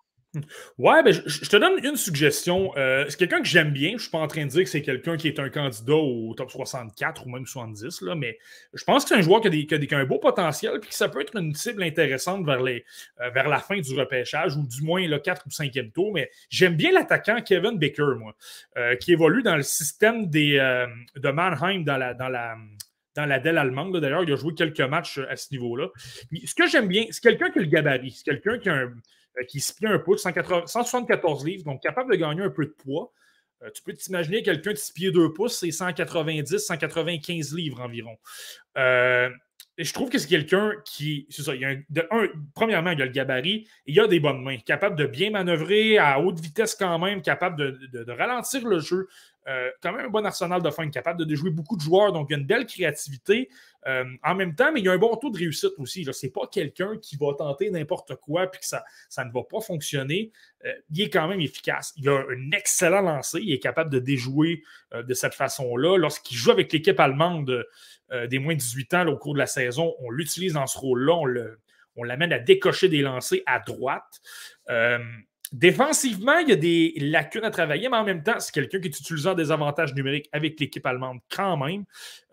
[0.80, 2.76] Ouais, ben, je, te donne une suggestion.
[2.76, 3.90] Euh, c'est quelqu'un que j'aime bien.
[3.90, 5.94] Je ne suis pas en train de dire que c'est quelqu'un qui est un candidat
[5.94, 8.40] au top 64 ou même 70, là, mais
[8.74, 11.22] je pense que c'est un joueur qui a, un beau potentiel et que ça peut
[11.22, 12.84] être une cible intéressante vers, les,
[13.22, 16.12] euh, vers la fin du repêchage ou du moins le 4 ou 5e tour.
[16.14, 18.36] Mais j'aime bien l'attaquant Kevin Baker, moi,
[18.78, 20.54] euh, qui évolue dans le système des,
[21.16, 22.56] de Mannheim dans la, dans la,
[23.16, 23.96] dans la Dell allemande.
[23.98, 25.90] D'ailleurs, il a joué quelques matchs à ce niveau-là.
[26.44, 28.12] Ce que j'aime bien, c'est quelqu'un qui a le gabarit.
[28.12, 28.94] C'est quelqu'un qui a un
[29.48, 33.12] qui se plie un pouce, 174 livres, donc capable de gagner un peu de poids.
[33.64, 38.18] Euh, tu peux t'imaginer quelqu'un de 6 pieds 2 pouces, c'est 190, 195 livres environ.
[38.78, 39.30] Euh,
[39.78, 41.26] je trouve que c'est quelqu'un qui.
[41.30, 41.56] C'est ça.
[41.56, 41.70] Il y a
[42.12, 44.58] un, premièrement, il a le gabarit il a des bonnes mains.
[44.58, 49.08] Capable de bien manœuvrer à haute vitesse quand même, capable de, ralentir le jeu.
[49.82, 52.14] Quand même un bon arsenal de fin, capable de déjouer beaucoup de joueurs.
[52.14, 53.50] Donc, il y a une belle créativité.
[53.88, 56.06] Euh, en même temps, mais il y a un bon taux de réussite aussi.
[56.06, 58.84] Ce n'est pas quelqu'un qui va tenter n'importe quoi puis que ça,
[59.18, 60.32] ne va pas fonctionner.
[60.66, 61.94] Euh, il est quand même efficace.
[61.98, 63.40] Il a un excellent lancer.
[63.42, 64.64] Il est capable de déjouer
[64.94, 65.98] euh, de cette façon-là.
[65.98, 67.66] Lorsqu'il joue avec l'équipe allemande
[68.30, 71.16] des moins de 18 ans au cours de la saison, on l'utilise dans ce rôle-là.
[71.96, 74.22] On l'amène à décocher des lancers à droite.
[75.54, 78.88] Défensivement, il y a des lacunes à travailler, mais en même temps, c'est quelqu'un qui
[78.88, 81.86] est utilisant des avantages numériques avec l'équipe allemande quand même.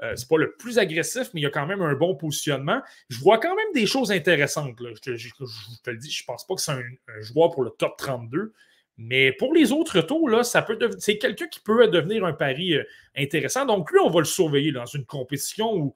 [0.03, 2.81] Euh, c'est pas le plus agressif, mais il y a quand même un bon positionnement.
[3.11, 4.75] Je vois quand même des choses intéressantes.
[4.79, 6.81] Je, te, le dis, je pense pas que c'est un,
[7.21, 8.55] joueur pour le top 32.
[8.97, 12.85] Mais pour les autres tours, c'est quelqu'un qui peut devenir un pari euh,
[13.15, 13.67] intéressant.
[13.67, 15.95] Donc, lui, on va le surveiller dans une compétition où,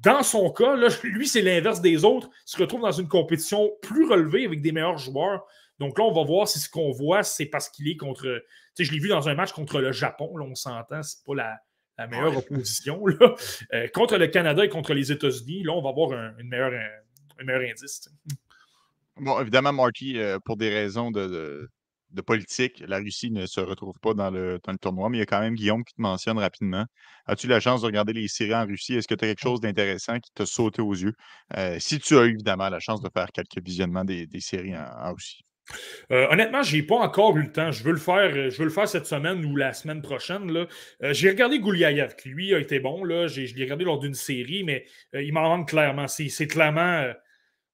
[0.00, 2.28] dans son cas, lui, c'est l'inverse des autres.
[2.46, 5.46] Il se retrouve dans une compétition plus relevée avec des meilleurs joueurs.
[5.78, 8.22] Donc là, on va voir si ce qu'on voit, c'est parce qu'il est contre.
[8.22, 8.42] Tu
[8.74, 11.34] sais, je l'ai vu dans un match contre le Japon, là, on s'entend, c'est pas
[11.34, 13.02] la, meilleure opposition.
[13.72, 16.72] Euh, contre le Canada et contre les États-Unis, là, on va avoir un, une meilleure,
[17.44, 18.08] meilleur indice.
[19.18, 21.70] Bon, évidemment, Marky, euh, pour des raisons de,
[22.26, 25.40] politique, la Russie ne se retrouve pas dans le, tournoi, mais il y a quand
[25.40, 26.84] même Guillaume qui te mentionne rapidement.
[27.26, 28.94] As-tu la chance de regarder les séries en Russie?
[28.94, 31.14] Est-ce que tu as quelque chose d'intéressant qui t'a sauté aux yeux?
[31.56, 35.14] Euh, si tu as eu évidemment la chance de faire quelques visionnements des, séries en
[35.14, 35.45] Russie.
[36.12, 37.72] Euh, honnêtement, je n'ai pas encore eu le temps.
[37.72, 40.50] Je veux le faire, euh, je le faire cette semaine ou la semaine prochaine.
[40.50, 40.66] Euh,
[41.12, 43.04] j'ai regardé Gouliaïev, qui lui a été bon.
[43.04, 46.06] Je l'ai regardé lors d'une série, mais il m'en manque clairement.
[46.08, 47.12] C'est, clairement.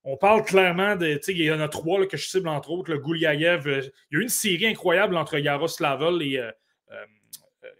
[0.04, 1.20] on parle clairement de.
[1.28, 2.90] Il y en a trois que je cible, entre autres.
[2.90, 3.62] Le Gouliaïev.
[3.66, 6.40] il y a eu une série incroyable entre Yaroslavl et,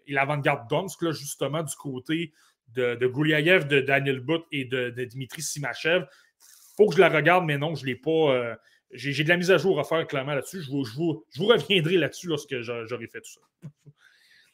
[0.09, 2.33] l'avant-garde Donsk, justement, du côté
[2.69, 6.05] de, Gouliaïev, de Daniel Butt et de, de Dimitri Simachev.
[6.77, 8.57] faut que je la regarde, mais non, je ne l'ai pas
[8.93, 10.63] j'ai de la mise à jour à faire clairement là-dessus.
[10.63, 13.69] Je vous, je, vous, je vous, reviendrai là-dessus lorsque j'aurai fait tout ça.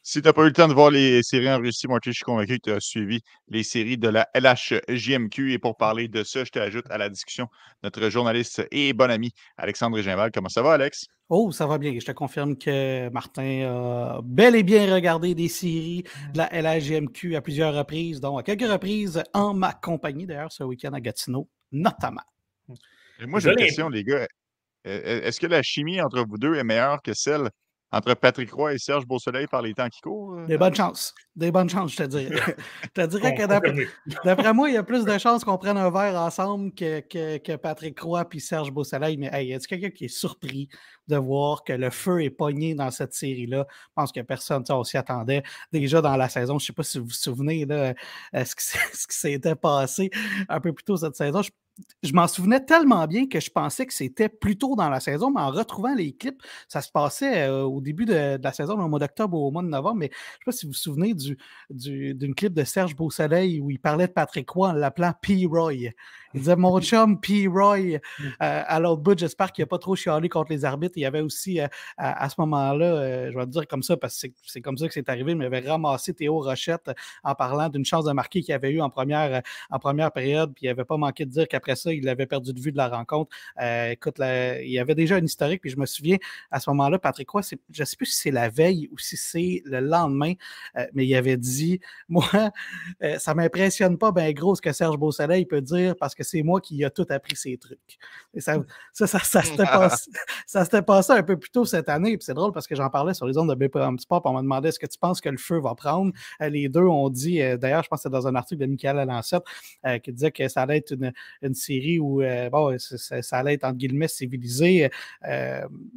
[0.01, 2.11] Si tu n'as pas eu le temps de voir les séries en Russie, moi, je
[2.11, 5.51] suis convaincu que tu as suivi les séries de la LHJMQ.
[5.51, 7.47] Et pour parler de ça, je t'ajoute à la discussion
[7.83, 10.31] notre journaliste et bon ami Alexandre Gimbal.
[10.31, 11.05] Comment ça va, Alex?
[11.27, 11.93] Oh, ça va bien.
[11.99, 16.03] Je te confirme que Martin a bel et bien regardé des séries
[16.33, 20.63] de la LHJMQ à plusieurs reprises, donc à quelques reprises en ma compagnie, d'ailleurs, ce
[20.63, 22.23] week-end à Gatineau, notamment.
[23.27, 24.27] Moi, j'ai une question, les gars.
[24.83, 27.49] Est-ce que la chimie entre vous deux est meilleure que celle
[27.91, 30.37] entre Patrick Roy et Serge Beausoleil par les temps qui courent?
[30.37, 31.13] Euh, Des bonnes chances.
[31.35, 32.55] Des bonnes chances, je te dirais.
[32.83, 33.47] je te dirais que
[34.23, 36.99] d'après moi, il y a plus de chances qu'on prenne un verre ensemble que,
[37.37, 39.17] que, Patrick Roy et Serge Beausoleil.
[39.17, 40.69] Mais hey, a quelqu'un qui est surpris
[41.07, 43.65] de voir que le feu est pogné dans cette série-là?
[43.69, 45.43] Je pense que personne, on s'y attendait.
[45.71, 47.93] Déjà dans la saison, je ne sais pas si vous vous souvenez là,
[48.35, 48.55] euh, ce
[49.07, 50.11] qui s'était passé
[50.47, 51.41] un peu plus tôt cette saison.
[51.41, 51.49] Je
[52.03, 55.31] je m'en souvenais tellement bien que je pensais que c'était plus tôt dans la saison,
[55.31, 58.87] mais en retrouvant les clips, ça se passait euh, au début de, la saison, au
[58.87, 59.97] mois d'octobre ou au mois de novembre.
[59.97, 61.37] Mais je ne sais pas si vous vous souvenez d'une
[61.69, 65.91] du, clip de Serge Beausoleil où il parlait de Patrick Roy en l'appelant P-Roy.
[66.33, 67.47] Il disait Mon chum P.
[67.47, 67.99] Roy mm.
[68.21, 70.93] euh, à l'autre bout, j'espère qu'il n'a pas trop chialé contre les arbitres.
[70.97, 73.97] Il y avait aussi, euh, à, ce moment-là, euh, je vais te dire comme ça
[73.97, 76.91] parce que c'est comme ça que c'est arrivé, mais il avait ramassé Théo Rochette
[77.23, 80.53] en parlant d'une chance de marquer qu'il avait eu en première, en première période.
[80.53, 82.77] Puis il n'avait pas manqué de dire qu'après ça, il avait perdu de vue de
[82.77, 83.35] la rencontre.
[83.59, 86.17] écoute, il y avait déjà un historique, puis je me souviens
[86.51, 87.41] à ce moment-là, Patrick Roy,
[87.71, 90.33] je ne sais plus si c'est la veille ou si c'est le lendemain,
[90.93, 91.79] mais il avait dit
[92.09, 92.25] Moi,
[93.17, 96.43] ça ne m'impressionne pas bien gros ce que Serge Beausoleil peut dire parce que c'est
[96.43, 97.97] moi qui ai tout appris ces trucs.
[98.33, 98.57] Et ça,
[98.93, 99.19] ça, ça,
[100.45, 102.17] ça s'était passé, un peu plus tôt cette année.
[102.17, 104.21] Puis c'est drôle parce que j'en parlais sur les ondes de BPM Sport.
[104.25, 106.11] On m'a demandé est-ce que tu penses que le feu va prendre?
[106.41, 108.67] Euh, Les deux ont dit, euh, d'ailleurs, je pense que c'est dans un article de
[108.67, 109.43] Michael Alancette
[109.85, 112.21] euh, qui disait que ça allait être une, une série où
[112.51, 114.89] bon, ça, allait être entre guillemets civilisé.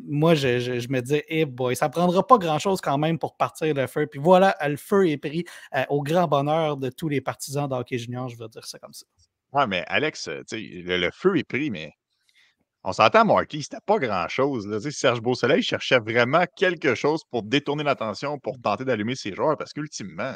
[0.05, 3.75] moi, je, je, me disais, eh boy, ça prendra pas grand-chose quand même pour partir
[3.75, 4.07] le feu.
[4.07, 5.45] Puis voilà, le feu est pris
[5.89, 9.07] au grand bonheur de tous les partisans d'hockey junior, je veux dire ça comme ça.
[9.53, 11.93] Ouais, mais Alex, le, le, feu est pris, mais
[12.85, 14.67] on s'entend, Marky, c'était pas grand-chose.
[14.91, 19.73] Serge Beausoleil cherchait vraiment quelque chose pour détourner l'attention, pour tenter d'allumer ses joueurs, parce
[19.73, 20.35] qu'ultimement,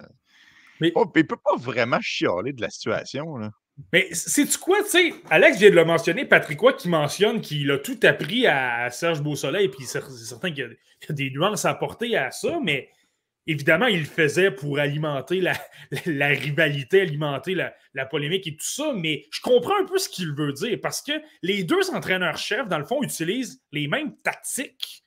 [0.80, 0.92] mais...
[0.94, 3.36] il ne peut pas vraiment chialer de la situation.
[3.36, 3.50] Là.
[3.92, 7.70] Mais c'est-tu quoi, tu sais, Alex vient de le mentionner, Patrick quoi qui mentionne qu'il
[7.70, 10.78] a tout appris à Serge Beausoleil, puis c'est certain qu'il
[11.08, 12.88] y, a des nuances à apporter à ça, mais
[13.48, 15.54] Évidemment, il le faisait pour alimenter la,
[16.04, 20.52] rivalité, alimenter la, polémique et tout ça, mais je comprends un peu ce qu'il veut
[20.52, 21.12] dire parce que
[21.42, 25.04] les deux entraîneurs-chefs, dans le fond, utilisent les mêmes tactiques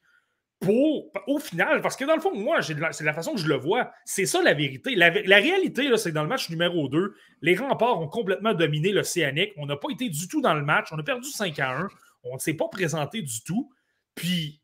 [0.68, 3.91] au final, parce que dans le fond, moi, c'est la façon que je le vois.
[4.03, 4.94] C'est ça la vérité.
[4.95, 9.53] La, réalité, c'est que dans le match numéro 2, les remparts ont complètement dominé l'Océanique.
[9.57, 10.90] On n'a pas été du tout dans le match.
[10.91, 11.88] On a perdu 5 à 1.
[12.23, 13.72] On ne s'est pas présenté du tout.
[14.15, 14.61] Puis,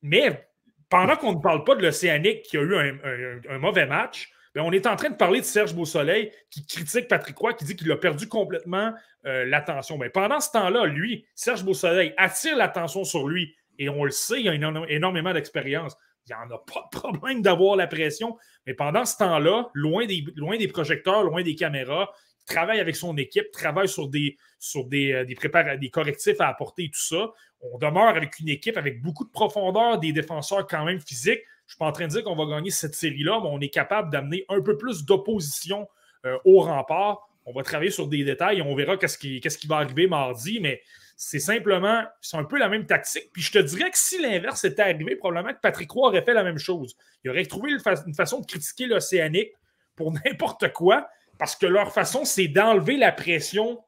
[0.00, 0.48] mais
[0.88, 4.72] pendant qu'on ne parle pas de l'Océanique qui a eu un, mauvais match, ben, on
[4.72, 7.92] est en train de parler de Serge Beausoleil qui critique Patrick Roy, qui dit qu'il
[7.92, 8.94] a perdu complètement
[9.26, 9.98] euh, l'attention.
[9.98, 13.54] Mais ben, pendant ce temps-là, lui, Serge Beausoleil attire l'attention sur lui.
[13.78, 14.54] Et on le sait, il a
[14.88, 15.96] énormément d'expérience.
[16.26, 18.36] Il n'y en a pas de problème d'avoir la pression.
[18.66, 22.10] Mais pendant ce temps-là, loin des, loin des projecteurs, loin des caméras,
[22.42, 25.36] il travaille avec son équipe, travaille sur des, sur des, euh, des,
[25.78, 29.30] des correctifs à apporter et tout ça on demeure avec une équipe avec beaucoup de
[29.30, 31.40] profondeur, des défenseurs quand même physiques.
[31.66, 33.60] Je ne suis pas en train de dire qu'on va gagner cette série-là, mais on
[33.60, 35.88] est capable d'amener un peu plus d'opposition
[36.24, 37.28] euh, au rempart.
[37.44, 40.60] On va travailler sur des détails et on verra qu'est-ce qui, qui, va arriver mardi,
[40.60, 40.82] mais
[41.20, 43.30] c'est simplement, c'est un peu la même tactique.
[43.32, 46.32] Puis je te dirais que si l'inverse était arrivé, probablement que Patrick Roy aurait fait
[46.32, 46.96] la même chose.
[47.24, 49.50] Il aurait trouvé une, façon de critiquer l'Océanique
[49.96, 53.80] pour n'importe quoi, parce que leur façon, c'est d'enlever la pression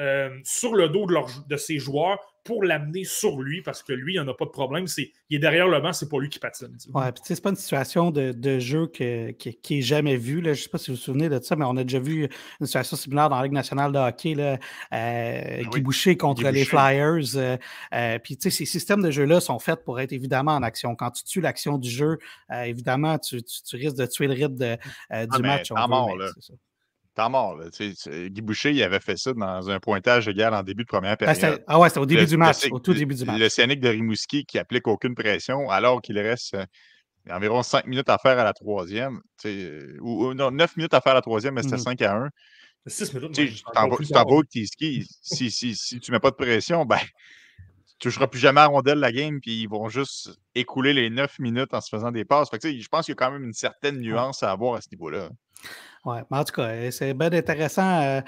[0.00, 1.14] euh, sur le dos de,
[1.48, 4.50] de ses joueurs pour l'amener sur lui parce que lui, il n'en a pas de
[4.50, 4.86] problème.
[4.86, 6.76] C'est, il est derrière le banc, c'est pas lui qui patine.
[6.94, 10.42] Ouais, puis c'est pas une situation de, jeu qui, est jamais vue.
[10.42, 12.28] Je ne sais pas si vous vous souvenez de ça, mais on a déjà vu
[12.60, 14.34] une situation similaire dans la Ligue nationale de hockey.
[14.34, 14.58] Là,
[14.92, 17.36] euh, ah Guy Boucher contre les Flyers.
[17.36, 17.56] Euh,
[17.94, 20.94] euh, puis ces systèmes de jeu-là sont faits pour être évidemment en action.
[20.96, 22.18] Quand tu tues l'action du jeu,
[22.50, 24.76] évidemment, tu, risques de tuer le rythme
[25.10, 25.68] ah, du match.
[25.68, 26.16] T'es mort.
[26.16, 26.30] Là.
[27.28, 31.16] Guy Boucher, il avait fait ça dans un pointage égal en début de première ah,
[31.16, 31.62] période.
[31.66, 33.38] Ah, ouais, c'était au début du match, au tout début du match.
[33.38, 36.64] Le Scénic de Rimouski qui applique aucune pression alors qu'il reste euh,
[37.28, 39.20] environ 5 minutes à faire à la troisième.
[39.44, 42.14] Euh, ou, non, 9 minutes à faire à la troisième, mais c'était 5 mmh à
[42.14, 42.28] 1.
[42.86, 43.32] 6 minutes.
[43.32, 45.06] Tu t'en vas au tes skis.
[45.22, 46.98] Si, si, si tu ne mets pas de pression, ben,
[48.00, 51.10] tu ne toucheras plus jamais à rondelle la game, puis ils vont juste écouler les
[51.10, 52.50] 9 minutes en se faisant des passes.
[52.50, 54.80] Fait que, je pense qu'il y a quand même une certaine nuance à avoir à
[54.80, 55.30] ce niveau-là.
[56.06, 58.00] Ouais, mais en tout cas, c'est bien intéressant.
[58.00, 58.22] Euh,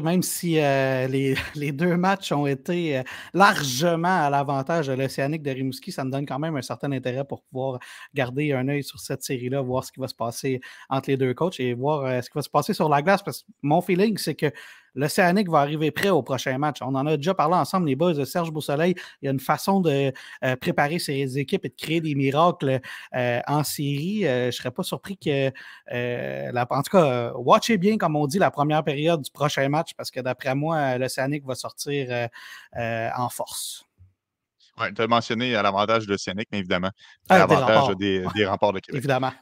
[0.00, 1.06] même si euh,
[1.54, 3.02] les, deux matchs ont été euh,
[3.34, 7.26] largement à l'avantage de l'Océanique de Rimouski, ça me donne quand même un certain intérêt
[7.26, 7.80] pour pouvoir
[8.14, 11.34] garder un œil sur cette série-là, voir ce qui va se passer entre les deux
[11.34, 13.22] coachs et voir ce qui va se passer sur la glace.
[13.22, 14.50] Parce que mon feeling, c'est que
[14.94, 16.78] l'Océanique va arriver prêt au prochain match.
[16.80, 18.94] On en a déjà parlé ensemble, les boys de Serge Beausoleil.
[19.20, 20.12] Il y a une façon de
[20.60, 22.80] préparer ses équipes et de créer des miracles
[23.14, 24.26] euh, en série.
[24.26, 28.38] Euh, je ne serais pas surpris que, en tout cas, watchez bien, comme on dit,
[28.38, 32.28] la première période du prochain match parce que d'après moi, l'Océanique va sortir
[32.76, 33.84] en force.
[34.80, 36.90] Oui, tu as mentionné l'avantage de l'Océanique, mais évidemment,
[37.28, 38.98] ah, l'avantage des, des, remparts de Québec.
[38.98, 39.32] évidemment.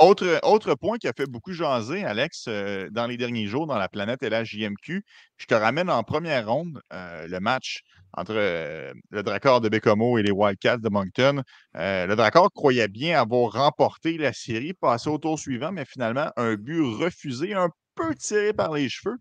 [0.00, 3.76] Autre, autre point qui a fait beaucoup jaser, Alex, euh, dans les derniers jours dans
[3.76, 5.04] la planète LHJMQ,
[5.36, 7.82] je te ramène en première ronde euh, le match
[8.14, 11.42] entre euh, le Dracor de Bécomo et les Wildcats de Moncton.
[11.74, 16.54] le Dracor croyait bien avoir remporté la série, passé au tour suivant, mais finalement, un
[16.54, 19.18] but refusé, un peu tiré par les cheveux.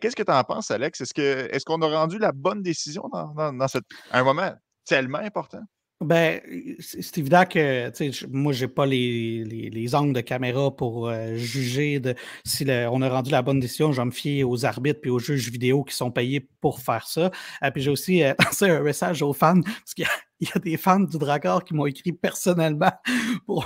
[0.00, 1.02] Qu'est-ce que tu en penses, Alex?
[1.02, 3.66] Est-ce qu'on est a rendu la bonne décision dans, dans,
[4.10, 4.54] un moment
[4.86, 5.60] tellement important?
[6.04, 6.40] Ben,
[6.80, 7.90] c'est évident que
[8.28, 12.14] moi, je n'ai pas les, les, angles de caméra pour euh, juger de
[12.44, 13.92] si on a rendu la bonne décision.
[13.92, 17.06] Je vais me fier aux arbitres et aux juges vidéo qui sont payés pour faire
[17.08, 17.30] ça.
[17.62, 20.06] Euh, puis j'ai aussi euh, un message aux fans parce qu'il
[20.44, 22.92] il y a des fans du Dracor qui m'ont écrit personnellement
[23.46, 23.64] pour,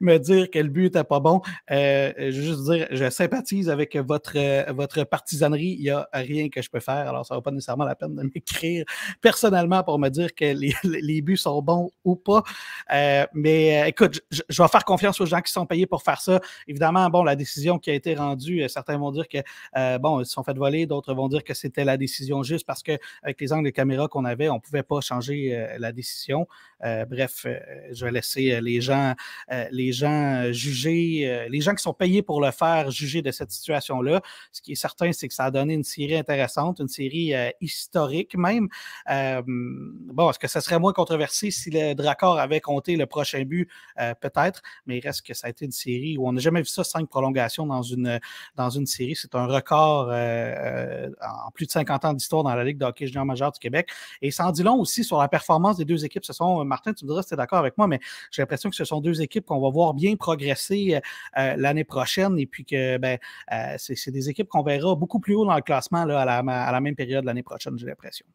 [0.00, 1.40] me dire que le but n'était pas bon.
[1.70, 5.76] Euh, je veux juste dire, je sympathise avec votre, votre partisanerie.
[5.78, 7.08] Il n'y a rien que je peux faire.
[7.08, 8.84] Alors, ça ne vaut pas nécessairement la peine de m'écrire
[9.20, 10.44] personnellement pour me dire que
[10.92, 12.42] les, buts sont bons ou pas.
[12.92, 16.20] Euh, mais euh, écoute, je, vais faire confiance aux gens qui sont payés pour faire
[16.20, 16.40] ça.
[16.68, 20.32] Évidemment, bon, la décision qui a été rendue, certains vont dire que, bon, ils se
[20.32, 23.66] sont fait voler, d'autres vont dire que c'était la décision juste parce qu'avec les angles
[23.66, 26.46] de caméra qu'on avait, on ne pouvait pas changer la décision.
[26.84, 27.58] Euh, bref, euh,
[27.92, 29.14] je vais laisser euh, les gens,
[29.70, 34.20] les gens juger, les gens qui sont payés pour le faire juger de cette situation-là.
[34.50, 38.36] Ce qui est certain, c'est que ça a donné une série intéressante, une série historique
[38.36, 38.68] même.
[39.06, 43.68] bon, est-ce que ça serait moins controversé si le Dracor avait compté le prochain but?
[44.20, 46.68] Peut-être, mais il reste que ça a été une série où on n'a jamais vu
[46.68, 48.18] ça, cinq prolongations dans une,
[48.56, 49.14] dans une série.
[49.14, 53.24] C'est un record en plus de 50 ans d'histoire dans la Ligue de hockey junior
[53.24, 53.90] majeur du Québec.
[54.20, 56.24] Et ça en dit long aussi sur la performance des deux équipes.
[56.24, 58.00] Ce sont Martin, tu me diras si tu es d'accord avec moi, mais
[58.30, 61.00] j'ai l'impression que ce sont deux équipes qu'on va voir bien progresser euh,
[61.38, 63.18] euh, l'année prochaine et puis que ben,
[63.52, 66.42] euh, c'est des équipes qu'on verra beaucoup plus haut dans le classement là, à,
[66.72, 68.26] la, même période l'année prochaine, j'ai l'impression.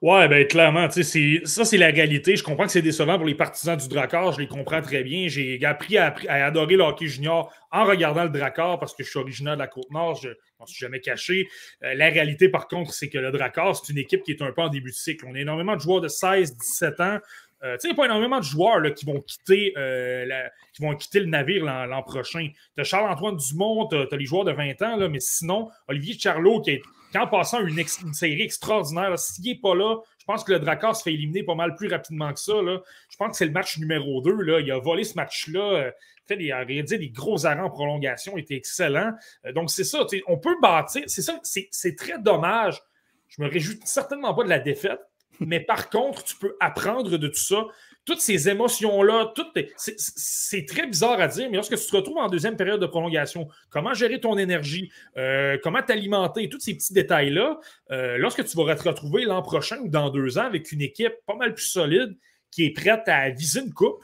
[0.00, 2.36] Ouais, ben clairement, ça c'est la réalité.
[2.36, 5.28] Je comprends que c'est décevant pour les partisans du Drakkar, je les comprends très bien.
[5.28, 9.18] J'ai appris à, adorer le hockey junior en regardant le Drakkar parce que je suis
[9.18, 10.20] originaire de la Côte-Nord,
[10.62, 11.48] je m'en suis jamais caché.
[11.80, 14.62] la réalité, par contre, c'est que le Drakkar, c'est une équipe qui est un peu
[14.62, 15.26] en début de cycle.
[15.26, 17.18] On a énormément de joueurs de 16, 17 ans.
[17.64, 20.26] Euh, il n'y a pas énormément de joueurs là, qui, vont quitter, euh,
[20.72, 22.48] qui vont quitter le navire l'an prochain.
[22.76, 26.60] Tu Charles-Antoine Dumont, tu as, les joueurs de 20 ans, là, mais sinon, Olivier Charlot,
[26.62, 26.82] qui est
[27.14, 27.84] en passant une,
[28.14, 31.54] série extraordinaire, s'il n'est pas là, je pense que le Drakkar se fait éliminer pas
[31.54, 32.62] mal plus rapidement que ça.
[32.62, 32.80] Là.
[33.10, 34.32] Je pense que c'est le match numéro 2.
[34.32, 34.60] Là.
[34.60, 35.60] Il a volé ce match-là.
[35.60, 35.90] Euh,
[36.30, 38.38] il a réalisé des gros arrêts en prolongation.
[38.38, 39.12] Il était excellent.
[39.52, 40.06] donc, c'est ça.
[40.28, 41.02] On peut bâtir.
[41.08, 41.40] C'est ça.
[41.42, 42.80] C'est très dommage.
[43.28, 45.00] Je me réjouis certainement pas de la défaite
[45.46, 47.66] mais par contre, tu peux apprendre de tout ça.
[48.04, 49.32] Toutes ces émotions-là,
[49.76, 53.48] c'est très bizarre à dire, mais lorsque tu te retrouves en deuxième période de prolongation,
[53.70, 57.60] comment gérer ton énergie, euh, comment t'alimenter, tous ces petits détails-là,
[57.92, 61.14] euh, lorsque tu vas te retrouver l'an prochain ou dans deux ans avec une équipe
[61.26, 62.16] pas mal plus solide
[62.50, 64.02] qui est prête à viser une coupe,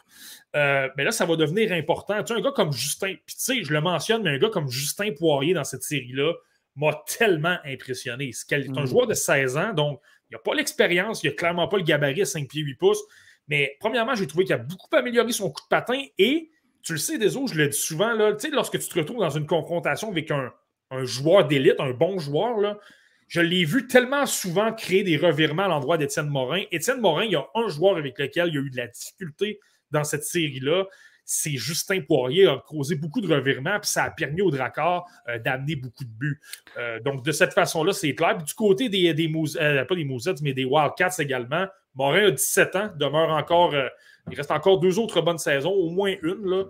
[0.57, 2.23] euh, ben là, ça va devenir important.
[2.23, 4.49] Tu sais, un gars comme Justin, puis tu sais, je le mentionne, mais un gars
[4.49, 6.33] comme Justin Poirier dans cette série-là
[6.77, 8.31] m'a tellement impressionné.
[8.33, 8.87] C'est un mm.
[8.87, 10.01] joueur de 16 ans, donc
[10.31, 13.03] il n'a pas l'expérience, il n'a clairement pas le gabarit à 5 pieds 8 pouces.
[13.49, 16.51] Mais premièrement, j'ai trouvé qu'il a beaucoup amélioré son coup de patin et
[16.83, 19.47] tu le sais, Deso, je le dis souvent, là, lorsque tu te retrouves dans une
[19.47, 20.53] confrontation avec un,
[21.05, 22.79] joueur d'élite, un bon joueur,
[23.27, 26.63] je l'ai vu tellement souvent créer des revirements à l'endroit d'Étienne Morin.
[26.71, 28.87] Étienne Morin, il y a un joueur avec lequel il y a eu de la
[28.87, 29.61] difficulté
[29.91, 30.87] dans cette série-là
[31.31, 35.39] c'est Justin Poirier a causé beaucoup de revirements, puis ça a permis au Drakkar euh,
[35.39, 36.41] d'amener beaucoup de buts.
[36.79, 38.39] Euh, donc, de cette façon-là, c'est clair.
[38.39, 39.31] du côté des, des
[39.61, 43.75] euh, pas des Mousettes, mais des Wildcats également, Morin a 17 ans, demeure encore.
[44.31, 46.45] il reste encore deux autres bonnes saisons, au moins une.
[46.47, 46.65] Là.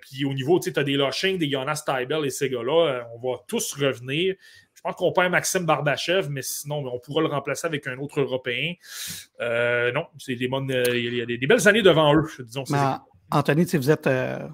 [0.00, 3.18] puis au niveau, tu sais, as des Lushing, des Jonas Tybel et ces gars-là, on
[3.18, 4.36] va tous revenir.
[4.74, 8.20] Je pense qu'on perd Maxime Barbachev, mais sinon, on pourra le remplacer avec un autre
[8.20, 8.74] Européen.
[9.40, 10.70] non, c'est des bonnes.
[10.94, 12.64] Il y a des, belles années devant eux, disons.
[13.30, 14.48] Anthony, vous êtes euh,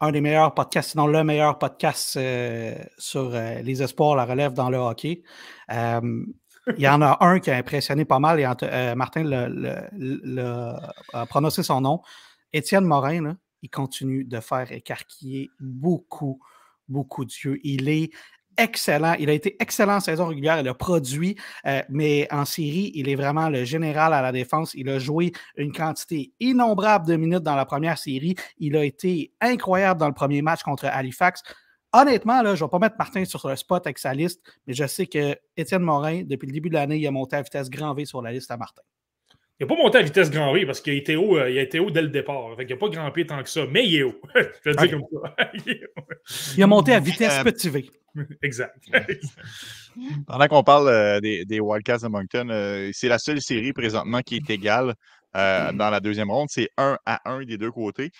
[0.00, 4.52] un des meilleurs podcasts, sinon le meilleur podcast euh, sur euh, les espoirs, la relève
[4.52, 5.24] dans le hockey.
[5.68, 6.34] il
[6.78, 9.30] y en a un qui a impressionné pas mal et Martin
[11.12, 12.02] a prononcé son nom.
[12.52, 16.40] Étienne Morin, il continue de faire écarquiller beaucoup,
[16.88, 17.58] beaucoup d'yeux.
[17.64, 18.10] Il est
[18.58, 19.14] excellent.
[19.18, 20.60] Il a été excellent en saison régulière.
[20.60, 24.74] Il a produit, euh, mais en série, il est vraiment le général à la défense.
[24.74, 28.34] Il a joué une quantité innombrable de minutes dans la première série.
[28.58, 31.42] Il a été incroyable dans le premier match contre Halifax.
[31.92, 34.74] Honnêtement, là, je ne vais pas mettre Martin sur le spot avec sa liste, mais
[34.74, 37.70] je sais que Étienne Morin, depuis le début de l'année, il a monté à vitesse
[37.70, 38.82] grand V sur la liste à Martin.
[39.58, 41.58] Il n'a pas monté à vitesse grand V parce qu'il a été haut, euh, il
[41.58, 42.56] a été haut dès le départ.
[42.58, 44.20] il n'a pas grand P tant que ça, mais il est haut.
[44.34, 45.36] je le dis comme ça.
[46.56, 47.90] il, a monté à vitesse petit V.
[48.42, 48.76] exact.
[50.26, 54.36] Pendant qu'on parle euh, des, Wildcats de Moncton, euh, c'est la seule série présentement qui
[54.36, 54.94] est égale.
[55.34, 58.10] dans la deuxième ronde, c'est 1 à 1 des deux côtés.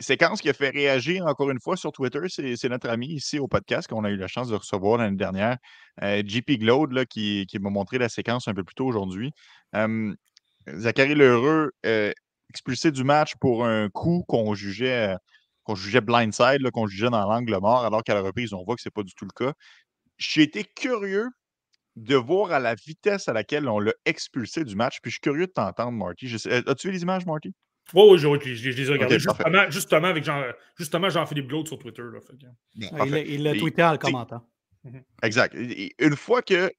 [0.00, 3.48] séquence qui a fait réagir encore une fois sur Twitter, c'est notre ami ici au
[3.48, 5.56] podcast qu'on a eu la chance de recevoir l'année dernière,
[6.02, 9.32] JP Glode, là, qui, qui m'a montré la séquence un peu plus tôt aujourd'hui.
[10.76, 11.72] Zachary Lheureux,
[12.50, 15.14] expulsé du match pour un coup qu'on jugeait,
[15.64, 18.82] qu'on jugeait blindside, qu'on jugeait dans l'angle mort, alors qu'à la reprise, on voit que
[18.82, 19.52] ce n'est pas du tout le cas.
[20.16, 21.28] J'ai été curieux
[21.98, 24.98] de voir à la vitesse à laquelle on l'a expulsé du match.
[25.02, 26.32] Puis je suis curieux de t'entendre, Marty.
[26.66, 27.52] As-tu vu les images, Marty?
[27.94, 29.18] Oui, oui, je, je, les ai regardées
[29.70, 30.42] justement, avec Jean,
[30.76, 32.02] justement Jean-Philippe Glaude sur Twitter.
[32.74, 34.46] il l'a tweeté en le commentant.
[34.84, 35.02] Mhm.
[35.22, 35.54] Exact.
[35.98, 36.70] Une fois que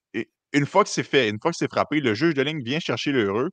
[0.52, 2.80] une fois que c'est fait, une fois que c'est frappé, le juge de ligne vient
[2.80, 3.50] chercher l'heureux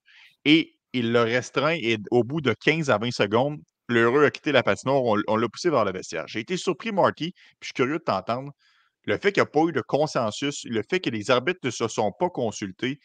[0.47, 3.59] et il le restreint et au bout de 15 à 20 secondes,
[3.89, 6.25] l'heureux a quitté la patinoire, on, l'a poussé vers le vestiaire.
[6.27, 8.53] J'ai été surpris, Marty, puis je suis curieux de t'entendre.
[9.03, 11.69] Le fait qu'il n'y a pas eu de consensus, le fait que les arbitres ne
[11.69, 12.99] se sont pas consultés,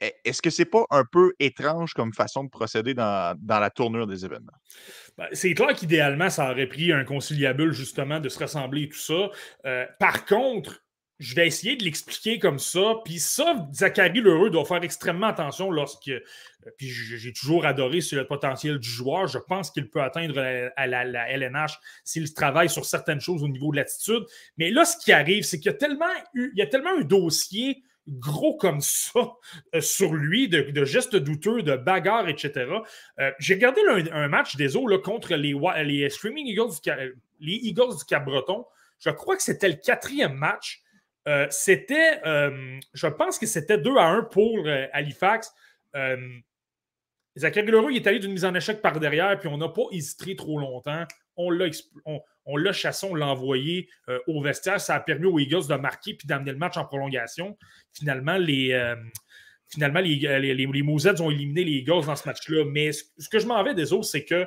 [0.00, 4.06] e, est-ce que c'est pas un peu étrange comme façon de procéder dans, la tournure
[4.06, 4.56] des événements?
[5.18, 8.98] Ben, c'est clair qu'idéalement, ça aurait pris un conciliable justement de se rassembler et tout
[8.98, 9.30] ça.
[9.66, 10.82] Euh, par contre,
[11.20, 12.94] je vais essayer de l'expliquer comme ça.
[13.04, 16.08] Puis ça, Zachary Lheureux doit faire extrêmement attention lorsque.
[16.08, 16.20] Euh,
[16.76, 19.26] puis j'ai toujours adoré sur le potentiel du joueur.
[19.28, 23.76] Je pense qu'il peut atteindre la, LNH s'il travaille sur certaines choses au niveau de
[23.76, 24.24] l'attitude.
[24.56, 27.02] Mais là, ce qui arrive, c'est qu'il y a tellement il y a tellement un
[27.02, 29.34] dossier gros comme ça
[29.74, 32.66] euh, sur lui, de, gestes douteux, de bagarres, etc.
[33.18, 33.80] Euh, j'ai regardé
[34.10, 36.90] un, match des eaux contre les, les Streaming Eagles du,
[37.40, 38.64] les Eagles du Cap-Breton.
[38.98, 40.82] Je crois que c'était le quatrième match.
[41.30, 45.54] Euh, c'était, euh, je pense que c'était 2 à 1 pour euh, Halifax.
[47.36, 49.84] Zachary Leroux, il est allé d'une mise en échec par derrière, puis on n'a pas
[49.92, 51.04] hésité trop longtemps.
[51.36, 51.66] On l'a,
[52.44, 53.88] on, l'a chassé, on l'a envoyé
[54.26, 54.80] au vestiaire.
[54.80, 57.56] Ça a permis aux Eagles de marquer puis d'amener le match en prolongation.
[57.94, 58.94] Finalement, les,
[59.68, 60.82] finalement, les, les, les,
[61.20, 62.64] ont éliminé les Eagles dans ce match-là.
[62.66, 64.46] Mais ce, que je m'en vais des autres, c'est que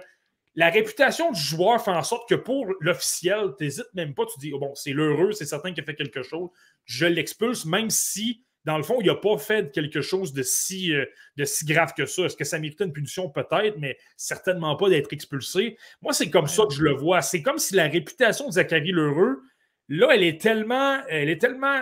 [0.56, 4.40] la réputation du joueur fait en sorte que pour l'officiel, tu n'hésites même pas, tu
[4.40, 6.50] dis oh, bon, c'est l'heureux, c'est certain qu'il a fait quelque chose,
[6.86, 10.94] je l'expulse, même si, dans le fond, il n'a pas fait quelque chose de si,
[10.94, 11.06] euh,
[11.38, 12.24] de si grave que ça.
[12.24, 13.30] Est-ce que ça méritait une punition?
[13.30, 15.78] Peut-être, mais certainement pas d'être expulsé.
[16.02, 17.22] Moi, c'est comme ça que je le vois.
[17.22, 19.42] C'est comme si la réputation de Zachary Lheureux,
[19.90, 21.82] là, elle est tellement, elle est tellement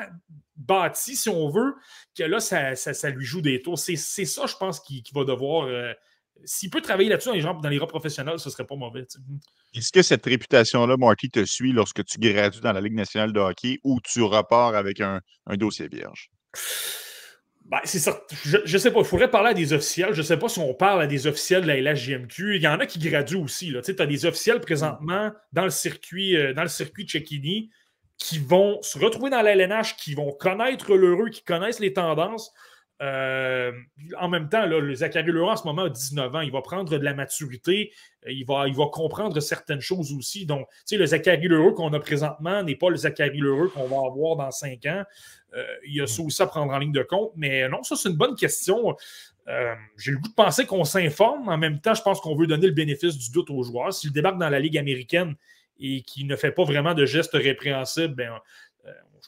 [0.55, 1.75] bâtie, si on veut,
[2.17, 3.77] que là, ça, ça, lui joue des tours.
[3.77, 5.67] C'est ça, je pense, qu'il va devoir.
[5.67, 5.93] Euh,
[6.45, 9.05] s'il peut travailler là-dessus dans les, dans les rangs professionnels, ce serait pas mauvais.
[9.73, 13.39] Est-ce que cette réputation-là, Marty, te suit lorsque tu gradues dans la Ligue nationale de
[13.39, 15.21] hockey ou tu repars avec un,
[15.51, 16.29] dossier vierge?
[17.65, 18.11] Ben, c'est.
[18.43, 18.99] Je, ne sais pas.
[18.99, 20.13] Il faudrait parler à des officiels.
[20.13, 22.57] Je ne sais pas si on parle à des officiels de la LHJMQ.
[22.57, 23.73] Il y en a qui graduent aussi.
[23.83, 27.69] Tu as des officiels présentement dans le circuit, euh, dans le circuit Cecchini
[28.17, 32.51] qui vont se retrouver dans la LNH, qui vont connaître l'heureux, qui connaissent les tendances.
[33.01, 33.71] Euh,
[34.19, 36.41] en même temps, le Zachary Leroy en ce moment a 19 ans.
[36.41, 37.91] Il va prendre de la maturité.
[38.27, 40.45] Euh, il va, il va comprendre certaines choses aussi.
[40.45, 43.87] Donc, tu sais, le Zachary Leroy qu'on a présentement n'est pas le Zachary Leroy qu'on
[43.87, 45.03] va avoir dans 5 ans.
[45.55, 47.31] Euh, il y a ça aussi à prendre en ligne de compte.
[47.35, 48.95] Mais non, ça, c'est une bonne question.
[49.97, 51.49] J'ai le goût de penser qu'on s'informe.
[51.49, 53.91] En même temps, je pense qu'on veut donner le bénéfice du doute aux joueurs.
[53.91, 55.35] S'il débarque dans la Ligue américaine
[55.77, 58.31] et qu'il ne fait pas vraiment de gestes répréhensibles, ben,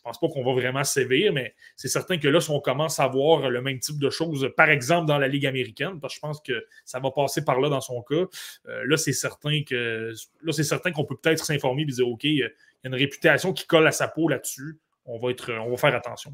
[0.03, 3.07] pense pas qu'on va vraiment sévir, mais c'est certain que là, si on commence à
[3.07, 6.21] voir le même type de choses, par exemple dans la Ligue américaine, parce que je
[6.21, 8.25] pense que ça va passer par là dans son cas,
[8.67, 10.13] euh, là, c'est certain que
[10.43, 12.49] là, c'est certain qu'on peut peut-être s'informer et dire OK, il y a
[12.83, 14.77] une réputation qui colle à sa peau là-dessus.
[15.05, 16.33] On va être, on va faire attention.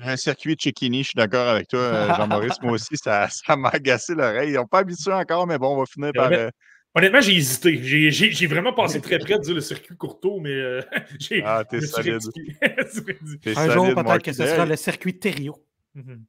[0.00, 2.56] Un circuit de Chekini, je suis d'accord avec toi, euh, Jean-Maurice.
[2.62, 4.50] Moi aussi, ça, m'a agacé l'oreille.
[4.50, 6.32] Ils n'ont pas habitué encore, mais bon, on va finir par.
[6.32, 6.48] Euh,
[6.94, 7.80] Honnêtement, j'ai hésité.
[7.82, 10.82] J'ai vraiment passé très près de dire le circuit Courteau, mais euh,
[11.18, 11.42] j'ai.
[11.44, 12.18] Ah, t'es solide.
[13.56, 15.64] Un jour, peut-être que ce sera le circuit Thériault.
[15.94, 16.24] Mhm.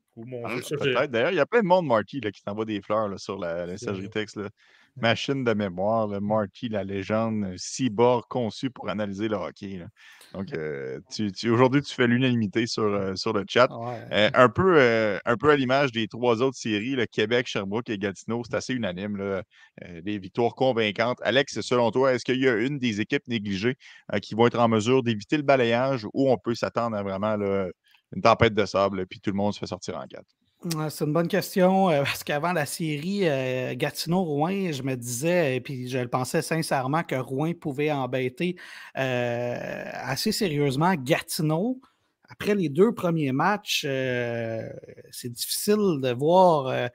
[0.46, 1.12] Ah, peut-être.
[1.12, 3.38] D'ailleurs, il y a plein de monde, Marty, là, qui t'envoie des fleurs là, sur
[3.38, 4.38] la messagerie texte.
[4.38, 4.50] Là.
[4.96, 9.84] Machine de mémoire, le Marty, la légende, cyborg conçu pour analyser le hockey.
[10.34, 11.00] Donc, euh,
[11.46, 13.70] aujourd'hui, tu fais l'unanimité sur, euh, sur le chat.
[14.12, 17.98] Euh, un, peu, un peu à l'image des trois autres séries, le Québec, Sherbrooke et
[17.98, 19.42] Gatineau, c'est assez unanime.
[20.02, 21.20] des victoires convaincantes.
[21.24, 23.78] Alex, selon toi, est-ce qu'il y a une des équipes négligées
[24.22, 28.22] qui vont être en mesure d'éviter le balayage ou on peut s'attendre à vraiment une
[28.22, 30.26] tempête de sable puis tout le monde se fait sortir en quatre?
[30.90, 33.26] C'est une bonne question parce qu'avant la série
[33.76, 38.56] Gatineau-Rouen, je me disais, et puis je le pensais sincèrement que Rouen pouvait embêter
[38.96, 41.82] assez sérieusement Gatineau.
[42.30, 46.88] Après les deux premiers matchs, c'est difficile de voir euh,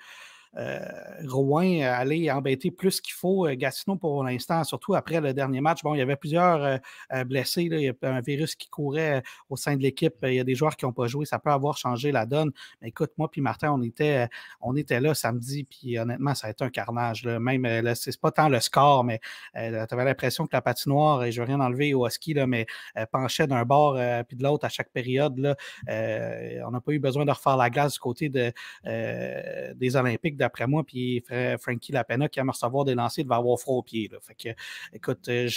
[0.54, 5.82] Rouen aller embêter plus qu'il faut euh, Gatineau pour l'instant, surtout après le dernier match.
[5.82, 6.80] Bon, il y avait plusieurs
[7.12, 7.62] euh, blessés.
[7.62, 10.14] Il y a un virus qui courait au sein de l'équipe.
[10.22, 11.26] Il y a des joueurs qui n'ont pas joué.
[11.26, 12.50] Ça peut avoir changé la donne.
[12.80, 14.28] Mais écoute, moi puis Martin, on était,
[14.60, 15.64] on était là samedi.
[15.64, 17.24] Puis honnêtement, ça a été un carnage.
[17.24, 19.20] Même, c'est pas tant le score, mais
[19.54, 22.66] tu avais l'impression que la patinoire, et je veux rien enlever au ski, là, mais
[23.12, 25.38] penchait d'un bord puis de l'autre à chaque période.
[25.38, 25.56] Là.
[26.66, 28.52] on n'a pas eu besoin de refaire la glace du côté de,
[29.74, 31.22] des Olympiques d'après moi, puis
[31.60, 34.10] Frankie Lapena qui aime recevoir des lancers, il va avoir froid au pied.
[34.22, 34.48] Fait que,
[34.92, 35.48] écoute, euh,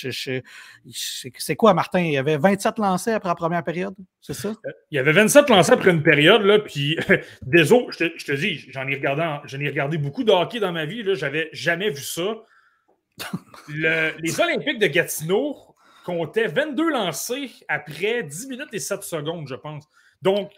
[0.92, 2.02] c'est quoi, Martin?
[2.02, 4.50] Il y avait 27 lancers après la première période, c'est ça?
[4.50, 6.98] Euh, il y avait 27 lancers après une période, là, puis
[7.42, 9.24] désolé, je te, je te dis, j'en ai regardé,
[9.60, 12.36] ai regardé beaucoup de hockey dans ma vie, là, j'avais jamais vu ça.
[13.70, 15.58] les Olympiques de Gatineau
[16.06, 19.88] comptaient 22 lancers après 10 minutes et 7 secondes, je pense.
[20.22, 20.52] Donc,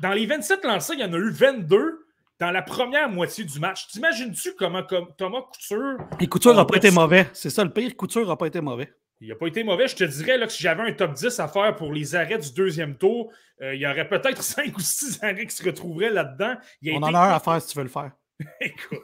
[0.00, 2.06] dans les 27 lancers, il y en a eu 22
[2.40, 3.86] dans la première moitié du match.
[3.88, 5.98] T'imagines-tu comment comme Thomas Couture.
[6.18, 7.28] Et Couture n'a pas été mauvais.
[7.34, 7.94] C'est ça le pire.
[7.94, 8.92] Couture n'a pas été mauvais.
[9.20, 9.86] Il n'a pas été mauvais.
[9.86, 12.38] Je te dirais là, que si j'avais un top 10 à faire pour les arrêts
[12.38, 13.30] du deuxième tour,
[13.60, 16.54] euh, il y aurait peut-être 5 ou 6 arrêts qui se retrouveraient là-dedans.
[16.90, 18.12] On en a un à faire si tu veux le faire.
[18.62, 19.02] Écoute,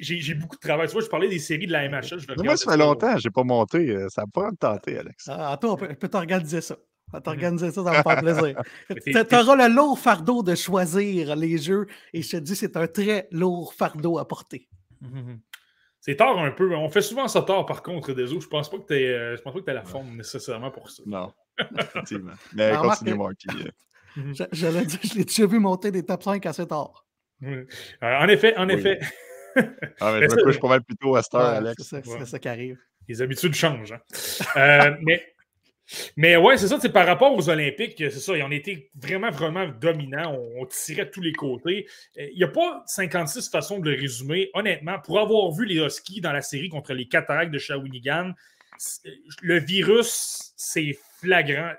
[0.00, 0.86] j'ai beaucoup de travail.
[0.86, 2.18] Tu vois, je parlais des séries de la MHL.
[2.42, 3.90] moi, ça fait longtemps, je n'ai pas monté.
[3.90, 5.28] Euh, ça me tenter, Alex.
[5.28, 6.76] Ah, on peut, peut t'organiser ça.
[7.12, 8.62] On va t'organiser ça, ça va me faire plaisir.
[9.28, 12.86] tu auras le lourd fardeau de choisir les jeux et je te dis, c'est un
[12.86, 14.68] très lourd fardeau à porter.
[16.00, 16.74] C'est tard un peu.
[16.74, 18.44] On fait souvent ça tard, par contre, des autres.
[18.44, 20.90] Je pense pas que tu euh, je pense pas que tu la forme nécessairement pour
[20.90, 21.02] ça.
[21.06, 21.32] Non,
[21.78, 22.32] effectivement.
[22.54, 23.48] Mais continue, Marky.
[23.48, 23.70] Euh.
[24.16, 24.34] Mhm.
[24.34, 27.06] je, je l'ai dit, je l'ai déjà vu monter des top 5 assez tard.
[27.42, 27.64] Euh,
[28.02, 28.98] en effet, en effet.
[29.56, 29.60] ah,
[30.18, 31.82] mais je me couche pas mal plus tôt à cette heure, Alex.
[31.82, 32.78] C'est ça, ça, qui arrive.
[33.06, 33.92] Les habitudes changent.
[34.56, 34.96] Hein.
[35.02, 35.22] mais
[36.16, 39.30] mais ouais, c'est ça, c'est par rapport aux Olympiques, c'est ça, ils ont été vraiment,
[39.30, 40.36] vraiment dominants.
[40.56, 41.86] On, tirait de tous les côtés.
[42.18, 44.50] Euh, il n'y a pas 56 façons de le résumer.
[44.54, 48.32] Honnêtement, pour avoir vu les Huskies dans la série contre les Cataractes de Shawinigan,
[49.42, 51.72] le virus, c'est flagrant.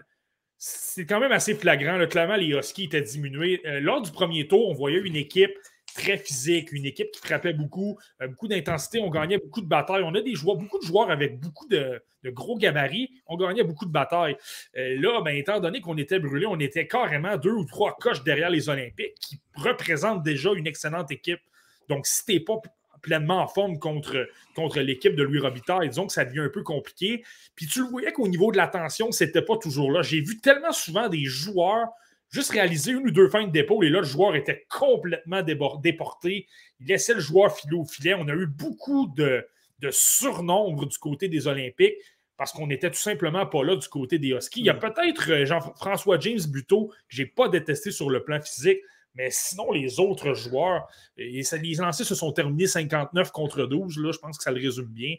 [0.58, 2.06] C'est quand même assez flagrant.
[2.08, 3.62] Clairement, les Huskies étaient diminués.
[3.66, 5.54] Euh, lors du premier tour, on voyait une équipe
[5.94, 10.04] très physique, une équipe qui frappait beaucoup, euh, beaucoup d'intensité, on gagnait beaucoup de batailles.
[10.04, 13.86] On a des joueurs, beaucoup de joueurs avec beaucoup de, gros gabarits, on gagnait beaucoup
[13.86, 14.38] de batailles.
[14.78, 18.24] Euh, là, ben, étant donné qu'on était brûlés, on était carrément deux ou trois coches
[18.24, 21.42] derrière les Olympiques qui représentent déjà une excellente équipe.
[21.90, 22.62] Donc, si tu n'es pas
[23.02, 25.90] pleinement en forme contre, contre l'équipe de Louis Robitaille.
[25.90, 27.24] Disons que ça devient un peu compliqué.
[27.56, 30.02] Puis tu le voyais qu'au niveau de l'attention, c'était pas toujours là.
[30.02, 31.88] J'ai vu tellement souvent des joueurs
[32.32, 36.48] juste réaliser une ou deux feintes d'épaule et là, le joueur était complètement déporté.
[36.80, 38.14] Il laissait le joueur filer au filet.
[38.14, 39.46] On a eu beaucoup de,
[39.90, 41.96] surnombre du côté des Olympiques
[42.38, 44.62] parce qu'on n'était tout simplement pas là du côté des Huskies.
[44.62, 44.80] Il y a mm.
[44.80, 48.80] peut-être euh, Jean-François James Buteau que je n'ai pas détesté sur le plan physique,
[49.16, 50.88] mais sinon, les autres joueurs,
[51.18, 53.98] et ça, les lancers se sont terminés 59 contre 12.
[53.98, 55.16] Là, je pense que ça le résume bien.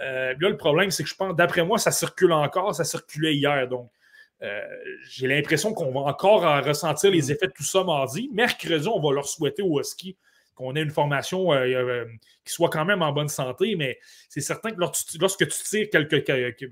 [0.00, 2.74] Euh, là, le problème, c'est que je pense, d'après moi, ça circule encore.
[2.74, 3.66] Ça circulait hier.
[3.68, 3.90] Donc,
[5.08, 7.30] j'ai l'impression qu'on va encore ressentir les mm.
[7.30, 8.30] effets de tout ça mardi.
[8.32, 10.16] Mercredi, on va leur souhaiter au Husky
[10.54, 11.52] qu'on ait une formation
[12.42, 13.98] euh, euh, qui soit quand même en bonne santé, mais
[14.28, 16.24] c'est certain que lorsque tu tires quelques,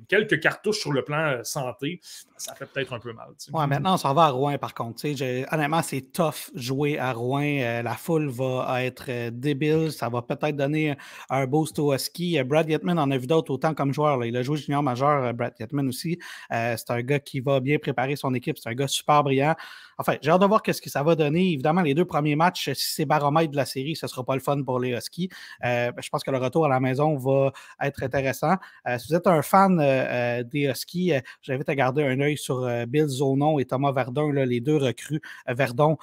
[0.08, 2.00] quelques cartouches sur le plan euh, santé,
[2.36, 3.28] ça fait peut-être un peu mal.
[3.68, 5.04] Maintenant, on s'en va à Rouen, par contre.
[5.52, 7.82] Honnêtement, c'est tough jouer à Rouen.
[7.82, 9.92] la foule va être débile.
[9.92, 10.96] Ça va peut-être donner
[11.28, 12.42] un boost au ski.
[12.42, 14.24] Brad Yetman en a vu d'autres autant comme joueur.
[14.24, 16.18] Il a joué junior majeur, Brad Yetman aussi.
[16.50, 18.56] c'est un gars qui va bien préparer son équipe.
[18.58, 19.54] C'est un gars super brillant.
[20.00, 21.52] Enfin, j'ai hâte de voir ce que ça va donner.
[21.52, 24.34] Évidemment, les deux premiers matchs, si c'est baromètre de la série, ce ne sera pas
[24.34, 25.28] le fun pour les Huskies.
[25.64, 28.56] Euh, ben, je pense que le retour à la maison va être intéressant.
[28.86, 31.12] Euh, si vous êtes un fan euh, des Huskies,
[31.42, 35.20] j'invite à garder un œil sur Bill Zonon et Thomas Verdun, les deux recrues.
[35.48, 35.98] Verdon,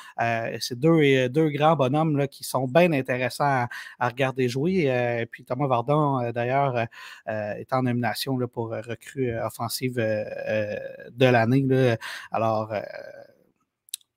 [0.59, 3.67] c'est deux, grands bonhommes qui sont bien intéressants
[3.99, 5.25] à, regarder jouer.
[5.31, 6.87] puis Thomas Verdun, d'ailleurs,
[7.27, 11.97] est en nomination pour recrue offensive de l'année.
[12.31, 12.73] Alors,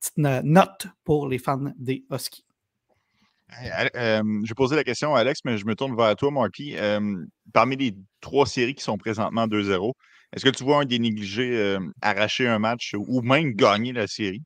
[0.01, 2.45] petite note pour les fans des Huskies.
[3.65, 6.77] Je vais poser la question à Alex, mais je me tourne vers toi, Marty.
[7.53, 9.93] parmi les trois séries qui sont présentement 2-0,
[10.33, 14.43] est-ce que tu vois un des négligés arracher un match ou même gagner la série?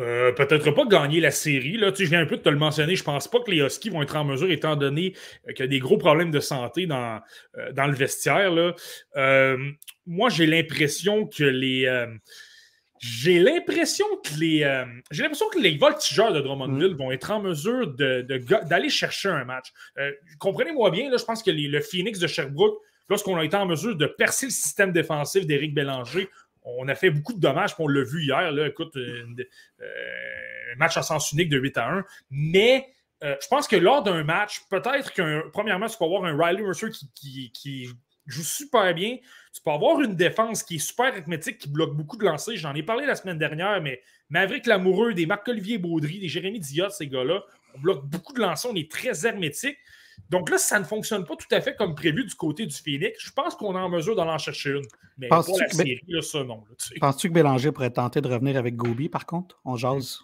[0.00, 1.76] Euh, peut-être pas gagner la série.
[1.76, 1.92] Là.
[1.92, 2.96] Tu je viens un peu de te le mentionner.
[2.96, 5.14] Je pense pas que les Huskies vont être en mesure, étant donné
[5.48, 7.20] qu'il y a des gros problèmes de santé dans,
[7.58, 8.50] euh, dans le vestiaire.
[8.50, 8.74] Là.
[9.16, 9.58] Euh,
[10.06, 11.86] moi, j'ai l'impression que les.
[13.04, 14.58] J'ai l'impression que les.
[15.10, 16.98] j'ai l'impression que les voltigeurs de Drummondville mm.
[16.98, 19.72] vont être en mesure d'aller de, chercher un match.
[20.38, 23.96] Comprenez-moi bien, là, je pense que le Phoenix de Sherbrooke, lorsqu'on a été en mesure
[23.96, 26.28] de percer le système défensif d'Éric Bélanger,
[26.64, 28.52] on a fait beaucoup de dommages, on l'a vu hier.
[28.52, 29.24] Là, écoute, euh,
[30.72, 32.04] un match à sens unique de 8 à 1.
[32.30, 32.88] Mais
[33.24, 36.62] euh, je pense que lors d'un match, peut-être qu'un premièrement, tu peux avoir un Riley
[36.62, 37.88] Mercer qui,
[38.26, 39.16] joue super bien.
[39.52, 42.56] Tu peux avoir une défense qui est super arithmétique, qui bloque beaucoup de lancers.
[42.56, 44.00] J'en ai parlé la semaine dernière, mais
[44.30, 47.42] Maverick Lamoureux, des Marc-Olivier Baudry, des Jérémy Diot, ces gars-là,
[47.74, 49.76] on bloque beaucoup de lancers, on est très hermétique.
[50.30, 53.18] Donc là, ça ne fonctionne pas tout à fait comme prévu du côté du Phoenix.
[53.18, 54.86] Je pense qu'on est en mesure d'en chercher une.
[55.18, 56.64] Mais pour la série, là, ça, non.
[57.00, 59.60] Penses-tu que Bélanger pourrait tenter de revenir avec Gobi, par contre?
[59.64, 60.20] On jase?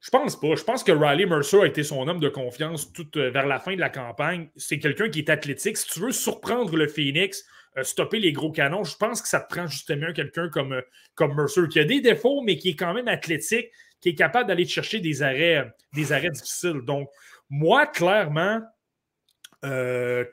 [0.00, 0.54] Je pense pas.
[0.54, 3.58] Je pense que Riley Mercer a été son homme de confiance tout euh, vers la
[3.58, 4.48] fin de la campagne.
[4.56, 5.76] C'est quelqu'un qui est athlétique.
[5.76, 7.44] Si tu veux surprendre le Phoenix,
[7.82, 10.82] stopper les gros canons, je pense que ça te prend justement quelqu'un comme, euh,
[11.14, 13.68] comme Mercer, qui a des défauts, mais qui est quand même athlétique,
[14.00, 16.80] qui est capable d'aller chercher des arrêts, des arrêts difficiles.
[16.84, 17.08] Donc,
[17.48, 18.60] moi, clairement,
[19.64, 20.24] euh,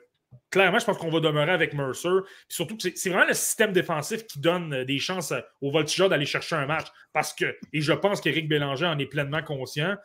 [0.50, 2.08] clairement, je pense qu'on va demeurer avec Mercer.
[2.48, 6.26] surtout c'est vraiment le système défensif qui donne euh, des chances euh, aux voltigeurs d'aller
[6.26, 6.86] chercher un match.
[7.12, 9.96] Parce que, et je pense qu'Éric Bélanger en est pleinement conscient.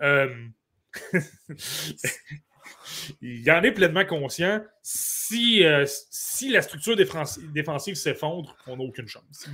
[3.20, 4.60] il en est pleinement conscient.
[4.82, 5.62] Si,
[6.10, 9.48] si la structure défensive s'effondre, on n'a aucune chance.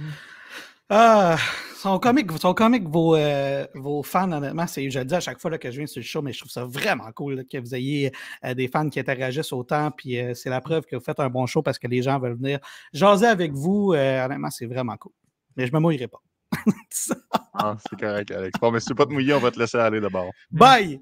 [0.95, 1.39] Ah,
[1.77, 4.67] sont comiques, sont comiques vos, euh, vos fans, honnêtement.
[4.67, 6.51] Je le dis à chaque fois que je viens sur le show, mais je trouve
[6.51, 8.13] ça vraiment cool que vous ayez
[8.45, 9.91] euh, des fans qui interagissent autant.
[9.91, 12.19] Puis euh, c'est la preuve que vous faites un bon show parce que les gens
[12.19, 12.59] veulent venir
[12.93, 13.95] jaser avec vous.
[13.95, 15.13] honnêtement, c'est vraiment cool.
[15.57, 16.21] Mais je me mouillerai pas.
[17.55, 18.61] ah, c'est correct, Alex.
[18.61, 20.31] Bon, mais si tu veux pas te mouiller, on va te laisser aller d'abord.
[20.51, 21.01] Bye!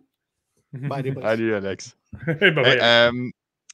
[1.23, 1.97] Salut, Alex.
[2.27, 3.11] bye,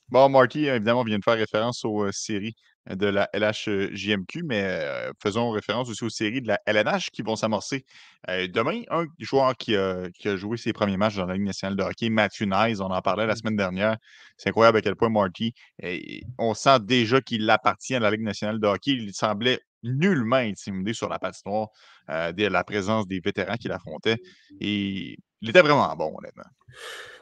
[0.09, 2.55] bon, Marty, évidemment, on vient de faire référence aux séries
[2.89, 7.85] de la LHJMQ, mais faisons référence aussi aux séries de la LNH qui vont s'amorcer
[8.29, 8.83] demain.
[8.91, 12.43] Un joueur qui a, joué ses premiers matchs dans la Ligue nationale de hockey, Matthew
[12.43, 13.37] Nyes, on en parlait la mmh.
[13.37, 13.97] semaine dernière.
[14.37, 15.53] C'est incroyable à quel point Marty,
[16.39, 18.93] on sent déjà qu'il appartient à la Ligue nationale de hockey.
[18.93, 21.69] Il semblait nullement intimidé sur la patinoire
[22.09, 24.19] de la présence des vétérans qu'il affrontait.
[24.61, 26.45] Et il était vraiment bon, honnêtement.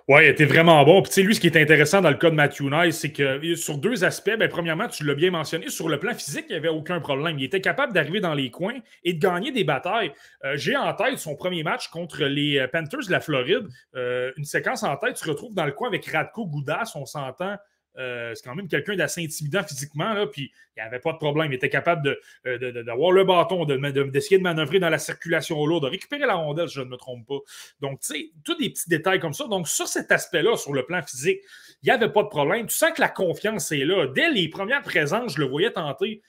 [0.07, 1.01] Oui, il était vraiment bon.
[1.01, 3.11] Puis, tu sais, lui, ce qui est intéressant dans le cas de Matthew Nice, c'est
[3.11, 6.53] que sur deux aspects, ben, premièrement, tu l'as bien mentionné, sur le plan physique, il
[6.53, 7.39] n'y avait aucun problème.
[7.39, 10.12] Il était capable d'arriver dans les coins et de gagner des batailles.
[10.45, 13.66] Euh, j'ai en tête son premier match contre les euh, Panthers de la Floride.
[13.97, 17.57] Euh, une séquence en tête, tu retrouves dans le coin avec Radko Goudas, on s'entend
[17.96, 21.18] euh, c'est quand même quelqu'un d'assez intimidant physiquement, là, puis il n'y avait pas de
[21.18, 21.52] problème.
[21.52, 25.90] Il était capable euh, d'avoir le bâton, d'essayer de, manœuvrer dans la circulation lourde, de
[25.90, 27.38] récupérer la rondelle, si je ne me trompe pas.
[27.80, 29.46] Donc, tu sais, tous des petits détails comme ça.
[29.46, 31.40] Donc, sur cet aspect-là, sur le plan physique,
[31.82, 32.66] il n'y avait pas de problème.
[32.66, 34.08] Tu sens que la confiance est là.
[34.08, 36.22] Dès les premières présences, je le voyais tenter.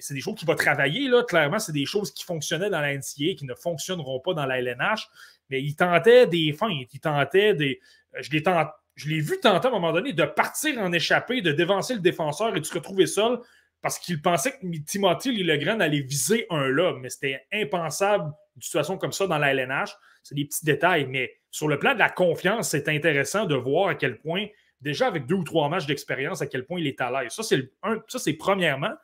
[0.00, 1.22] C'est des choses qu'il va travailler, là.
[1.22, 4.58] Clairement, c'est des choses qui fonctionnaient dans la NCA, qui ne fonctionneront pas dans la
[4.58, 5.08] LNH.
[5.48, 7.80] Mais il tentait des feintes, il tentait des.
[8.20, 11.40] Je les tentais je l'ai vu tenter à un moment donné de partir en échappée,
[11.40, 13.38] de dévancer le défenseur et de se retrouver seul
[13.80, 18.98] parce qu'il pensait que Timothy Lillegren allait viser un là, mais c'était impensable une situation
[18.98, 19.90] comme ça dans la LNH.
[20.24, 23.90] C'est des petits détails, mais sur le plan de la confiance, c'est intéressant de voir
[23.90, 24.46] à quel point,
[24.80, 27.32] déjà avec deux ou trois matchs d'expérience, à quel point il est à l'aise.
[27.32, 28.94] Ça, c'est, premièrement.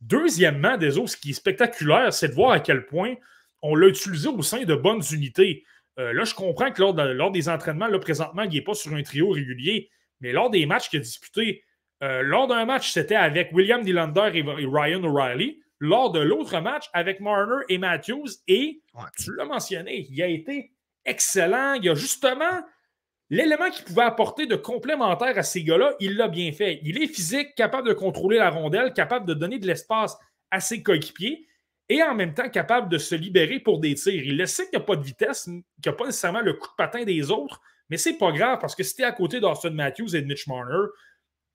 [0.00, 3.14] Deuxièmement, des autres, ce qui est spectaculaire, c'est de voir à quel point
[3.62, 5.64] on l'a utilisé au sein de bonnes unités.
[5.98, 9.02] Euh, là, je comprends que lors, des entraînements, là, présentement, il n'est pas sur un
[9.02, 9.90] trio régulier,
[10.20, 11.64] mais lors des matchs qu'il a disputés,
[12.02, 15.60] euh, lors d'un match, c'était avec William Nylander et, Ryan O'Reilly.
[15.78, 18.28] Lors de l'autre match, avec Marner et Matthews.
[18.48, 18.80] Et
[19.18, 20.72] tu l'as mentionné, il a été
[21.04, 21.74] excellent.
[21.74, 22.62] Il a justement
[23.28, 26.80] l'élément qu'il pouvait apporter de complémentaire à ces gars-là, il l'a bien fait.
[26.82, 30.16] Il est physique, capable de contrôler la rondelle, capable de donner de l'espace
[30.50, 31.46] à ses coéquipiers
[31.88, 34.24] et en même temps capable de se libérer pour des tirs.
[34.24, 36.54] Il le sait qu'il n'y a pas de vitesse, qu'il n'y a pas nécessairement le
[36.54, 39.12] coup de patin des autres, mais c'est pas grave parce que si tu es à
[39.12, 40.86] côté d'Austin Matthews et de Mitch Marner,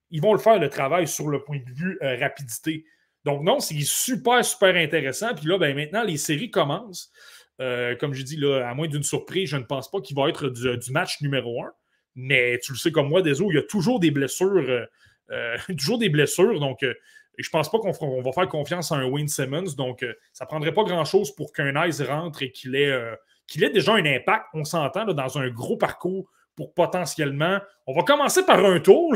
[0.09, 2.85] ils vont le faire le travail sur le point de vue euh, rapidité.
[3.23, 5.33] Donc, non, c'est super, super intéressant.
[5.33, 7.11] Puis là, ben, maintenant, les séries commencent.
[7.59, 10.27] Euh, comme je dis, là, à moins d'une surprise, je ne pense pas qu'il va
[10.27, 11.71] être du, match numéro un.
[12.15, 14.87] Mais tu le sais comme moi, désolé, il y a toujours des blessures.
[15.29, 16.59] Euh, toujours des blessures.
[16.59, 16.83] Donc,
[17.37, 19.73] et je pense pas qu'on va faire confiance à un Wayne Simmons.
[19.77, 23.15] Donc, euh, ça prendrait pas grand-chose pour qu'un Ice rentre et qu'il ait, euh,
[23.47, 26.29] qu'il ait déjà un impact, on s'entend dans un gros parcours
[26.69, 27.59] potentiellement.
[27.87, 29.13] On va commencer par un tour,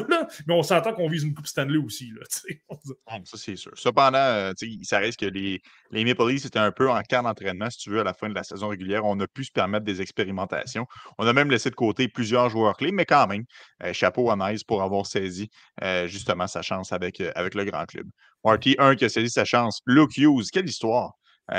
[0.48, 2.12] mais on s'entend qu'on vise une Coupe Stanley aussi.
[3.08, 3.72] Ah, ça, c'est sûr.
[3.76, 4.52] Cependant, euh,
[4.84, 5.62] ça reste que les,
[5.92, 8.28] les Maple Leafs étaient un peu en quart d'entraînement, si tu veux, à la fin
[8.30, 9.06] de la saison régulière.
[9.06, 10.86] On a pu se permettre des expérimentations.
[11.18, 13.44] On a même laissé de côté plusieurs joueurs clés, mais quand même,
[13.84, 15.50] euh, chapeau à Nice pour avoir saisi
[15.84, 18.08] euh, justement sa chance avec, avec le grand club.
[18.44, 19.82] Marty, un qui a saisi sa chance.
[19.86, 21.14] Luke Hughes, quelle histoire!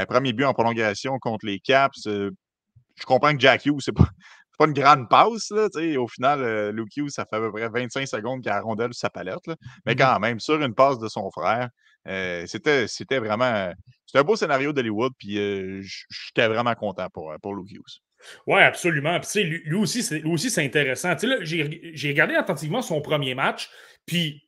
[0.09, 2.03] premier but en prolongation contre les Caps.
[2.05, 4.09] je comprends que Jack Hughes, c'est pas,
[4.57, 5.51] pas une grande passe.
[5.51, 5.69] Là,
[5.99, 8.93] au final, euh, Luke Hughes, ça fait à peu près 25 secondes qu'il a rondelle
[8.93, 9.47] sur sa palette.
[9.47, 9.57] Là.
[9.85, 11.69] Mais mmh quand même, sur une passe de son frère,
[12.09, 13.73] euh, c'était, c'était vraiment.
[14.07, 18.01] C'était un beau scénario d'Hollywood, puis euh, j'étais vraiment content pour, pour Luke Hughes.
[18.47, 19.21] Oui, absolument.
[19.21, 21.15] Puis, lui, lui, aussi, c'est, lui aussi, c'est intéressant.
[21.43, 23.69] J'ai, regardé attentivement son premier match,
[24.07, 24.43] puis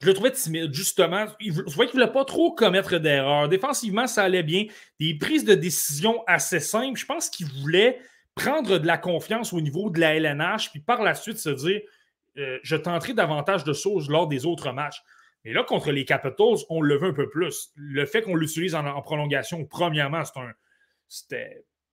[0.00, 1.26] je le trouvais timide, justement.
[1.40, 3.48] Je voyais qu'il ne voulait pas trop commettre d'erreurs.
[3.48, 4.66] Défensivement, ça allait bien.
[4.98, 6.98] Des prises de décision assez simples.
[6.98, 8.00] Je pense qu'il voulait
[8.34, 11.80] prendre de la confiance au niveau de la LNH, puis par la suite se dire
[12.38, 15.02] euh, je tenterai davantage de choses lors des autres matchs.
[15.44, 17.72] Mais là, contre les Capitals, on le veut un peu plus.
[17.74, 20.52] Le fait qu'on l'utilise en, prolongation, premièrement, c'est un,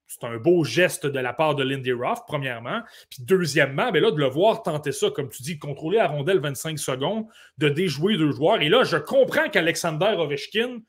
[0.10, 2.82] c'est un beau geste de la part de Lindy Ruff, premièrement.
[3.10, 6.07] Puis deuxièmement, ben là, de le voir tenter ça, comme tu dis, de contrôler la
[6.07, 7.26] rondelle 25 secondes,
[7.57, 8.61] de déjouer deux joueurs.
[8.61, 10.80] Et là, je comprends qu'Alexander Ovechkin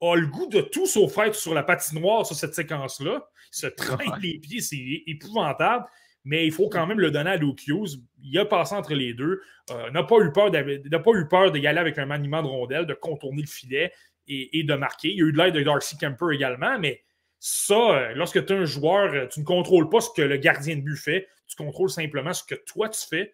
[0.00, 3.28] a le goût de tout sauf être sur la patinoire sur cette séquence-là.
[3.52, 5.84] Il se traîne les pieds, c'est épouvantable.
[6.24, 8.00] Mais il faut quand même le donner à Luke Hughes.
[8.22, 9.40] Il a passé entre les deux.
[9.70, 13.48] Euh, n'a pas eu peur d'y aller avec un maniement de rondelle, de contourner le
[13.48, 13.92] filet
[14.26, 15.08] et, de marquer.
[15.08, 17.02] Il y a eu de l'aide de Darcy Kemper également, mais
[17.38, 20.36] ça, euh, lorsque tu es un joueur, euh, tu ne contrôles pas ce que le
[20.36, 23.32] gardien de but fait, tu contrôles simplement ce que toi tu fais.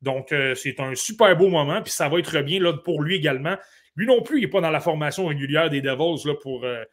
[0.00, 3.56] Donc, c'est un super beau moment, puis ça va être bien là, pour lui également.
[3.98, 6.76] Lui non plus, il n'est pas dans la formation régulière des Devils, là, pour, euh,
[6.76, 6.84] euh,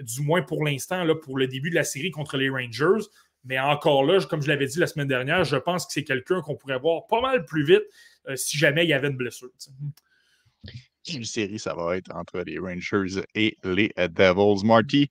[0.00, 3.06] du moins pour l'instant, pour le début de la série contre les Rangers.
[3.44, 6.40] Mais encore là, comme je l'avais dit la semaine dernière, je pense que c'est quelqu'un
[6.42, 7.82] qu'on pourrait voir pas mal plus vite
[8.28, 9.50] euh, si jamais il y avait une blessure.
[11.12, 14.64] Une série, ça va être entre les Rangers et les Devils.
[14.64, 15.08] Marty,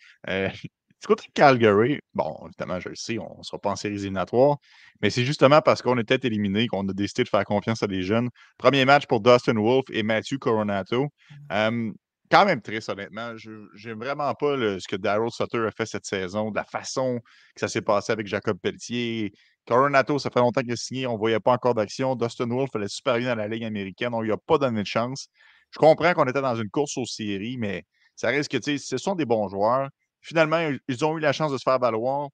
[1.02, 3.96] du côté de Calgary, bon, évidemment, je le sais, on ne sera pas en séries
[3.96, 4.58] éliminatoires,
[5.02, 8.04] mais c'est justement parce qu'on était éliminé qu'on a décidé de faire confiance à des
[8.04, 8.30] jeunes.
[8.58, 11.10] Premier match pour Dustin Wolf et Matthew Coronato.
[11.50, 11.92] Mmh.
[12.32, 13.36] Quand même triste, honnêtement.
[13.38, 13.52] Je
[13.86, 17.20] n'aime vraiment pas ce que Daryl Sutter a fait cette saison, de la façon
[17.54, 19.34] que ça s'est passé avec Jacob Pelletier.
[19.68, 22.16] Coronato, ça fait longtemps qu'il a signé, on ne voyait pas encore d'action.
[22.16, 24.88] Dustin Wolf allait super bien dans la Ligue américaine, on lui a pas donné de
[24.88, 25.28] chance.
[25.72, 27.84] Je comprends qu'on était dans une course aux séries, mais
[28.16, 29.90] ça reste que, ce sont des bons joueurs.
[30.22, 32.30] Finalement, ils ont eu la chance de se faire valoir.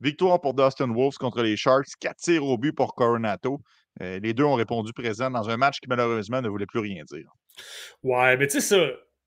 [0.00, 1.88] Victoire pour Dustin Wolves contre les Sharks.
[1.98, 3.60] Quatre tirs au but pour Coronato.
[4.00, 7.02] Euh, les deux ont répondu présent dans un match qui malheureusement ne voulait plus rien
[7.04, 7.28] dire.
[8.02, 8.76] Ouais, mais tu sais, ça.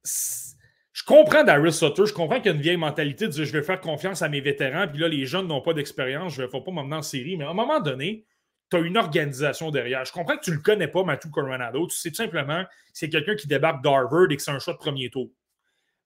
[0.03, 3.51] Je comprends Darius Sutter, je comprends qu'il y a une vieille mentalité de dire je
[3.51, 6.47] vais faire confiance à mes vétérans, puis là, les jeunes n'ont pas d'expérience, je ne
[6.47, 7.37] vais pas m'emmener en série.
[7.37, 8.25] Mais à un moment donné,
[8.69, 10.05] tu as une organisation derrière.
[10.05, 11.87] Je comprends que tu ne le connais pas, Matthew Coronado.
[11.87, 12.63] Tu sais tout simplement
[12.93, 15.29] c'est quelqu'un qui débarque d'Harvard et que c'est un choix de premier tour.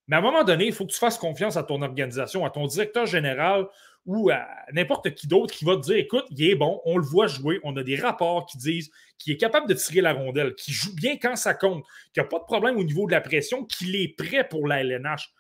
[0.08, 2.50] Mais à un moment donné, il faut que tu fasses confiance à ton organisation, à
[2.50, 3.68] ton directeur général
[4.06, 4.30] ou
[4.72, 7.60] n'importe qui d'autre qui va te dire écoute, il est bon, on le voit jouer,
[7.64, 10.94] on a des rapports qui disent qu'il est capable de tirer la rondelle, qu'il joue
[10.96, 11.84] bien quand ça compte,
[12.14, 14.68] qu'il n'y a pas de problème au niveau de la pression, qu'il est prêt pour
[14.68, 15.32] la LNH.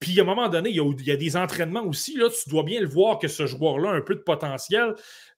[0.00, 2.80] Puis à un moment donné, il y, a, des entraînements aussi, là, tu dois bien
[2.80, 4.94] le voir que ce joueur-là a un peu de potentiel.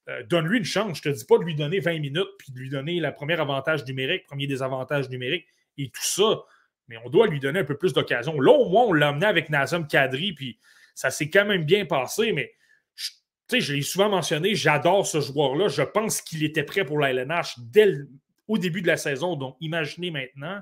[0.09, 1.01] Euh, donne-lui une chance.
[1.03, 3.13] Je ne te dis pas de lui donner 20 minutes puis de lui donner le
[3.13, 5.45] premier avantage numérique, premier désavantage numérique
[5.77, 6.45] et tout ça
[6.89, 8.41] mais on doit lui donner un peu plus d'occasion.
[8.41, 10.59] Là, au moins, on l'a amené avec Nazem Kadri, puis
[10.95, 12.53] ça s'est quand même bien passé, mais
[13.49, 15.69] sais, je l'ai souvent mentionné, j'adore ce joueur-là.
[15.69, 17.95] Je pense qu'il était prêt pour la LNH dès
[18.49, 19.37] au début de la saison.
[19.37, 20.61] Donc, imaginez maintenant.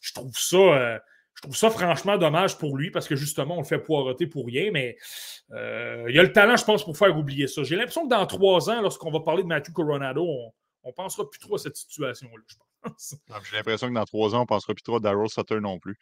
[0.00, 0.56] Je trouve ça.
[0.56, 0.98] Euh,
[1.34, 4.46] je trouve ça franchement dommage pour lui parce que justement, on le fait poireauter pour
[4.46, 4.96] rien, mais
[5.52, 7.62] euh, il a le talent, je pense, pour faire oublier ça.
[7.62, 10.26] J'ai l'impression que dans trois ans, lorsqu'on va parler de Matthew Coronado,
[10.82, 12.67] on ne pensera plus trop à cette situation-là, je pense.
[12.98, 15.78] J'ai l'impression que dans trois ans, on ne pensera plus trop à Daryl Sutter non
[15.78, 15.98] plus.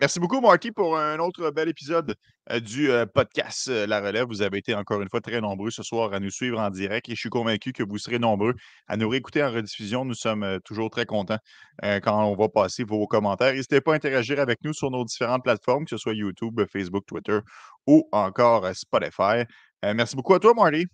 [0.00, 2.14] merci beaucoup, Marty, pour un autre bel épisode
[2.50, 4.26] euh, du euh, podcast euh, La Relève.
[4.26, 7.08] Vous avez été encore une fois très nombreux ce soir à nous suivre en direct
[7.08, 8.54] et je suis convaincu que vous serez nombreux
[8.88, 10.04] à nous réécouter en rediffusion.
[10.04, 11.38] Nous sommes toujours très contents
[11.82, 13.52] quand on va passer vos commentaires.
[13.52, 17.04] N'hésitez pas à interagir avec nous sur nos différentes plateformes, que ce soit YouTube, Facebook,
[17.06, 17.38] Twitter
[17.86, 19.44] ou encore Spotify.
[19.82, 20.86] merci beaucoup à toi, Marty.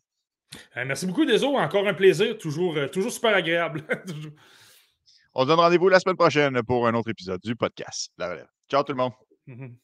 [0.76, 1.56] Euh, merci beaucoup, Deso.
[1.56, 2.36] Encore un plaisir.
[2.38, 3.84] Toujours, euh, toujours super agréable.
[5.34, 8.48] On se donne rendez-vous la semaine prochaine pour un autre épisode du podcast La Relève.
[8.70, 9.12] Ciao tout le monde.
[9.46, 9.76] Mm-hmm.